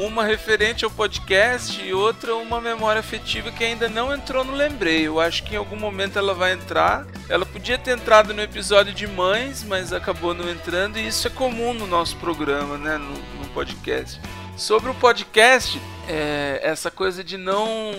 Uma 0.00 0.24
referente 0.24 0.82
ao 0.82 0.90
podcast 0.90 1.78
e 1.78 1.92
outra 1.92 2.34
uma 2.34 2.58
memória 2.58 3.00
afetiva 3.00 3.52
que 3.52 3.62
ainda 3.62 3.86
não 3.86 4.14
entrou 4.14 4.42
no 4.42 4.54
Lembrei. 4.54 5.06
Eu 5.06 5.20
acho 5.20 5.42
que 5.44 5.54
em 5.54 5.58
algum 5.58 5.76
momento 5.76 6.18
ela 6.18 6.32
vai 6.32 6.54
entrar. 6.54 7.06
Ela 7.28 7.44
podia 7.44 7.76
ter 7.76 7.98
entrado 7.98 8.32
no 8.32 8.40
episódio 8.40 8.94
de 8.94 9.06
mães, 9.06 9.62
mas 9.62 9.92
acabou 9.92 10.32
não 10.32 10.48
entrando. 10.48 10.98
E 10.98 11.06
isso 11.06 11.26
é 11.26 11.30
comum 11.30 11.74
no 11.74 11.86
nosso 11.86 12.16
programa, 12.16 12.78
né? 12.78 12.96
No, 12.96 13.12
no 13.12 13.48
podcast. 13.52 14.18
Sobre 14.56 14.90
o 14.90 14.94
podcast, 14.94 15.78
é, 16.08 16.60
essa 16.62 16.90
coisa 16.90 17.22
de 17.22 17.36
não. 17.36 17.92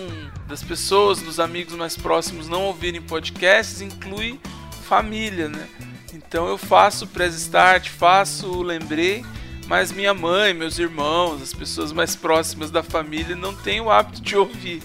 das 0.48 0.60
pessoas, 0.60 1.22
dos 1.22 1.38
amigos 1.38 1.74
mais 1.74 1.96
próximos 1.96 2.48
não 2.48 2.64
ouvirem 2.64 3.00
podcasts 3.00 3.80
inclui 3.80 4.40
família, 4.88 5.48
né? 5.48 5.68
Então 6.12 6.48
eu 6.48 6.58
faço 6.58 7.04
o 7.04 7.08
Press 7.08 7.36
Start, 7.36 7.90
faço 7.90 8.48
o 8.48 8.60
Lembrei, 8.60 9.24
mas 9.66 9.92
minha 9.92 10.12
mãe, 10.12 10.52
meus 10.52 10.78
irmãos, 10.78 11.42
as 11.42 11.54
pessoas 11.54 11.92
mais 11.92 12.16
próximas 12.16 12.70
da 12.70 12.82
família 12.82 13.36
não 13.36 13.54
têm 13.54 13.80
o 13.80 13.90
hábito 13.90 14.20
de 14.20 14.36
ouvir. 14.36 14.82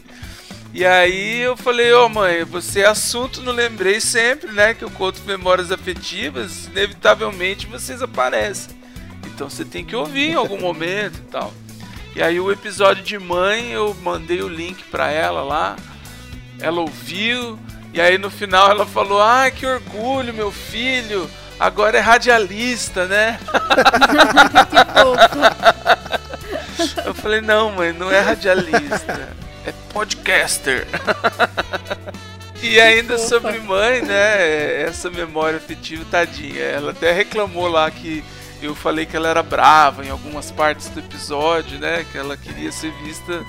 E 0.74 0.86
aí 0.86 1.40
eu 1.40 1.58
falei, 1.58 1.92
ô 1.94 2.08
mãe, 2.08 2.44
você 2.44 2.82
é 2.82 2.86
assunto 2.86 3.42
no 3.42 3.52
Lembrei 3.52 4.00
sempre, 4.00 4.52
né? 4.52 4.74
Que 4.74 4.84
eu 4.84 4.92
conto 4.92 5.22
memórias 5.26 5.72
afetivas, 5.72 6.68
inevitavelmente 6.68 7.66
vocês 7.66 8.02
aparecem. 8.02 8.78
Então 9.26 9.50
você 9.50 9.66
tem 9.66 9.84
que 9.84 9.96
ouvir 9.96 10.32
em 10.32 10.36
algum 10.36 10.60
momento 10.60 11.18
e 11.18 11.32
tal. 11.32 11.54
E 12.16 12.22
aí 12.22 12.40
o 12.40 12.52
episódio 12.52 13.04
de 13.04 13.18
mãe, 13.18 13.72
eu 13.72 13.96
mandei 14.02 14.42
o 14.42 14.48
link 14.48 14.84
pra 14.86 15.12
ela 15.12 15.42
lá. 15.42 15.76
Ela 16.60 16.82
ouviu, 16.82 17.58
e 17.94 18.02
aí 18.02 18.18
no 18.18 18.30
final 18.30 18.70
ela 18.70 18.86
falou: 18.86 19.22
"Ah, 19.22 19.50
que 19.50 19.66
orgulho, 19.66 20.34
meu 20.34 20.52
filho. 20.52 21.30
Agora 21.60 21.98
é 21.98 22.02
radialista, 22.02 23.06
né?" 23.06 23.40
Eu 27.06 27.14
falei: 27.14 27.42
"Não, 27.42 27.72
mãe, 27.72 27.92
não 27.94 28.12
é 28.12 28.20
radialista. 28.20 29.30
É 29.66 29.74
podcaster." 29.92 30.88
E 32.62 32.80
ainda 32.82 33.18
sobre 33.20 33.60
mãe, 33.60 34.02
né? 34.02 34.82
Essa 34.82 35.10
memória 35.10 35.58
afetiva, 35.58 36.04
tadinha. 36.10 36.64
Ela 36.64 36.92
até 36.92 37.12
reclamou 37.12 37.68
lá 37.68 37.90
que 37.92 38.24
eu 38.62 38.74
falei 38.74 39.06
que 39.06 39.16
ela 39.16 39.30
era 39.30 39.44
brava 39.44 40.04
em 40.04 40.10
algumas 40.10 40.50
partes 40.52 40.90
do 40.90 41.00
episódio, 41.00 41.78
né? 41.80 42.06
Que 42.12 42.18
ela 42.18 42.36
queria 42.36 42.72
ser 42.72 42.92
vista 43.04 43.44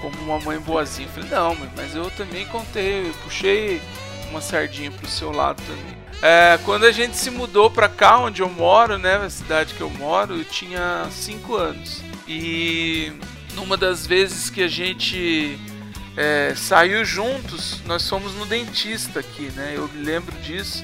como 0.00 0.16
uma 0.22 0.38
mãe 0.40 0.58
boazinha. 0.58 1.06
Eu 1.08 1.12
falei, 1.12 1.30
não, 1.30 1.54
mãe, 1.54 1.70
mas 1.76 1.94
eu 1.94 2.10
também 2.12 2.46
contei, 2.46 3.08
eu 3.08 3.14
puxei 3.24 3.82
uma 4.30 4.40
sardinha 4.40 4.90
pro 4.90 5.06
seu 5.06 5.30
lado 5.30 5.62
também. 5.62 5.95
É, 6.22 6.58
quando 6.64 6.84
a 6.84 6.92
gente 6.92 7.16
se 7.16 7.30
mudou 7.30 7.70
pra 7.70 7.88
cá, 7.88 8.18
onde 8.18 8.42
eu 8.42 8.48
moro, 8.48 8.98
né? 8.98 9.18
Na 9.18 9.30
cidade 9.30 9.74
que 9.74 9.80
eu 9.80 9.90
moro, 9.90 10.36
eu 10.36 10.44
tinha 10.44 11.06
5 11.10 11.54
anos. 11.56 12.02
E 12.26 13.12
numa 13.54 13.76
das 13.76 14.06
vezes 14.06 14.50
que 14.50 14.62
a 14.62 14.68
gente 14.68 15.58
é, 16.16 16.54
saiu 16.56 17.04
juntos, 17.04 17.82
nós 17.84 18.08
fomos 18.08 18.34
no 18.34 18.46
dentista 18.46 19.20
aqui, 19.20 19.50
né? 19.54 19.74
Eu 19.76 19.88
me 19.88 20.02
lembro 20.02 20.34
disso 20.40 20.82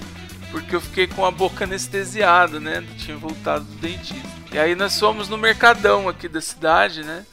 porque 0.52 0.76
eu 0.76 0.80
fiquei 0.80 1.06
com 1.06 1.24
a 1.24 1.30
boca 1.30 1.64
anestesiada, 1.64 2.60
né? 2.60 2.84
Tinha 2.98 3.16
voltado 3.16 3.64
do 3.64 3.76
dentista. 3.76 4.28
E 4.52 4.58
aí 4.58 4.74
nós 4.74 5.00
fomos 5.00 5.28
no 5.28 5.38
Mercadão 5.38 6.08
aqui 6.08 6.28
da 6.28 6.42
cidade, 6.42 7.02
né? 7.02 7.24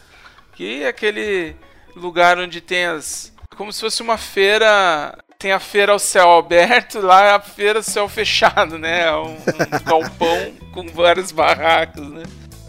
Que 0.55 0.83
é 0.83 0.87
aquele 0.87 1.53
lugar 1.95 2.39
onde 2.39 2.61
tem 2.61 2.85
as. 2.85 3.33
Como 3.55 3.73
se 3.73 3.81
fosse 3.81 4.01
uma 4.01 4.17
feira. 4.17 5.17
Tem 5.41 5.53
a 5.53 5.59
feira 5.59 5.93
ao 5.93 5.99
céu 5.99 6.37
aberto, 6.37 6.99
lá 6.99 7.23
é 7.23 7.31
a 7.31 7.39
feira 7.39 7.79
ao 7.79 7.83
céu 7.83 8.09
fechado, 8.09 8.77
né? 8.77 9.05
É 9.05 9.15
Um, 9.15 9.37
um 9.37 9.83
galpão 9.85 10.51
com 10.73 10.85
várias 10.89 11.31
barracas, 11.31 12.05
né? 12.09 12.23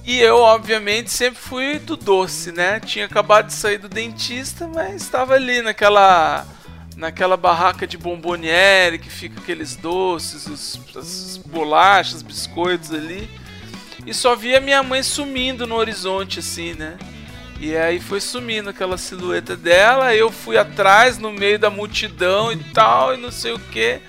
E 0.06 0.20
eu, 0.20 0.36
obviamente, 0.36 1.10
sempre 1.10 1.40
fui 1.40 1.80
do 1.80 1.96
doce, 1.96 2.52
né? 2.52 2.78
Tinha 2.78 3.06
acabado 3.06 3.48
de 3.48 3.54
sair 3.54 3.78
do 3.78 3.88
dentista, 3.88 4.68
mas 4.68 5.02
estava 5.02 5.34
ali 5.34 5.60
naquela 5.62 6.46
naquela 6.96 7.36
barraca 7.36 7.88
de 7.88 7.98
bomboniere 7.98 9.00
que 9.00 9.10
fica 9.10 9.40
aqueles 9.40 9.74
doces, 9.74 10.46
os, 10.46 10.80
as 10.96 11.38
bolachas, 11.38 12.22
biscoitos 12.22 12.92
ali. 12.92 13.28
E 14.06 14.14
só 14.14 14.36
via 14.36 14.60
minha 14.60 14.80
mãe 14.80 15.02
sumindo 15.02 15.66
no 15.66 15.74
horizonte 15.74 16.38
assim, 16.38 16.74
né? 16.74 16.96
E 17.60 17.76
aí 17.76 18.00
foi 18.00 18.22
sumindo 18.22 18.70
aquela 18.70 18.96
silhueta 18.96 19.54
dela, 19.54 20.14
eu 20.14 20.32
fui 20.32 20.56
atrás 20.56 21.18
no 21.18 21.30
meio 21.30 21.58
da 21.58 21.68
multidão 21.68 22.50
e 22.50 22.56
tal, 22.56 23.12
e 23.12 23.18
não 23.18 23.30
sei 23.30 23.52
o 23.52 23.58
que. 23.58 24.00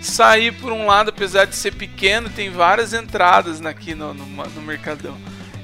Saí 0.00 0.50
por 0.50 0.72
um 0.72 0.86
lado, 0.86 1.10
apesar 1.10 1.44
de 1.44 1.54
ser 1.54 1.74
pequeno, 1.74 2.30
tem 2.30 2.50
várias 2.50 2.94
entradas 2.94 3.64
aqui 3.64 3.94
no, 3.94 4.14
no, 4.14 4.24
no 4.24 4.62
Mercadão. 4.62 5.18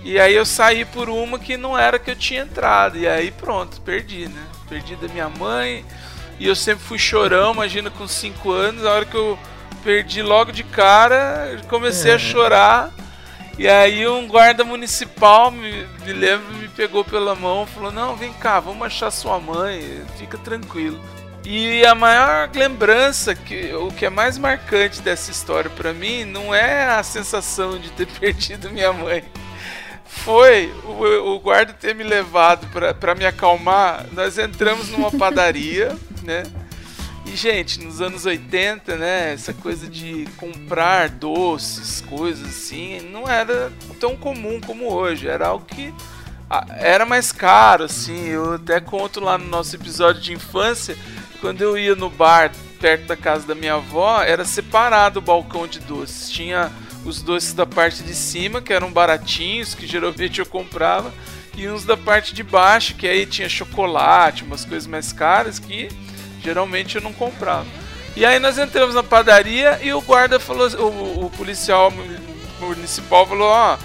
E 0.05 0.21
aí 0.21 0.35
eu 0.35 0.45
saí 0.45 0.85
por 0.85 1.09
uma 1.09 1.39
que 1.39 1.57
não 1.57 1.79
era 1.79 1.99
que 1.99 2.11
eu 2.11 2.17
tinha 2.17 2.43
entrado. 2.43 2.99
E 2.99 3.09
aí 3.09 3.31
pronto, 3.31 3.81
perdi, 3.81 4.29
né? 4.29 4.43
Perdi 4.69 4.97
da 4.97 5.09
minha 5.09 5.29
mãe. 5.31 5.83
E 6.39 6.47
eu 6.47 6.55
sempre 6.55 6.85
fui 6.85 6.99
chorão, 6.99 7.53
imagina 7.53 7.91
com 7.91 8.07
5 8.07 8.53
anos, 8.53 8.85
a 8.85 8.93
hora 8.93 9.05
que 9.07 9.17
eu 9.17 9.39
perdi 9.83 10.23
logo 10.23 10.53
de 10.53 10.65
cara, 10.65 11.59
comecei 11.69 12.13
a 12.13 12.19
chorar. 12.19 12.93
E 13.61 13.69
aí 13.69 14.09
um 14.09 14.27
guarda 14.27 14.65
municipal 14.65 15.51
me, 15.51 15.85
me 16.03 16.15
lembra, 16.15 16.57
me 16.57 16.67
pegou 16.67 17.05
pela 17.05 17.35
mão, 17.35 17.67
falou: 17.67 17.93
"Não, 17.93 18.17
vem 18.17 18.33
cá, 18.33 18.59
vamos 18.59 18.87
achar 18.87 19.11
sua 19.11 19.39
mãe, 19.39 20.03
fica 20.17 20.39
tranquilo". 20.39 20.99
E 21.45 21.85
a 21.85 21.95
maior 21.95 22.49
lembrança, 22.55 23.35
que, 23.35 23.71
o 23.75 23.89
que 23.89 24.07
é 24.07 24.09
mais 24.09 24.39
marcante 24.39 25.03
dessa 25.03 25.31
história 25.31 25.69
para 25.69 25.93
mim, 25.93 26.25
não 26.25 26.55
é 26.55 26.89
a 26.89 27.03
sensação 27.03 27.79
de 27.79 27.91
ter 27.91 28.07
perdido 28.19 28.71
minha 28.71 28.95
mãe. 28.95 29.23
Foi 30.07 30.73
o, 30.83 31.35
o 31.35 31.39
guarda 31.39 31.75
ter 31.75 31.95
me 31.95 32.03
levado 32.03 32.67
para 32.99 33.15
me 33.15 33.27
acalmar. 33.27 34.07
Nós 34.13 34.39
entramos 34.39 34.89
numa 34.89 35.11
padaria, 35.11 35.95
né? 36.23 36.45
E, 37.27 37.37
gente, 37.37 37.81
nos 37.81 38.01
anos 38.01 38.25
80, 38.25 38.97
né, 38.97 39.33
essa 39.33 39.53
coisa 39.53 39.87
de 39.87 40.27
comprar 40.37 41.11
doces, 41.11 42.01
coisas 42.01 42.49
assim, 42.49 43.01
não 43.13 43.29
era 43.29 43.73
tão 44.01 44.17
comum 44.17 44.61
como 44.61 44.91
hoje. 44.91 45.29
Era 45.29 45.49
algo 45.49 45.65
que 45.65 45.95
era 46.79 47.05
mais 47.07 47.31
caro, 47.31 47.85
assim. 47.85 48.27
Eu 48.27 48.55
até 48.55 48.81
conto 48.81 49.21
lá 49.21 49.39
no 49.39 49.47
nosso 49.47 49.77
episódio 49.77 50.21
de 50.21 50.33
infância, 50.33 50.97
quando 51.41 51.63
eu 51.63 51.79
ia 51.79 51.95
no 51.95 52.11
bar 52.11 52.51
perto 52.81 53.07
da 53.07 53.17
casa 53.17 53.47
da 53.47 53.55
minha 53.55 53.75
avó, 53.75 54.23
era 54.23 54.45
separado 54.45 55.19
o 55.19 55.23
balcão 55.23 55.67
de 55.67 55.79
doces. 55.81 56.31
Tinha 56.31 56.73
os 57.05 57.23
doces 57.23 57.53
da 57.53 57.67
parte 57.67 58.03
de 58.03 58.15
cima, 58.15 58.61
que 58.61 58.73
eram 58.73 58.91
baratinhos, 58.91 59.75
que 59.75 59.87
geralmente 59.87 60.41
eu 60.41 60.47
comprava, 60.47 61.13
e 61.57 61.69
uns 61.69 61.85
da 61.85 61.97
parte 61.97 62.35
de 62.35 62.43
baixo, 62.43 62.95
que 62.95 63.07
aí 63.07 63.27
tinha 63.27 63.49
chocolate, 63.49 64.45
umas 64.45 64.65
coisas 64.65 64.87
mais 64.87 65.13
caras 65.13 65.59
que 65.59 65.89
Geralmente 66.43 66.97
eu 66.97 67.03
não 67.03 67.13
comprava. 67.13 67.67
E 68.17 68.25
aí 68.25 68.39
nós 68.39 68.59
entramos 68.59 68.95
na 68.95 69.03
padaria 69.03 69.79
e 69.83 69.93
o 69.93 70.01
guarda 70.01 70.41
falou, 70.41 70.69
o, 70.69 71.27
o 71.27 71.31
policial 71.31 71.93
municipal 72.61 73.27
falou, 73.27 73.49
ó, 73.49 73.79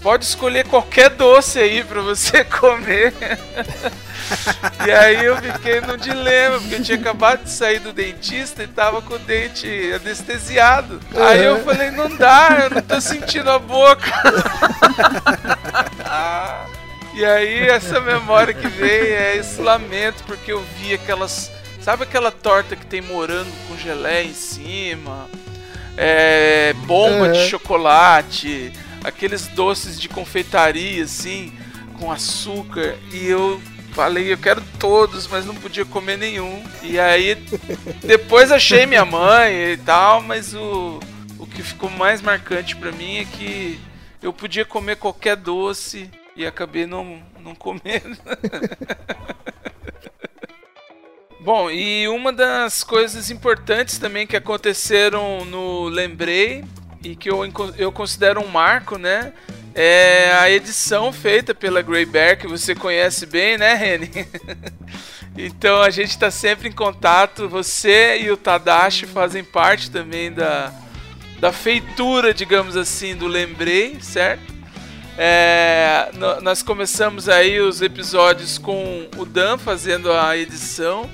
pode 0.00 0.24
escolher 0.24 0.66
qualquer 0.66 1.10
doce 1.10 1.58
aí 1.58 1.82
para 1.82 2.00
você 2.00 2.44
comer. 2.44 3.12
e 4.86 4.90
aí 4.90 5.24
eu 5.24 5.36
fiquei 5.36 5.80
no 5.80 5.96
dilema, 5.96 6.60
porque 6.60 6.76
eu 6.76 6.82
tinha 6.82 6.98
acabado 6.98 7.44
de 7.44 7.50
sair 7.50 7.80
do 7.80 7.92
dentista 7.92 8.62
e 8.62 8.66
tava 8.66 9.02
com 9.02 9.14
o 9.14 9.18
dente 9.18 9.66
anestesiado. 9.92 11.00
Uhum. 11.12 11.24
Aí 11.24 11.44
eu 11.44 11.64
falei, 11.64 11.90
não 11.90 12.14
dá, 12.16 12.60
eu 12.64 12.70
não 12.70 12.82
tô 12.82 13.00
sentindo 13.00 13.50
a 13.50 13.58
boca. 13.58 14.06
e 17.14 17.24
aí 17.24 17.68
essa 17.68 18.00
memória 18.00 18.54
que 18.54 18.68
veio 18.68 19.14
é 19.14 19.36
esse 19.36 19.60
lamento, 19.60 20.22
porque 20.24 20.52
eu 20.52 20.64
vi 20.78 20.94
aquelas 20.94 21.50
Sabe 21.88 22.02
aquela 22.02 22.30
torta 22.30 22.76
que 22.76 22.84
tem 22.84 23.00
morango 23.00 23.50
com 23.66 23.74
gelé 23.78 24.22
em 24.22 24.34
cima? 24.34 25.26
É, 25.96 26.74
bomba 26.84 27.30
de 27.30 27.48
chocolate, 27.48 28.70
aqueles 29.02 29.46
doces 29.46 29.98
de 29.98 30.06
confeitaria 30.06 31.02
assim, 31.02 31.50
com 31.98 32.12
açúcar. 32.12 32.94
E 33.10 33.26
eu 33.26 33.58
falei, 33.94 34.30
eu 34.30 34.36
quero 34.36 34.62
todos, 34.78 35.26
mas 35.28 35.46
não 35.46 35.54
podia 35.54 35.86
comer 35.86 36.18
nenhum. 36.18 36.62
E 36.82 37.00
aí 37.00 37.36
depois 38.04 38.52
achei 38.52 38.84
minha 38.84 39.06
mãe 39.06 39.72
e 39.72 39.78
tal, 39.78 40.20
mas 40.20 40.52
o, 40.52 41.00
o 41.38 41.46
que 41.46 41.62
ficou 41.62 41.88
mais 41.88 42.20
marcante 42.20 42.76
para 42.76 42.92
mim 42.92 43.16
é 43.16 43.24
que 43.24 43.80
eu 44.22 44.30
podia 44.30 44.66
comer 44.66 44.96
qualquer 44.96 45.36
doce 45.36 46.10
e 46.36 46.44
acabei 46.44 46.84
não, 46.84 47.22
não 47.42 47.54
comendo. 47.54 48.18
Bom, 51.48 51.70
e 51.70 52.06
uma 52.08 52.30
das 52.30 52.84
coisas 52.84 53.30
importantes 53.30 53.96
também 53.96 54.26
que 54.26 54.36
aconteceram 54.36 55.46
no 55.46 55.88
Lembrei 55.88 56.62
e 57.02 57.16
que 57.16 57.30
eu, 57.30 57.40
eu 57.78 57.90
considero 57.90 58.42
um 58.42 58.48
marco, 58.48 58.98
né? 58.98 59.32
É 59.74 60.30
a 60.32 60.50
edição 60.50 61.10
feita 61.10 61.54
pela 61.54 61.80
Grey 61.80 62.04
Bear, 62.04 62.36
que 62.36 62.46
você 62.46 62.74
conhece 62.74 63.24
bem, 63.24 63.56
né, 63.56 63.72
Reni? 63.72 64.10
então 65.38 65.80
a 65.80 65.88
gente 65.88 66.10
está 66.10 66.30
sempre 66.30 66.68
em 66.68 66.72
contato. 66.72 67.48
Você 67.48 68.20
e 68.20 68.30
o 68.30 68.36
Tadashi 68.36 69.06
fazem 69.06 69.42
parte 69.42 69.90
também 69.90 70.30
da, 70.30 70.70
da 71.40 71.50
feitura, 71.50 72.34
digamos 72.34 72.76
assim, 72.76 73.16
do 73.16 73.26
Lembrei, 73.26 73.96
certo? 74.02 74.52
É, 75.16 76.10
nós 76.42 76.62
começamos 76.62 77.26
aí 77.26 77.58
os 77.58 77.80
episódios 77.80 78.58
com 78.58 79.08
o 79.16 79.24
Dan 79.24 79.56
fazendo 79.56 80.12
a 80.12 80.36
edição 80.36 81.08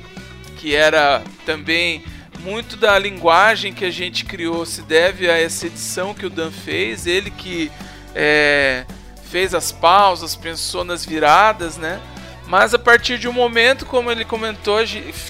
que 0.64 0.74
era 0.74 1.22
também 1.44 2.02
muito 2.40 2.74
da 2.74 2.98
linguagem 2.98 3.74
que 3.74 3.84
a 3.84 3.90
gente 3.90 4.24
criou 4.24 4.64
se 4.64 4.80
deve 4.80 5.28
a 5.30 5.38
essa 5.38 5.66
edição 5.66 6.14
que 6.14 6.24
o 6.24 6.30
Dan 6.30 6.50
fez, 6.50 7.06
ele 7.06 7.30
que 7.30 7.70
é, 8.14 8.86
fez 9.24 9.52
as 9.52 9.70
pausas, 9.70 10.34
pensou 10.34 10.82
nas 10.82 11.04
viradas, 11.04 11.76
né? 11.76 12.00
Mas 12.46 12.72
a 12.72 12.78
partir 12.78 13.18
de 13.18 13.28
um 13.28 13.32
momento, 13.32 13.84
como 13.84 14.10
ele 14.10 14.24
comentou, 14.24 14.78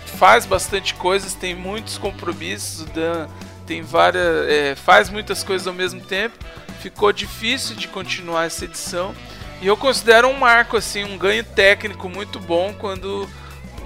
faz 0.07 0.47
bastante 0.47 0.95
coisas, 0.95 1.35
tem 1.35 1.53
muitos 1.53 1.99
compromissos, 1.99 2.82
o 2.82 2.87
Dan 2.93 3.26
tem 3.66 3.82
várias, 3.82 4.49
é, 4.49 4.76
faz 4.76 5.11
muitas 5.11 5.43
coisas 5.43 5.66
ao 5.66 5.74
mesmo 5.74 6.01
tempo. 6.01 6.37
Ficou 6.80 7.12
difícil 7.12 7.74
de 7.74 7.89
continuar 7.89 8.45
essa 8.45 8.66
edição 8.66 9.12
e 9.61 9.66
eu 9.66 9.76
considero 9.76 10.28
um 10.28 10.39
marco 10.39 10.76
assim, 10.76 11.03
um 11.03 11.18
ganho 11.18 11.43
técnico 11.43 12.09
muito 12.09 12.39
bom 12.39 12.72
quando 12.72 13.28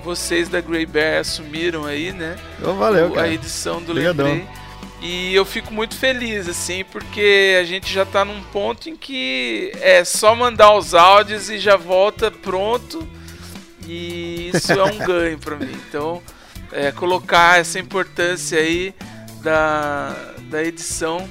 vocês 0.03 0.49
da 0.49 0.61
Grey 0.61 0.87
Bear 0.87 1.21
assumiram 1.21 1.85
aí, 1.85 2.13
né? 2.13 2.37
Oh, 2.63 2.75
valeu, 2.75 3.11
cara. 3.11 3.27
A 3.27 3.33
edição 3.33 3.83
do 3.83 3.93
Lembrei. 3.93 4.47
E 5.01 5.33
eu 5.33 5.45
fico 5.45 5.73
muito 5.73 5.95
feliz, 5.95 6.49
assim, 6.49 6.85
porque 6.85 7.57
a 7.61 7.65
gente 7.65 7.93
já 7.93 8.05
tá 8.05 8.25
num 8.25 8.43
ponto 8.45 8.91
em 8.91 8.97
que 8.97 9.71
é 9.81 10.05
só 10.05 10.35
mandar 10.35 10.75
os 10.75 10.93
áudios 10.93 11.49
e 11.49 11.59
já 11.59 11.77
volta 11.77 12.31
pronto. 12.31 13.07
E 13.87 14.51
isso 14.53 14.73
é 14.73 14.83
um 14.83 14.99
ganho 15.07 15.39
para 15.39 15.57
mim. 15.57 15.71
Então, 15.89 16.21
é, 16.73 16.91
colocar 16.91 17.61
essa 17.61 17.79
importância 17.79 18.59
aí 18.59 18.93
da, 19.41 20.17
da 20.51 20.65
edição 20.65 21.29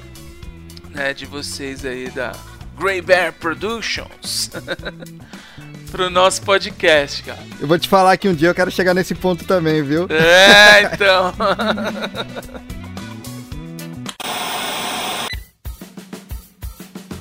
né, 0.91 1.13
de 1.13 1.26
vocês 1.26 1.86
aí 1.86 2.09
da 2.09 2.32
Grey 2.78 3.01
Bear 3.01 3.34
Productions. 3.34 4.49
pro 5.88 6.09
nosso 6.09 6.41
podcast, 6.41 7.23
cara. 7.23 7.39
Eu 7.59 7.67
vou 7.67 7.79
te 7.79 7.88
falar 7.88 8.17
que 8.17 8.27
um 8.27 8.33
dia 8.33 8.49
eu 8.49 8.55
quero 8.55 8.69
chegar 8.69 8.93
nesse 8.93 9.15
ponto 9.15 9.45
também, 9.45 9.81
viu? 9.81 10.07
É, 10.09 10.83
então. 10.93 11.33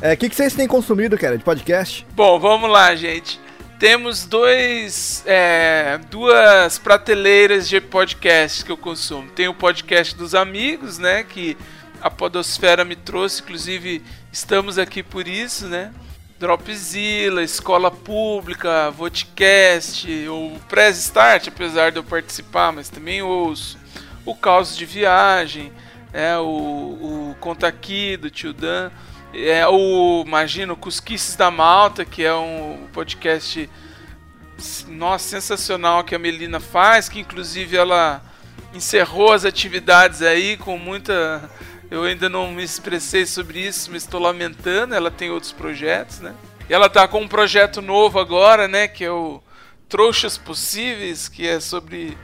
É, 0.00 0.12
o 0.12 0.16
que, 0.16 0.28
que 0.28 0.36
vocês 0.36 0.54
têm 0.54 0.68
consumido, 0.68 1.16
cara, 1.16 1.38
de 1.38 1.44
podcast? 1.44 2.06
Bom, 2.14 2.38
vamos 2.38 2.70
lá, 2.70 2.94
gente. 2.94 3.40
Temos 3.78 4.24
dois, 4.24 5.22
é, 5.26 5.98
duas 6.10 6.78
prateleiras 6.78 7.68
de 7.68 7.80
podcast 7.80 8.64
que 8.64 8.72
eu 8.72 8.76
consumo. 8.76 9.28
Tem 9.30 9.48
o 9.48 9.54
podcast 9.54 10.14
dos 10.16 10.34
amigos, 10.34 10.98
né? 10.98 11.22
Que 11.22 11.56
a 12.00 12.10
Podosfera 12.10 12.84
me 12.84 12.96
trouxe, 12.96 13.42
inclusive 13.42 14.02
estamos 14.32 14.78
aqui 14.78 15.02
por 15.02 15.28
isso, 15.28 15.66
né? 15.66 15.92
Dropzilla, 16.38 17.42
Escola 17.42 17.90
Pública, 17.90 18.90
Vodcast, 18.90 20.06
o 20.28 20.58
Press 20.68 20.98
Start, 20.98 21.48
apesar 21.48 21.90
de 21.90 21.98
eu 21.98 22.04
participar, 22.04 22.72
mas 22.72 22.88
também 22.88 23.22
ouço. 23.22 23.78
O 24.24 24.34
Caos 24.34 24.76
de 24.76 24.84
Viagem, 24.84 25.72
é, 26.12 26.36
o, 26.36 26.42
o 26.42 27.36
Conta 27.40 27.66
Aqui, 27.66 28.16
do 28.16 28.30
Tio 28.30 28.52
Dan. 28.52 28.90
É, 29.32 29.66
o, 29.66 30.24
imagino, 30.26 30.76
Cusquices 30.76 31.36
da 31.36 31.50
Malta, 31.50 32.04
que 32.04 32.24
é 32.24 32.34
um 32.34 32.86
podcast 32.92 33.68
nossa, 34.88 35.28
sensacional 35.28 36.04
que 36.04 36.14
a 36.14 36.18
Melina 36.18 36.60
faz, 36.60 37.08
que 37.08 37.20
inclusive 37.20 37.76
ela 37.76 38.22
encerrou 38.74 39.32
as 39.32 39.44
atividades 39.44 40.22
aí 40.22 40.56
com 40.56 40.78
muita 40.78 41.50
eu 41.90 42.02
ainda 42.02 42.28
não 42.28 42.50
me 42.52 42.62
expressei 42.62 43.26
sobre 43.26 43.60
isso, 43.60 43.90
mas 43.92 44.02
estou 44.02 44.20
lamentando. 44.20 44.94
Ela 44.94 45.10
tem 45.10 45.30
outros 45.30 45.52
projetos, 45.52 46.20
né? 46.20 46.34
E 46.68 46.74
ela 46.74 46.88
tá 46.88 47.06
com 47.06 47.20
um 47.20 47.28
projeto 47.28 47.80
novo 47.80 48.18
agora, 48.18 48.66
né? 48.66 48.88
Que 48.88 49.04
é 49.04 49.10
o 49.10 49.40
Trouxas 49.88 50.36
Possíveis, 50.36 51.28
que 51.28 51.46
é 51.46 51.60
sobre 51.60 52.16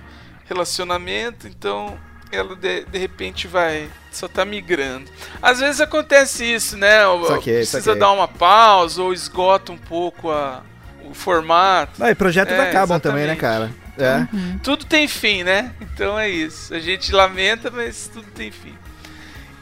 relacionamento. 0.46 1.46
Então, 1.46 1.96
ela 2.30 2.56
de, 2.56 2.84
de 2.84 2.98
repente 2.98 3.46
vai 3.46 3.88
só 4.10 4.26
tá 4.26 4.44
migrando. 4.44 5.10
Às 5.40 5.60
vezes 5.60 5.80
acontece 5.80 6.44
isso, 6.44 6.76
né? 6.76 7.00
Saquei, 7.28 7.56
Precisa 7.56 7.80
saquei. 7.80 8.00
dar 8.00 8.10
uma 8.10 8.28
pausa 8.28 9.02
ou 9.02 9.12
esgota 9.12 9.72
um 9.72 9.78
pouco 9.78 10.30
a, 10.30 10.62
o 11.04 11.14
formato. 11.14 12.02
Ah, 12.02 12.10
e 12.10 12.14
projetos 12.14 12.52
é, 12.54 12.60
acabam 12.60 12.96
exatamente. 12.96 13.02
também, 13.02 13.26
né, 13.26 13.36
cara? 13.36 13.70
É. 13.98 14.26
Uhum. 14.34 14.58
Tudo 14.62 14.84
tem 14.84 15.06
fim, 15.06 15.44
né? 15.44 15.72
Então 15.80 16.18
é 16.18 16.28
isso. 16.28 16.74
A 16.74 16.78
gente 16.78 17.12
lamenta, 17.12 17.70
mas 17.70 18.08
tudo 18.12 18.26
tem 18.32 18.50
fim. 18.50 18.74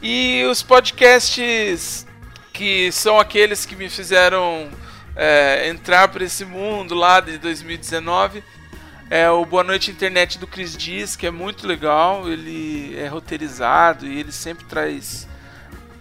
E 0.01 0.43
os 0.45 0.63
podcasts 0.63 2.07
que 2.51 2.91
são 2.91 3.19
aqueles 3.19 3.65
que 3.65 3.75
me 3.75 3.89
fizeram 3.89 4.69
é, 5.15 5.69
entrar 5.69 6.07
para 6.07 6.23
esse 6.23 6.43
mundo 6.43 6.95
lá 6.95 7.19
de 7.19 7.37
2019 7.37 8.43
é 9.11 9.29
o 9.29 9.45
Boa 9.45 9.63
Noite 9.63 9.91
Internet 9.91 10.39
do 10.39 10.47
Chris 10.47 10.75
Dias, 10.75 11.17
que 11.17 11.27
é 11.27 11.31
muito 11.31 11.67
legal. 11.67 12.29
Ele 12.31 12.97
é 12.97 13.07
roteirizado 13.07 14.07
e 14.07 14.19
ele 14.19 14.31
sempre 14.31 14.63
traz 14.65 15.27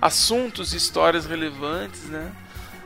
assuntos 0.01 0.73
e 0.73 0.77
histórias 0.77 1.27
relevantes, 1.27 2.05
né? 2.05 2.31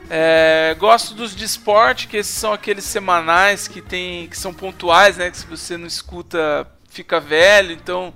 É, 0.09 0.75
gosto 0.79 1.13
dos 1.13 1.35
de 1.35 1.45
esporte, 1.45 2.07
que 2.07 2.17
esses 2.17 2.33
são 2.33 2.51
aqueles 2.51 2.83
semanais 2.83 3.67
que 3.67 3.81
tem, 3.81 4.27
que 4.27 4.37
são 4.37 4.51
pontuais, 4.53 5.17
né? 5.17 5.29
Que 5.29 5.37
se 5.37 5.45
você 5.45 5.77
não 5.77 5.85
escuta, 5.85 6.67
fica 6.89 7.19
velho. 7.19 7.71
Então, 7.71 8.11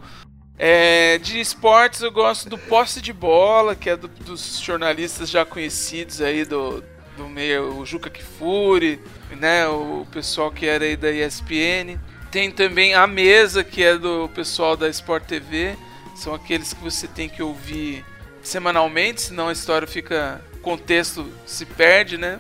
é, 0.62 1.18
de 1.20 1.39
esportes 1.39 2.01
eu 2.01 2.12
gosto 2.12 2.49
do 2.49 2.57
posse 2.57 2.99
de 2.99 3.14
bola, 3.14 3.76
que 3.76 3.89
é 3.89 3.95
do, 3.95 4.10
dos 4.10 4.60
jornalistas 4.60 5.30
já 5.30 5.45
conhecidos 5.45 6.20
aí 6.20 6.43
do, 6.43 6.84
do 7.16 7.30
meio, 7.30 7.80
o 7.80 7.86
Juca 7.86 8.10
Kifuri, 8.10 8.99
né? 9.32 9.66
O 9.70 10.05
pessoal 10.12 10.51
que 10.51 10.66
era 10.66 10.84
aí 10.84 10.97
da 10.97 11.10
ESPN. 11.10 11.97
Tem 12.30 12.51
também 12.51 12.93
a 12.93 13.07
mesa, 13.07 13.64
que 13.64 13.82
é 13.82 13.97
do 13.97 14.30
pessoal 14.36 14.76
da 14.76 14.89
Sport 14.89 15.24
TV. 15.24 15.78
São 16.14 16.34
aqueles 16.34 16.74
que 16.74 16.84
você 16.84 17.07
tem 17.07 17.30
que 17.30 17.41
ouvir 17.41 18.05
semanalmente, 18.43 19.22
senão 19.22 19.47
a 19.47 19.53
história 19.53 19.88
fica 19.88 20.41
contexto 20.62 21.26
se 21.45 21.66
perde, 21.66 22.18
né? 22.18 22.38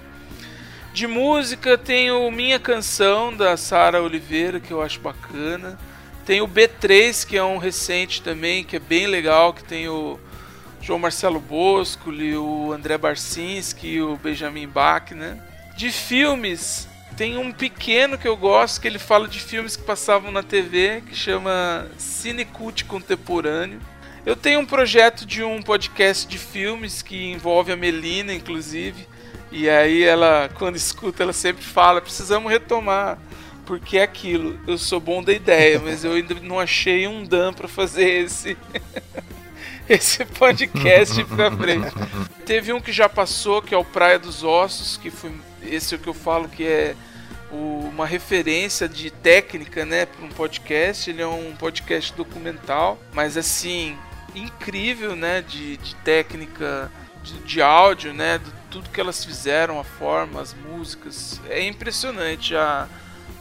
De 0.93 1.07
música 1.07 1.77
tem 1.77 2.11
o 2.11 2.29
Minha 2.29 2.59
Canção 2.59 3.33
da 3.33 3.55
Sara 3.55 4.01
Oliveira, 4.01 4.59
que 4.59 4.71
eu 4.71 4.81
acho 4.81 4.99
bacana. 4.99 5.79
Tem 6.25 6.41
o 6.41 6.47
B3, 6.47 7.25
que 7.25 7.37
é 7.37 7.43
um 7.43 7.57
recente 7.57 8.21
também, 8.21 8.63
que 8.63 8.75
é 8.75 8.79
bem 8.79 9.07
legal, 9.07 9.53
que 9.53 9.63
tem 9.63 9.87
o 9.87 10.19
João 10.81 10.99
Marcelo 10.99 11.39
Bosco, 11.39 12.11
o 12.11 12.71
André 12.71 12.97
Barcinski 12.97 14.01
o 14.01 14.17
Benjamin 14.17 14.67
Bach, 14.67 15.11
né? 15.11 15.37
De 15.75 15.91
filmes, 15.91 16.87
tem 17.19 17.37
um 17.37 17.51
pequeno 17.51 18.17
que 18.17 18.27
eu 18.27 18.37
gosto, 18.37 18.79
que 18.79 18.87
ele 18.87 18.97
fala 18.97 19.27
de 19.27 19.39
filmes 19.39 19.75
que 19.75 19.83
passavam 19.83 20.31
na 20.31 20.41
TV, 20.41 21.03
que 21.05 21.13
chama 21.15 21.87
Cinecult 21.97 22.85
Contemporâneo. 22.85 23.81
Eu 24.25 24.35
tenho 24.35 24.61
um 24.61 24.65
projeto 24.65 25.25
de 25.25 25.43
um 25.43 25.61
podcast 25.61 26.27
de 26.27 26.37
filmes 26.37 27.01
que 27.01 27.31
envolve 27.31 27.71
a 27.71 27.75
Melina, 27.75 28.33
inclusive. 28.33 29.07
E 29.51 29.69
aí 29.69 30.03
ela, 30.03 30.49
quando 30.55 30.75
escuta, 30.75 31.23
ela 31.23 31.33
sempre 31.33 31.63
fala: 31.63 32.01
precisamos 32.01 32.51
retomar. 32.51 33.17
Porque 33.69 33.99
é 33.99 34.01
aquilo, 34.01 34.59
eu 34.65 34.79
sou 34.79 34.99
bom 34.99 35.21
da 35.21 35.31
ideia, 35.31 35.79
mas 35.79 36.03
eu 36.03 36.13
ainda 36.13 36.33
não 36.41 36.59
achei 36.59 37.07
um 37.07 37.23
Dan 37.23 37.53
para 37.53 37.67
fazer 37.67 38.25
esse 38.25 38.57
esse 39.87 40.25
podcast 40.25 41.23
pra 41.25 41.51
frente. 41.51 41.93
Teve 42.47 42.73
um 42.73 42.81
que 42.81 42.91
já 42.91 43.07
passou, 43.07 43.61
que 43.61 43.75
é 43.75 43.77
o 43.77 43.85
Praia 43.85 44.17
dos 44.17 44.43
Ossos, 44.43 44.97
que 44.97 45.11
foi 45.11 45.31
esse 45.61 45.93
é 45.93 45.97
o 45.97 46.01
que 46.01 46.07
eu 46.07 46.15
falo 46.15 46.49
que 46.49 46.65
é 46.65 46.95
uma 47.51 48.07
referência 48.07 48.89
de 48.89 49.11
técnica, 49.11 49.85
né, 49.85 50.07
para 50.07 50.25
um 50.25 50.29
podcast. 50.29 51.07
Ele 51.07 51.21
é 51.21 51.27
um 51.27 51.55
podcast 51.55 52.11
documental, 52.13 52.97
mas 53.13 53.37
assim, 53.37 53.95
incrível, 54.33 55.15
né, 55.15 55.43
de, 55.43 55.77
de 55.77 55.93
técnica 55.97 56.91
de, 57.21 57.37
de, 57.43 57.61
áudio, 57.61 58.15
né, 58.15 58.39
de 58.39 58.51
tudo 58.71 58.89
que 58.89 58.99
elas 58.99 59.23
fizeram, 59.23 59.79
a 59.79 59.83
forma, 59.83 60.41
as 60.41 60.55
músicas, 60.55 61.39
é 61.47 61.63
impressionante 61.63 62.55
a, 62.55 62.89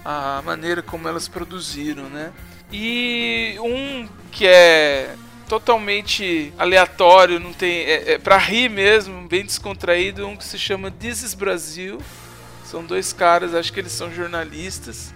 a 0.05 0.43
maneira 0.45 0.83
como 0.83 1.09
elas 1.09 1.29
produziram, 1.29 2.05
né. 2.05 2.33
E 2.73 3.57
um 3.61 4.09
que 4.31 4.47
é 4.47 5.15
totalmente 5.49 6.53
aleatório, 6.59 7.41
não 7.41 7.53
tem 7.53 7.81
é, 7.81 8.13
é 8.13 8.19
para 8.19 8.37
rir 8.37 8.69
mesmo, 8.69 9.27
bem 9.27 9.45
descontraído, 9.45 10.27
um 10.27 10.37
que 10.37 10.45
se 10.45 10.59
chama 10.59 10.91
This 10.91 11.23
is 11.23 11.35
Brasil. 11.35 11.99
São 12.65 12.85
dois 12.85 13.13
caras, 13.13 13.55
acho 13.55 13.73
que 13.73 13.81
eles 13.81 13.93
são 13.93 14.13
jornalistas. 14.13 15.15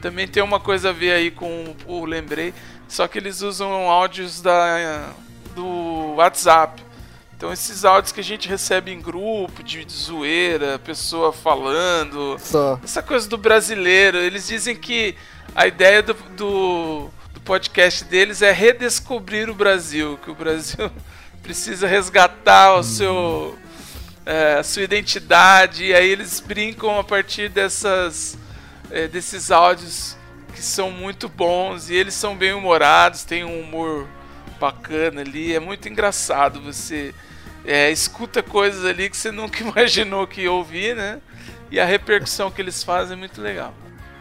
Também 0.00 0.26
tem 0.26 0.42
uma 0.42 0.58
coisa 0.58 0.90
a 0.90 0.92
ver 0.92 1.12
aí 1.12 1.30
com 1.30 1.74
o 1.86 2.04
lembrei 2.04 2.54
só 2.88 3.08
que 3.08 3.18
eles 3.18 3.42
usam 3.42 3.90
áudios 3.90 4.40
da, 4.40 5.12
do 5.54 6.14
WhatsApp. 6.16 6.82
Então 7.36 7.52
esses 7.52 7.84
áudios 7.84 8.12
que 8.12 8.20
a 8.20 8.24
gente 8.24 8.48
recebe 8.48 8.90
em 8.90 9.00
grupo, 9.00 9.62
de, 9.62 9.84
de 9.84 9.92
zoeira, 9.92 10.78
pessoa 10.78 11.32
falando, 11.32 12.38
Só. 12.40 12.80
essa 12.82 13.02
coisa 13.02 13.28
do 13.28 13.36
brasileiro, 13.36 14.16
eles 14.16 14.46
dizem 14.46 14.74
que 14.74 15.14
a 15.54 15.66
ideia 15.66 16.02
do, 16.02 16.14
do, 16.14 17.10
do, 17.34 17.40
podcast 17.40 18.04
deles 18.04 18.40
é 18.40 18.52
redescobrir 18.52 19.50
o 19.50 19.54
Brasil, 19.54 20.18
que 20.24 20.30
o 20.30 20.34
Brasil 20.34 20.90
precisa 21.42 21.86
resgatar 21.86 22.74
o 22.78 22.82
seu, 22.82 23.58
é, 24.24 24.54
a 24.54 24.62
sua 24.62 24.82
identidade, 24.82 25.84
e 25.84 25.94
aí 25.94 26.08
eles 26.08 26.40
brincam 26.40 26.98
a 26.98 27.04
partir 27.04 27.50
dessas, 27.50 28.38
é, 28.90 29.06
desses 29.08 29.50
áudios 29.50 30.16
que 30.54 30.62
são 30.62 30.90
muito 30.90 31.28
bons 31.28 31.90
e 31.90 31.94
eles 31.94 32.14
são 32.14 32.34
bem 32.34 32.54
humorados, 32.54 33.24
tem 33.24 33.44
um 33.44 33.60
humor 33.60 34.08
bacana 34.58 35.20
ali, 35.20 35.54
é 35.54 35.60
muito 35.60 35.88
engraçado. 35.88 36.60
Você 36.60 37.14
é, 37.64 37.90
escuta 37.90 38.42
coisas 38.42 38.84
ali 38.84 39.10
que 39.10 39.16
você 39.16 39.30
nunca 39.32 39.62
imaginou 39.62 40.26
que 40.26 40.42
ia 40.42 40.52
ouvir, 40.52 40.94
né? 40.96 41.20
E 41.70 41.80
a 41.80 41.84
repercussão 41.84 42.50
que 42.50 42.60
eles 42.60 42.82
fazem 42.82 43.16
é 43.16 43.18
muito 43.18 43.40
legal. 43.40 43.74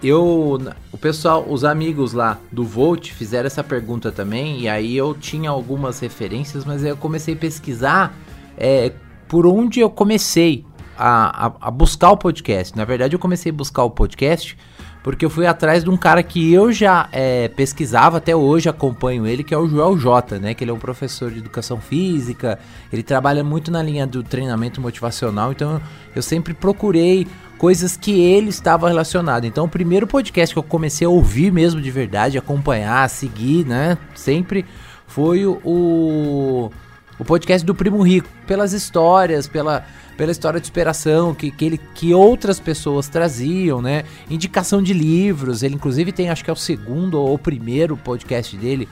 Eu, 0.04 0.60
o 0.92 0.98
pessoal, 0.98 1.46
os 1.48 1.64
amigos 1.64 2.14
lá 2.14 2.38
do 2.52 2.64
Volt 2.64 3.12
fizeram 3.12 3.48
essa 3.48 3.64
pergunta 3.64 4.12
também, 4.12 4.60
e 4.60 4.68
aí 4.68 4.96
eu 4.96 5.14
tinha 5.14 5.50
algumas 5.50 6.00
referências, 6.00 6.66
mas 6.66 6.84
aí 6.84 6.90
eu 6.90 6.98
comecei 6.98 7.34
a 7.34 7.38
pesquisar 7.38 8.14
é, 8.58 8.92
por 9.28 9.48
onde 9.48 9.80
eu 9.80 9.90
comecei 9.90 10.66
a, 10.98 11.48
a, 11.48 11.54
a 11.62 11.72
buscar 11.72 12.12
o 12.12 12.18
podcast. 12.18 12.76
Na 12.76 12.86
verdade, 12.86 13.16
eu 13.16 13.20
comecei 13.20 13.52
a 13.52 13.56
buscar 13.56 13.84
o 13.84 13.90
podcast 13.90 14.58
porque 15.06 15.24
eu 15.24 15.30
fui 15.30 15.46
atrás 15.46 15.84
de 15.84 15.90
um 15.92 15.96
cara 15.96 16.24
que 16.24 16.52
eu 16.52 16.72
já 16.72 17.08
é, 17.12 17.48
pesquisava, 17.50 18.18
até 18.18 18.36
hoje 18.36 18.68
acompanho 18.68 19.28
ele, 19.28 19.44
que 19.44 19.54
é 19.54 19.58
o 19.58 19.70
Joel 19.70 19.96
J, 20.00 20.40
né? 20.40 20.56
Que 20.56 20.64
ele 20.64 20.72
é 20.72 20.74
um 20.74 20.80
professor 20.80 21.30
de 21.30 21.38
educação 21.38 21.80
física, 21.80 22.58
ele 22.92 23.04
trabalha 23.04 23.44
muito 23.44 23.70
na 23.70 23.84
linha 23.84 24.08
do 24.08 24.24
treinamento 24.24 24.82
motivacional, 24.82 25.52
então 25.52 25.80
eu 26.16 26.24
sempre 26.24 26.56
procurei 26.56 27.28
coisas 27.56 27.96
que 27.96 28.20
ele 28.20 28.50
estava 28.50 28.88
relacionado. 28.88 29.46
Então 29.46 29.66
o 29.66 29.70
primeiro 29.70 30.08
podcast 30.08 30.56
que 30.56 30.58
eu 30.58 30.64
comecei 30.64 31.06
a 31.06 31.10
ouvir 31.12 31.52
mesmo 31.52 31.80
de 31.80 31.92
verdade, 31.92 32.36
acompanhar, 32.40 33.08
seguir, 33.08 33.64
né? 33.64 34.00
Sempre 34.16 34.66
foi 35.06 35.46
o, 35.46 36.72
o 37.20 37.24
podcast 37.24 37.64
do 37.64 37.76
Primo 37.76 38.02
Rico, 38.02 38.28
pelas 38.48 38.74
histórias, 38.74 39.48
pela 39.48 39.86
pela 40.18 40.32
história 40.32 40.60
de 40.60 40.68
superação 40.68 41.34
que, 41.34 41.52
que, 41.52 41.66
ele, 41.66 41.78
que 41.94 42.14
outras 42.14 42.60
pessoas 42.60 43.08
traziam, 43.08 43.82
né? 43.82 44.04
Indicação 44.30 44.82
de 44.82 44.94
livros, 44.94 45.64
ele 45.64 45.76
inclusive 45.76 46.12
tem, 46.12 46.30
acho 46.30 46.44
que 46.44 46.50
é 46.50 46.54
o 46.54 46.56
segundo 46.56 47.20
ou 47.20 47.34
o 47.34 47.40
primeiro 47.40 47.98
podcast 47.98 48.56
dele, 48.56 48.88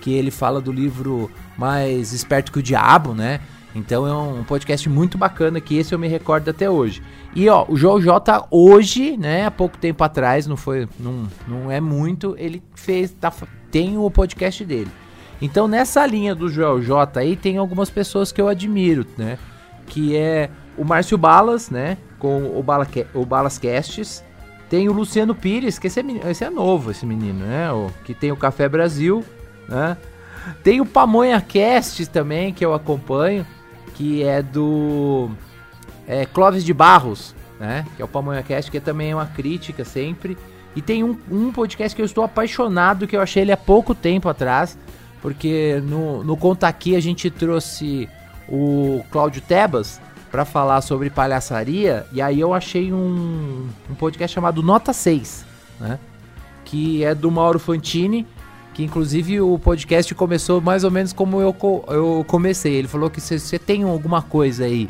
que 0.00 0.12
ele 0.12 0.30
fala 0.30 0.60
do 0.60 0.70
livro 0.70 1.30
Mais 1.56 2.12
Esperto 2.12 2.52
que 2.52 2.58
o 2.58 2.62
Diabo, 2.62 3.14
né? 3.14 3.40
Então 3.76 4.06
é 4.06 4.16
um 4.16 4.42
podcast 4.42 4.88
muito 4.88 5.18
bacana 5.18 5.60
que 5.60 5.76
esse 5.76 5.94
eu 5.94 5.98
me 5.98 6.08
recordo 6.08 6.48
até 6.48 6.68
hoje. 6.68 7.02
E 7.34 7.46
ó, 7.46 7.66
o 7.68 7.76
Joel 7.76 8.00
J 8.00 8.46
hoje, 8.50 9.18
né, 9.18 9.44
há 9.44 9.50
pouco 9.50 9.76
tempo 9.76 10.02
atrás, 10.02 10.46
não 10.46 10.56
foi, 10.56 10.88
não, 10.98 11.28
não 11.46 11.70
é 11.70 11.78
muito, 11.78 12.34
ele 12.38 12.62
fez, 12.74 13.12
tá, 13.12 13.30
tem 13.70 13.98
o 13.98 14.10
podcast 14.10 14.64
dele. 14.64 14.90
Então 15.42 15.68
nessa 15.68 16.06
linha 16.06 16.34
do 16.34 16.48
Joel 16.48 16.80
J 16.80 17.20
aí 17.20 17.36
tem 17.36 17.58
algumas 17.58 17.90
pessoas 17.90 18.32
que 18.32 18.40
eu 18.40 18.48
admiro, 18.48 19.04
né? 19.18 19.38
Que 19.86 20.16
é 20.16 20.48
o 20.76 20.84
Márcio 20.84 21.16
Balas, 21.16 21.70
né? 21.70 21.96
Com 22.18 22.58
o, 22.58 22.62
Bala, 22.62 22.86
o 23.14 23.24
Balas 23.24 23.58
Casts. 23.58 24.24
Tem 24.68 24.88
o 24.88 24.92
Luciano 24.92 25.34
Pires, 25.34 25.78
que 25.78 25.86
esse 25.86 26.00
é, 26.00 26.30
esse 26.30 26.44
é 26.44 26.50
novo, 26.50 26.90
esse 26.90 27.06
menino, 27.06 27.44
né? 27.44 27.70
O, 27.72 27.90
que 28.04 28.14
tem 28.14 28.32
o 28.32 28.36
Café 28.36 28.68
Brasil, 28.68 29.24
né? 29.68 29.96
Tem 30.62 30.80
o 30.80 30.86
Pamonha 30.86 31.40
Cast 31.40 32.06
também, 32.10 32.52
que 32.52 32.64
eu 32.64 32.74
acompanho, 32.74 33.46
que 33.94 34.22
é 34.22 34.42
do 34.42 35.30
é, 36.06 36.24
Clóvis 36.26 36.64
de 36.64 36.72
Barros, 36.72 37.34
né? 37.58 37.84
Que 37.96 38.02
é 38.02 38.04
o 38.04 38.08
Pamonha 38.08 38.42
Cast, 38.42 38.70
que 38.70 38.80
também 38.80 39.10
é 39.10 39.14
uma 39.14 39.26
crítica 39.26 39.84
sempre. 39.84 40.36
E 40.74 40.82
tem 40.82 41.02
um, 41.02 41.18
um 41.30 41.52
podcast 41.52 41.96
que 41.96 42.02
eu 42.02 42.06
estou 42.06 42.22
apaixonado, 42.22 43.06
que 43.06 43.16
eu 43.16 43.20
achei 43.20 43.42
ele 43.42 43.52
há 43.52 43.56
pouco 43.56 43.94
tempo 43.94 44.28
atrás, 44.28 44.78
porque 45.22 45.82
no, 45.84 46.22
no 46.22 46.36
Conta 46.36 46.68
Aqui 46.68 46.94
a 46.94 47.00
gente 47.00 47.30
trouxe 47.30 48.08
o 48.48 49.02
Cláudio 49.10 49.40
Tebas, 49.40 50.00
para 50.30 50.44
falar 50.44 50.80
sobre 50.80 51.10
palhaçaria, 51.10 52.06
e 52.12 52.20
aí 52.20 52.40
eu 52.40 52.52
achei 52.52 52.92
um, 52.92 53.68
um 53.90 53.94
podcast 53.94 54.34
chamado 54.34 54.62
Nota 54.62 54.92
6, 54.92 55.44
né? 55.80 55.98
Que 56.64 57.04
é 57.04 57.14
do 57.14 57.30
Mauro 57.30 57.58
Fantini, 57.58 58.26
que 58.74 58.82
inclusive 58.82 59.40
o 59.40 59.58
podcast 59.58 60.14
começou 60.14 60.60
mais 60.60 60.84
ou 60.84 60.90
menos 60.90 61.12
como 61.12 61.40
eu, 61.40 61.56
eu 61.88 62.24
comecei. 62.26 62.74
Ele 62.74 62.88
falou 62.88 63.08
que 63.08 63.20
se 63.20 63.38
você 63.38 63.58
tem 63.58 63.84
alguma 63.84 64.20
coisa 64.20 64.64
aí 64.64 64.88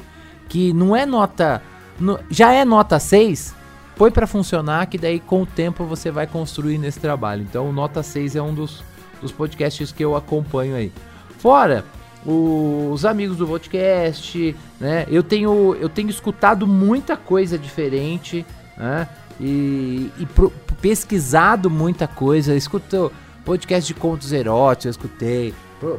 que 0.48 0.72
não 0.72 0.96
é 0.96 1.04
nota. 1.04 1.62
No, 1.98 2.18
já 2.30 2.52
é 2.52 2.64
nota 2.64 2.98
6, 2.98 3.54
põe 3.96 4.10
para 4.10 4.26
funcionar, 4.26 4.86
que 4.86 4.98
daí 4.98 5.18
com 5.18 5.42
o 5.42 5.46
tempo 5.46 5.84
você 5.84 6.10
vai 6.10 6.26
construir 6.26 6.78
nesse 6.78 7.00
trabalho. 7.00 7.42
Então, 7.42 7.72
Nota 7.72 8.02
6 8.02 8.36
é 8.36 8.42
um 8.42 8.52
dos, 8.52 8.84
dos 9.20 9.32
podcasts 9.32 9.90
que 9.92 10.04
eu 10.04 10.14
acompanho 10.14 10.76
aí. 10.76 10.92
Fora 11.38 11.84
os 12.26 13.04
amigos 13.04 13.36
do 13.36 13.46
podcast, 13.46 14.56
né? 14.80 15.06
Eu 15.08 15.22
tenho, 15.22 15.76
eu 15.76 15.88
tenho 15.88 16.10
escutado 16.10 16.66
muita 16.66 17.16
coisa 17.16 17.56
diferente, 17.56 18.44
né? 18.76 19.08
E, 19.40 20.10
e 20.18 20.26
pro, 20.26 20.50
pesquisado 20.80 21.70
muita 21.70 22.08
coisa. 22.08 22.54
escuto 22.54 23.12
podcast 23.44 23.86
de 23.86 23.98
contos 23.98 24.32
eróticos, 24.32 24.96
escutei. 24.96 25.54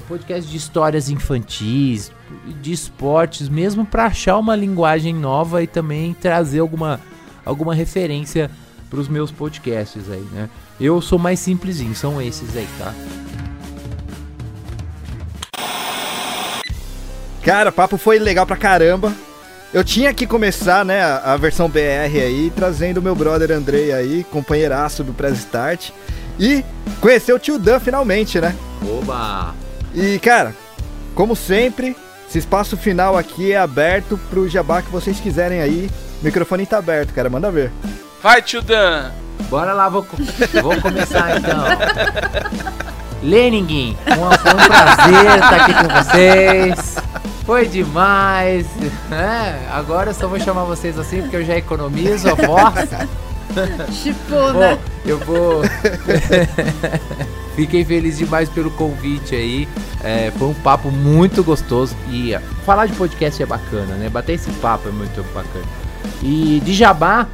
podcast 0.07 0.49
de 0.49 0.57
histórias 0.57 1.09
infantis, 1.09 2.11
de 2.61 2.73
esportes, 2.73 3.47
mesmo 3.47 3.85
para 3.85 4.07
achar 4.07 4.37
uma 4.37 4.55
linguagem 4.55 5.13
nova 5.15 5.63
e 5.63 5.67
também 5.67 6.13
trazer 6.13 6.59
alguma, 6.59 6.99
alguma 7.45 7.73
referência 7.73 8.51
para 8.89 8.99
os 8.99 9.07
meus 9.07 9.31
podcasts 9.31 10.11
aí, 10.11 10.25
né? 10.31 10.49
Eu 10.79 11.01
sou 11.01 11.17
mais 11.17 11.39
simplesinho, 11.39 11.95
são 11.95 12.21
esses 12.21 12.55
aí, 12.55 12.67
tá? 12.77 12.93
Cara, 17.47 17.69
o 17.69 17.71
papo 17.71 17.97
foi 17.97 18.19
legal 18.19 18.45
pra 18.45 18.57
caramba. 18.57 19.13
Eu 19.73 19.81
tinha 19.81 20.13
que 20.13 20.27
começar, 20.27 20.83
né, 20.83 21.01
a, 21.01 21.31
a 21.31 21.37
versão 21.37 21.69
BR 21.69 21.79
aí, 22.21 22.51
trazendo 22.53 23.01
meu 23.01 23.15
brother 23.15 23.51
Andrei 23.51 23.93
aí, 23.93 24.25
companheiraço 24.29 25.01
do 25.01 25.13
Press 25.13 25.37
Start. 25.37 25.91
E 26.37 26.61
conhecer 26.99 27.31
o 27.31 27.39
tio 27.39 27.57
Dan 27.57 27.79
finalmente, 27.79 28.41
né? 28.41 28.53
Oba! 28.85 29.55
E, 29.95 30.19
cara, 30.19 30.53
como 31.15 31.37
sempre, 31.37 31.95
esse 32.27 32.37
espaço 32.37 32.75
final 32.75 33.17
aqui 33.17 33.53
é 33.53 33.57
aberto 33.57 34.19
pro 34.29 34.49
jabá 34.49 34.81
que 34.81 34.91
vocês 34.91 35.17
quiserem 35.17 35.61
aí. 35.61 35.89
O 36.21 36.25
microfone 36.25 36.65
tá 36.65 36.79
aberto, 36.79 37.13
cara, 37.13 37.29
manda 37.29 37.49
ver. 37.49 37.71
Vai, 38.21 38.41
tio 38.41 38.61
Dan! 38.61 39.09
Bora 39.49 39.71
lá, 39.71 39.87
vou, 39.87 40.05
vou 40.61 40.81
começar 40.81 41.37
então. 41.37 41.63
Leninguin, 43.23 43.95
um, 44.05 44.25
um 44.25 44.67
prazer 44.67 45.35
estar 45.39 45.55
aqui 45.55 45.73
com 45.73 45.87
vocês. 46.03 46.97
Foi 47.47 47.65
demais. 47.65 48.67
É, 49.09 49.69
agora 49.71 50.09
eu 50.09 50.13
só 50.13 50.27
vou 50.27 50.37
chamar 50.37 50.65
vocês 50.65 50.99
assim 50.99 51.21
porque 51.21 51.37
eu 51.37 51.45
já 51.45 51.55
economizo 51.55 52.27
a 52.29 52.33
voz. 52.33 52.89
Tipo, 54.03 54.51
né? 54.51 54.77
Eu 55.05 55.17
vou. 55.19 55.61
Fiquei 57.55 57.85
feliz 57.85 58.17
demais 58.17 58.49
pelo 58.49 58.69
convite 58.71 59.33
aí. 59.33 59.67
É, 60.03 60.29
foi 60.37 60.49
um 60.49 60.53
papo 60.55 60.91
muito 60.91 61.41
gostoso. 61.41 61.95
E 62.09 62.37
falar 62.65 62.85
de 62.85 62.93
podcast 62.93 63.41
é 63.41 63.45
bacana, 63.45 63.95
né? 63.95 64.09
Bater 64.09 64.33
esse 64.33 64.51
papo 64.51 64.89
é 64.89 64.91
muito 64.91 65.23
bacana. 65.33 65.65
E 66.21 66.61
de 66.65 66.73
jabá, 66.73 67.27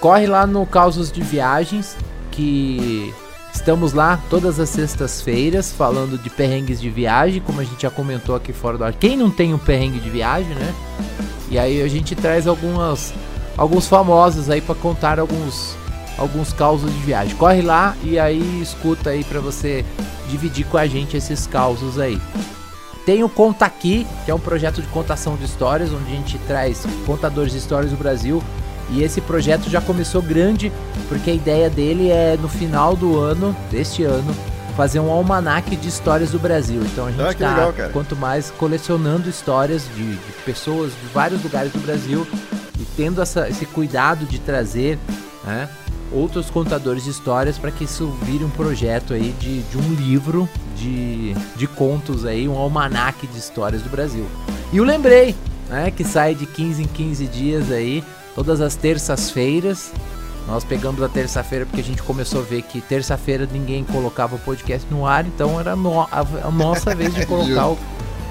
corre 0.00 0.26
lá 0.26 0.46
no 0.46 0.64
Causos 0.64 1.12
de 1.12 1.22
Viagens, 1.22 1.94
que 2.30 3.14
estamos 3.52 3.92
lá 3.92 4.20
todas 4.28 4.58
as 4.58 4.68
sextas-feiras 4.68 5.72
falando 5.72 6.18
de 6.18 6.28
perrengues 6.30 6.80
de 6.80 6.90
viagem, 6.90 7.40
como 7.40 7.60
a 7.60 7.64
gente 7.64 7.82
já 7.82 7.90
comentou 7.90 8.34
aqui 8.34 8.52
fora 8.52 8.78
do 8.78 8.84
ar. 8.84 8.92
Quem 8.92 9.16
não 9.16 9.30
tem 9.30 9.54
um 9.54 9.58
perrengue 9.58 10.00
de 10.00 10.10
viagem, 10.10 10.54
né? 10.54 10.74
E 11.50 11.58
aí 11.58 11.82
a 11.82 11.88
gente 11.88 12.14
traz 12.14 12.46
algumas 12.46 13.12
alguns 13.56 13.86
famosos 13.86 14.48
aí 14.48 14.60
para 14.60 14.74
contar 14.74 15.20
alguns 15.20 15.76
alguns 16.16 16.52
causos 16.52 16.92
de 16.92 17.00
viagem. 17.00 17.36
Corre 17.36 17.62
lá 17.62 17.96
e 18.02 18.18
aí 18.18 18.60
escuta 18.60 19.10
aí 19.10 19.24
para 19.24 19.40
você 19.40 19.84
dividir 20.28 20.66
com 20.66 20.78
a 20.78 20.86
gente 20.86 21.16
esses 21.16 21.46
causos 21.46 21.98
aí. 21.98 22.20
Tem 23.04 23.24
o 23.24 23.28
Conta 23.28 23.66
Aqui, 23.66 24.06
que 24.24 24.30
é 24.30 24.34
um 24.34 24.38
projeto 24.38 24.80
de 24.80 24.86
contação 24.88 25.36
de 25.36 25.44
histórias, 25.44 25.92
onde 25.92 26.04
a 26.04 26.16
gente 26.16 26.38
traz 26.46 26.86
contadores 27.04 27.52
de 27.52 27.58
histórias 27.58 27.90
do 27.90 27.96
Brasil. 27.96 28.42
E 28.92 29.02
esse 29.02 29.20
projeto 29.20 29.68
já 29.70 29.80
começou 29.80 30.20
grande, 30.22 30.70
porque 31.08 31.30
a 31.30 31.34
ideia 31.34 31.70
dele 31.70 32.10
é 32.10 32.36
no 32.40 32.48
final 32.48 32.94
do 32.94 33.18
ano, 33.18 33.56
deste 33.70 34.02
ano, 34.04 34.34
fazer 34.76 35.00
um 35.00 35.10
almanaque 35.10 35.76
de 35.76 35.88
histórias 35.88 36.30
do 36.30 36.38
Brasil. 36.38 36.80
Então 36.84 37.06
a 37.06 37.10
gente 37.10 37.20
Ah, 37.20 37.34
tá, 37.34 37.48
legal, 37.50 37.72
quanto 37.92 38.16
mais 38.16 38.50
colecionando 38.50 39.28
histórias 39.28 39.84
de, 39.96 40.02
de 40.16 40.32
pessoas 40.44 40.90
de 40.92 41.06
vários 41.12 41.42
lugares 41.42 41.72
do 41.72 41.78
Brasil 41.80 42.26
e 42.78 42.84
tendo 42.96 43.20
essa- 43.22 43.48
esse 43.48 43.66
cuidado 43.66 44.24
de 44.26 44.38
trazer 44.38 44.98
né, 45.44 45.68
outros 46.10 46.50
contadores 46.50 47.04
de 47.04 47.10
histórias 47.10 47.58
para 47.58 47.70
que 47.70 47.84
isso 47.84 48.08
vire 48.22 48.44
um 48.44 48.50
projeto 48.50 49.12
aí 49.14 49.34
de, 49.40 49.60
de 49.62 49.76
um 49.78 49.94
livro 49.94 50.48
de, 50.76 51.34
de 51.56 51.66
contos 51.66 52.24
aí, 52.24 52.48
um 52.48 52.56
almanaque 52.56 53.26
de 53.26 53.38
histórias 53.38 53.82
do 53.82 53.88
Brasil. 53.90 54.26
E 54.72 54.80
o 54.80 54.84
Lembrei, 54.84 55.34
né, 55.68 55.90
que 55.90 56.04
sai 56.04 56.34
de 56.34 56.46
15 56.46 56.82
em 56.82 56.86
15 56.86 57.26
dias 57.26 57.70
aí, 57.70 58.02
todas 58.34 58.60
as 58.60 58.74
terças-feiras. 58.76 59.92
Nós 60.46 60.64
pegamos 60.64 61.00
a 61.02 61.08
terça-feira 61.08 61.64
porque 61.64 61.80
a 61.80 61.84
gente 61.84 62.02
começou 62.02 62.40
a 62.40 62.44
ver 62.44 62.62
que 62.62 62.80
terça-feira 62.80 63.48
ninguém 63.50 63.84
colocava 63.84 64.34
o 64.34 64.38
podcast 64.40 64.86
no 64.90 65.06
ar, 65.06 65.24
então 65.24 65.58
era 65.60 65.76
no- 65.76 66.00
a, 66.00 66.08
a 66.44 66.50
nossa 66.50 66.94
vez 66.96 67.14
de 67.14 67.24
colocar 67.26 67.68
o, 67.68 67.78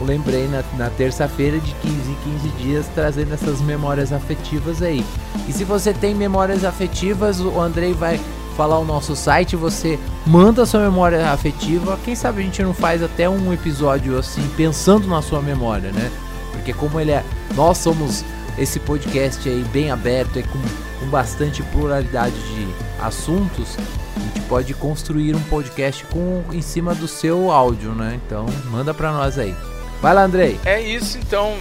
Lembrei 0.03 0.47
na, 0.47 0.63
na 0.79 0.89
terça-feira 0.89 1.59
de 1.59 1.71
15 1.75 1.93
em 1.95 2.15
15 2.39 2.47
dias, 2.57 2.85
trazendo 2.95 3.35
essas 3.35 3.61
memórias 3.61 4.11
afetivas 4.11 4.81
aí. 4.81 5.05
E 5.47 5.53
se 5.53 5.63
você 5.63 5.93
tem 5.93 6.15
memórias 6.15 6.65
afetivas, 6.65 7.39
o 7.39 7.59
Andrei 7.61 7.93
vai 7.93 8.19
falar 8.57 8.79
o 8.79 8.83
nosso 8.85 9.15
site, 9.15 9.55
você 9.55 9.99
manda 10.25 10.65
sua 10.65 10.79
memória 10.79 11.29
afetiva. 11.31 11.99
Quem 12.03 12.15
sabe 12.15 12.41
a 12.41 12.45
gente 12.45 12.63
não 12.63 12.73
faz 12.73 13.03
até 13.03 13.29
um 13.29 13.53
episódio 13.53 14.17
assim, 14.17 14.41
pensando 14.57 15.07
na 15.07 15.21
sua 15.21 15.39
memória, 15.39 15.91
né? 15.91 16.09
Porque 16.51 16.73
como 16.73 16.99
ele 16.99 17.11
é. 17.11 17.23
Nós 17.55 17.77
somos 17.77 18.25
esse 18.57 18.79
podcast 18.79 19.47
aí 19.47 19.63
bem 19.71 19.91
aberto 19.91 20.39
e 20.39 20.43
com, 20.43 20.59
com 20.99 21.05
bastante 21.07 21.63
pluralidade 21.63 22.35
de 22.35 22.67
assuntos, 22.99 23.77
a 24.15 24.19
gente 24.19 24.41
pode 24.41 24.73
construir 24.73 25.35
um 25.35 25.41
podcast 25.43 26.03
com 26.05 26.43
em 26.51 26.61
cima 26.61 26.93
do 26.93 27.07
seu 27.07 27.51
áudio, 27.51 27.93
né? 27.93 28.19
Então 28.25 28.45
manda 28.69 28.93
pra 28.93 29.11
nós 29.11 29.37
aí. 29.37 29.55
Vai 30.01 30.13
lá, 30.13 30.23
Andrei. 30.23 30.59
É 30.65 30.81
isso 30.81 31.17
então. 31.17 31.57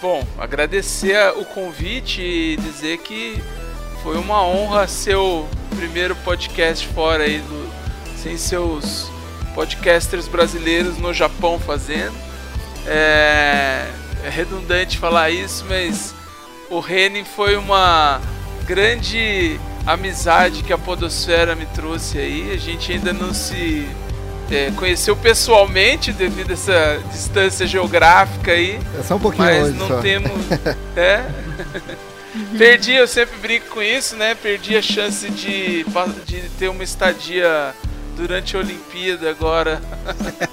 Bom, 0.00 0.22
agradecer 0.38 1.16
o 1.36 1.44
convite 1.44 2.20
e 2.20 2.56
dizer 2.56 2.98
que 2.98 3.42
foi 4.02 4.18
uma 4.18 4.42
honra 4.42 4.86
ser 4.86 5.16
o 5.16 5.46
primeiro 5.76 6.14
podcast 6.16 6.86
fora 6.88 7.24
aí 7.24 7.38
do 7.38 7.66
sem 8.16 8.36
seus 8.36 9.10
podcasters 9.54 10.28
brasileiros 10.28 10.98
no 10.98 11.14
Japão 11.14 11.58
fazendo. 11.58 12.14
É, 12.86 13.88
é 14.24 14.28
redundante 14.28 14.98
falar 14.98 15.30
isso, 15.30 15.64
mas 15.68 16.15
o 16.70 16.80
Renin 16.80 17.24
foi 17.24 17.56
uma 17.56 18.20
grande 18.66 19.58
amizade 19.86 20.62
que 20.62 20.72
a 20.72 20.78
Podosfera 20.78 21.54
me 21.54 21.66
trouxe 21.66 22.18
aí. 22.18 22.52
A 22.52 22.56
gente 22.56 22.92
ainda 22.92 23.12
não 23.12 23.32
se 23.32 23.86
é, 24.50 24.70
conheceu 24.76 25.14
pessoalmente 25.16 26.12
devido 26.12 26.50
a 26.50 26.54
essa 26.54 27.00
distância 27.10 27.66
geográfica 27.66 28.52
aí, 28.52 28.78
É 28.98 29.02
só 29.02 29.16
um 29.16 29.20
pouquinho 29.20 29.44
mas 29.44 29.74
não 29.74 29.88
só. 29.88 30.00
temos. 30.00 30.30
é. 30.96 31.24
Perdi, 32.58 32.92
eu 32.92 33.08
sempre 33.08 33.38
brinco 33.38 33.66
com 33.70 33.82
isso, 33.82 34.14
né? 34.16 34.34
Perdi 34.34 34.76
a 34.76 34.82
chance 34.82 35.28
de, 35.30 35.84
de 36.26 36.40
ter 36.58 36.68
uma 36.68 36.84
estadia 36.84 37.74
durante 38.14 38.56
a 38.56 38.58
Olimpíada 38.60 39.30
agora 39.30 39.80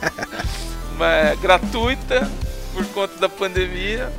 uma- 0.96 1.36
gratuita 1.42 2.30
por 2.74 2.86
conta 2.88 3.18
da 3.20 3.28
pandemia. 3.28 4.10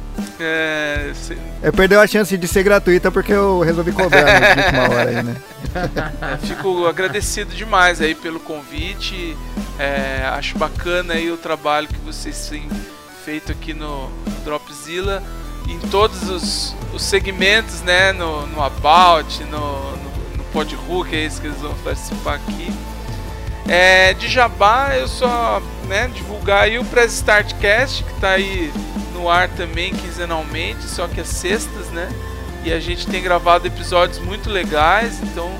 É, 0.40 1.12
se- 1.14 1.38
É, 1.62 1.70
perdeu 1.70 2.00
a 2.00 2.06
chance 2.06 2.36
de 2.36 2.48
ser 2.48 2.62
gratuita 2.64 3.10
porque 3.10 3.32
eu 3.32 3.60
resolvi 3.60 3.92
cobrar 3.92 4.24
na 4.24 4.62
última 4.62 4.82
hora 4.94 5.10
aí, 5.10 5.22
né? 5.22 5.36
Fico 6.42 6.86
agradecido 6.86 7.54
demais 7.54 8.00
aí 8.00 8.14
pelo 8.14 8.40
convite. 8.40 9.36
É, 9.78 10.24
acho 10.32 10.56
bacana 10.58 11.14
aí 11.14 11.30
o 11.30 11.36
trabalho 11.36 11.88
que 11.88 11.98
vocês 11.98 12.48
têm 12.48 12.68
feito 13.24 13.52
aqui 13.52 13.72
no 13.72 14.10
Dropzilla 14.44 15.22
em 15.68 15.78
todos 15.88 16.28
os, 16.28 16.74
os 16.92 17.02
segmentos, 17.02 17.80
né? 17.82 18.12
No, 18.12 18.46
no 18.48 18.62
About, 18.62 19.42
no, 19.44 19.96
no, 19.96 20.36
no 20.36 20.44
Podhook, 20.52 21.14
é 21.14 21.24
esse 21.24 21.40
que 21.40 21.46
eles 21.46 21.58
vão 21.60 21.74
participar 21.82 22.34
aqui. 22.34 22.72
É, 23.66 24.12
de 24.14 24.28
Jabá, 24.28 24.94
eu 24.96 25.08
só 25.08 25.62
né, 25.88 26.10
divulgar 26.14 26.64
aí 26.64 26.78
o 26.78 26.84
Press 26.84 27.14
Start 27.14 27.54
Cast, 27.54 28.04
que 28.04 28.12
está 28.12 28.30
aí 28.30 28.72
no 29.12 29.30
ar 29.30 29.48
também 29.48 29.94
quinzenalmente, 29.94 30.82
só 30.84 31.08
que 31.08 31.20
às 31.20 31.28
sextas, 31.28 31.88
né? 31.88 32.08
E 32.62 32.72
a 32.72 32.80
gente 32.80 33.06
tem 33.06 33.22
gravado 33.22 33.66
episódios 33.66 34.18
muito 34.18 34.50
legais, 34.50 35.20
então 35.22 35.50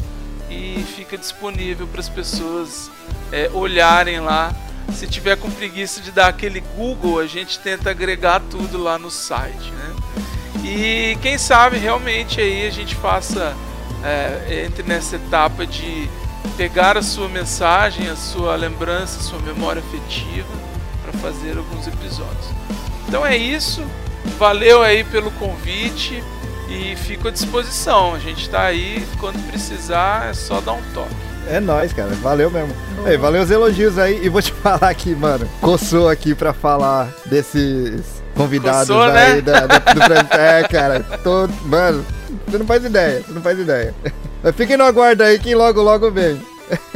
e 0.50 0.86
fica 0.96 1.18
disponível 1.18 1.88
para 1.88 2.02
as 2.02 2.10
pessoas 2.10 2.92
é, 3.32 3.50
olharem 3.54 4.20
lá. 4.20 4.54
Se 4.94 5.08
tiver 5.08 5.38
com 5.38 5.50
preguiça 5.50 6.02
de 6.02 6.12
dar 6.12 6.28
aquele 6.28 6.62
Google, 6.76 7.20
a 7.20 7.28
gente 7.28 7.60
tenta 7.60 7.92
agregar 7.92 8.42
tudo 8.50 8.78
lá 8.78 8.98
no 8.98 9.12
site, 9.12 9.72
né? 9.72 9.96
E 10.64 11.18
quem 11.22 11.38
sabe 11.38 11.78
realmente 11.78 12.42
aí 12.42 12.68
a 12.68 12.72
gente 12.72 12.96
faça 12.96 13.56
é, 14.04 14.66
entre 14.66 14.84
nessa 14.84 15.16
etapa 15.16 15.66
de 15.66 16.10
pegar 16.58 16.98
a 16.98 17.04
sua 17.04 17.30
mensagem, 17.30 18.10
a 18.10 18.16
sua 18.16 18.56
lembrança, 18.56 19.20
a 19.20 19.24
sua 19.24 19.40
memória 19.40 19.82
afetiva 19.82 20.48
para 21.04 21.14
fazer 21.14 21.58
alguns 21.58 21.88
episódios. 21.88 22.48
Então 23.08 23.26
é 23.26 23.38
isso. 23.38 23.86
Valeu 24.38 24.82
aí 24.82 25.04
pelo 25.04 25.32
convite 25.32 26.22
e 26.70 26.96
fico 26.96 27.28
à 27.28 27.32
disposição. 27.32 28.14
A 28.14 28.20
gente 28.20 28.42
está 28.42 28.64
aí, 28.64 29.08
quando 29.20 29.42
precisar, 29.50 30.30
é 30.30 30.34
só 30.34 30.60
dar 30.60 30.74
um 30.74 30.84
toque. 30.94 31.27
É 31.50 31.60
nóis, 31.60 31.94
cara. 31.94 32.10
Valeu 32.16 32.50
mesmo. 32.52 32.74
Ei, 33.06 33.18
valeu 33.18 33.42
os 33.42 33.52
elogios 33.52 33.98
aí. 33.98 34.20
E 34.24 34.30
vou 34.30 34.42
te 34.42 34.52
falar 34.64 34.90
aqui, 34.90 35.16
mano. 35.16 35.48
Coçou 35.62 36.10
aqui 36.10 36.36
pra 36.36 36.54
falar 36.54 37.10
desses 37.26 38.04
convidados 38.36 38.88
Coçou, 38.88 39.02
aí 39.04 39.36
né? 39.36 39.42
da, 39.42 39.66
da, 39.66 39.78
do 39.80 40.00
Prêmio. 40.02 40.28
É, 40.32 40.64
cara. 40.64 41.00
Tô, 41.24 41.48
mano, 41.66 42.06
você 42.46 42.58
não 42.58 42.66
faz 42.66 42.84
ideia. 42.84 43.22
Você 43.26 43.34
não 43.34 43.42
faz 43.42 43.60
ideia. 43.60 43.96
Mas 44.44 44.56
fiquem 44.56 44.78
no 44.78 44.84
aguardo 44.84 45.24
aí 45.24 45.40
que 45.40 45.56
logo, 45.56 45.82
logo 45.82 46.12
vem. 46.12 46.40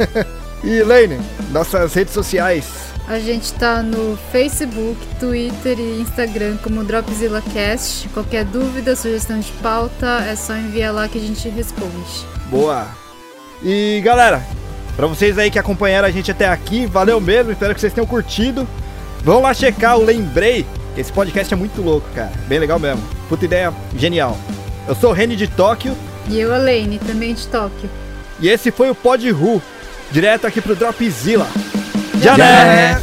e, 0.62 0.82
Lane, 0.82 1.18
nossas 1.50 1.94
redes 1.94 2.12
sociais. 2.14 2.92
A 3.08 3.18
gente 3.18 3.52
tá 3.54 3.82
no 3.82 4.16
Facebook, 4.30 4.96
Twitter 5.18 5.78
e 5.78 6.00
Instagram 6.00 6.56
como 6.62 6.84
DropzillaCast. 6.84 8.08
Qualquer 8.10 8.44
dúvida, 8.44 8.94
sugestão 8.94 9.40
de 9.40 9.50
pauta, 9.54 10.24
é 10.28 10.36
só 10.36 10.54
enviar 10.54 10.94
lá 10.94 11.08
que 11.08 11.18
a 11.18 11.20
gente 11.20 11.48
responde. 11.48 12.26
Boa. 12.48 13.01
E 13.64 14.00
galera, 14.04 14.42
pra 14.96 15.06
vocês 15.06 15.38
aí 15.38 15.50
que 15.50 15.58
acompanharam 15.58 16.08
a 16.08 16.10
gente 16.10 16.30
até 16.30 16.48
aqui, 16.48 16.86
valeu 16.86 17.20
mesmo, 17.20 17.52
espero 17.52 17.74
que 17.74 17.80
vocês 17.80 17.92
tenham 17.92 18.06
curtido. 18.06 18.66
Vão 19.22 19.40
lá 19.42 19.54
checar 19.54 19.96
o 19.98 20.04
Lembrei, 20.04 20.66
que 20.94 21.00
esse 21.00 21.12
podcast 21.12 21.52
é 21.54 21.56
muito 21.56 21.80
louco, 21.80 22.06
cara. 22.14 22.32
Bem 22.48 22.58
legal 22.58 22.78
mesmo. 22.78 23.02
Puta 23.28 23.44
ideia 23.44 23.72
genial. 23.96 24.36
Eu 24.88 24.94
sou 24.96 25.10
o 25.10 25.12
Reni 25.12 25.36
de 25.36 25.46
Tóquio 25.46 25.96
E 26.28 26.40
eu, 26.40 26.52
Elaine, 26.52 26.98
também 26.98 27.34
de 27.34 27.46
Tóquio. 27.46 27.88
e 28.40 28.48
esse 28.48 28.72
foi 28.72 28.90
o 28.90 28.94
Pod 28.96 29.30
Ru, 29.30 29.62
direto 30.10 30.44
aqui 30.46 30.60
pro 30.60 30.74
Dropzilla. 30.74 31.46
Já, 32.20 32.36
Já 32.36 32.36
né? 32.36 32.94
né? 32.94 33.02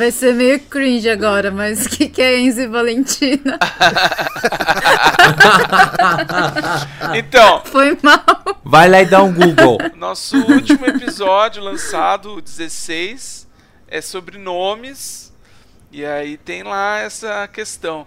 Vai 0.00 0.10
ser 0.10 0.32
meio 0.32 0.58
cringe 0.60 1.10
agora, 1.10 1.50
mas 1.50 1.84
o 1.84 1.90
que, 1.90 2.08
que 2.08 2.22
é 2.22 2.40
Enzo 2.40 2.62
e 2.62 2.66
Valentina? 2.66 3.58
Então, 7.14 7.62
Foi 7.66 7.98
mal. 8.02 8.24
Vai 8.64 8.88
lá 8.88 9.02
e 9.02 9.04
dá 9.04 9.22
um 9.22 9.30
Google. 9.34 9.76
nosso 9.96 10.38
último 10.38 10.86
episódio 10.86 11.62
lançado, 11.62 12.36
o 12.36 12.40
16, 12.40 13.46
é 13.88 14.00
sobre 14.00 14.38
nomes. 14.38 15.30
E 15.92 16.02
aí 16.02 16.38
tem 16.38 16.62
lá 16.62 16.98
essa 17.00 17.46
questão. 17.48 18.06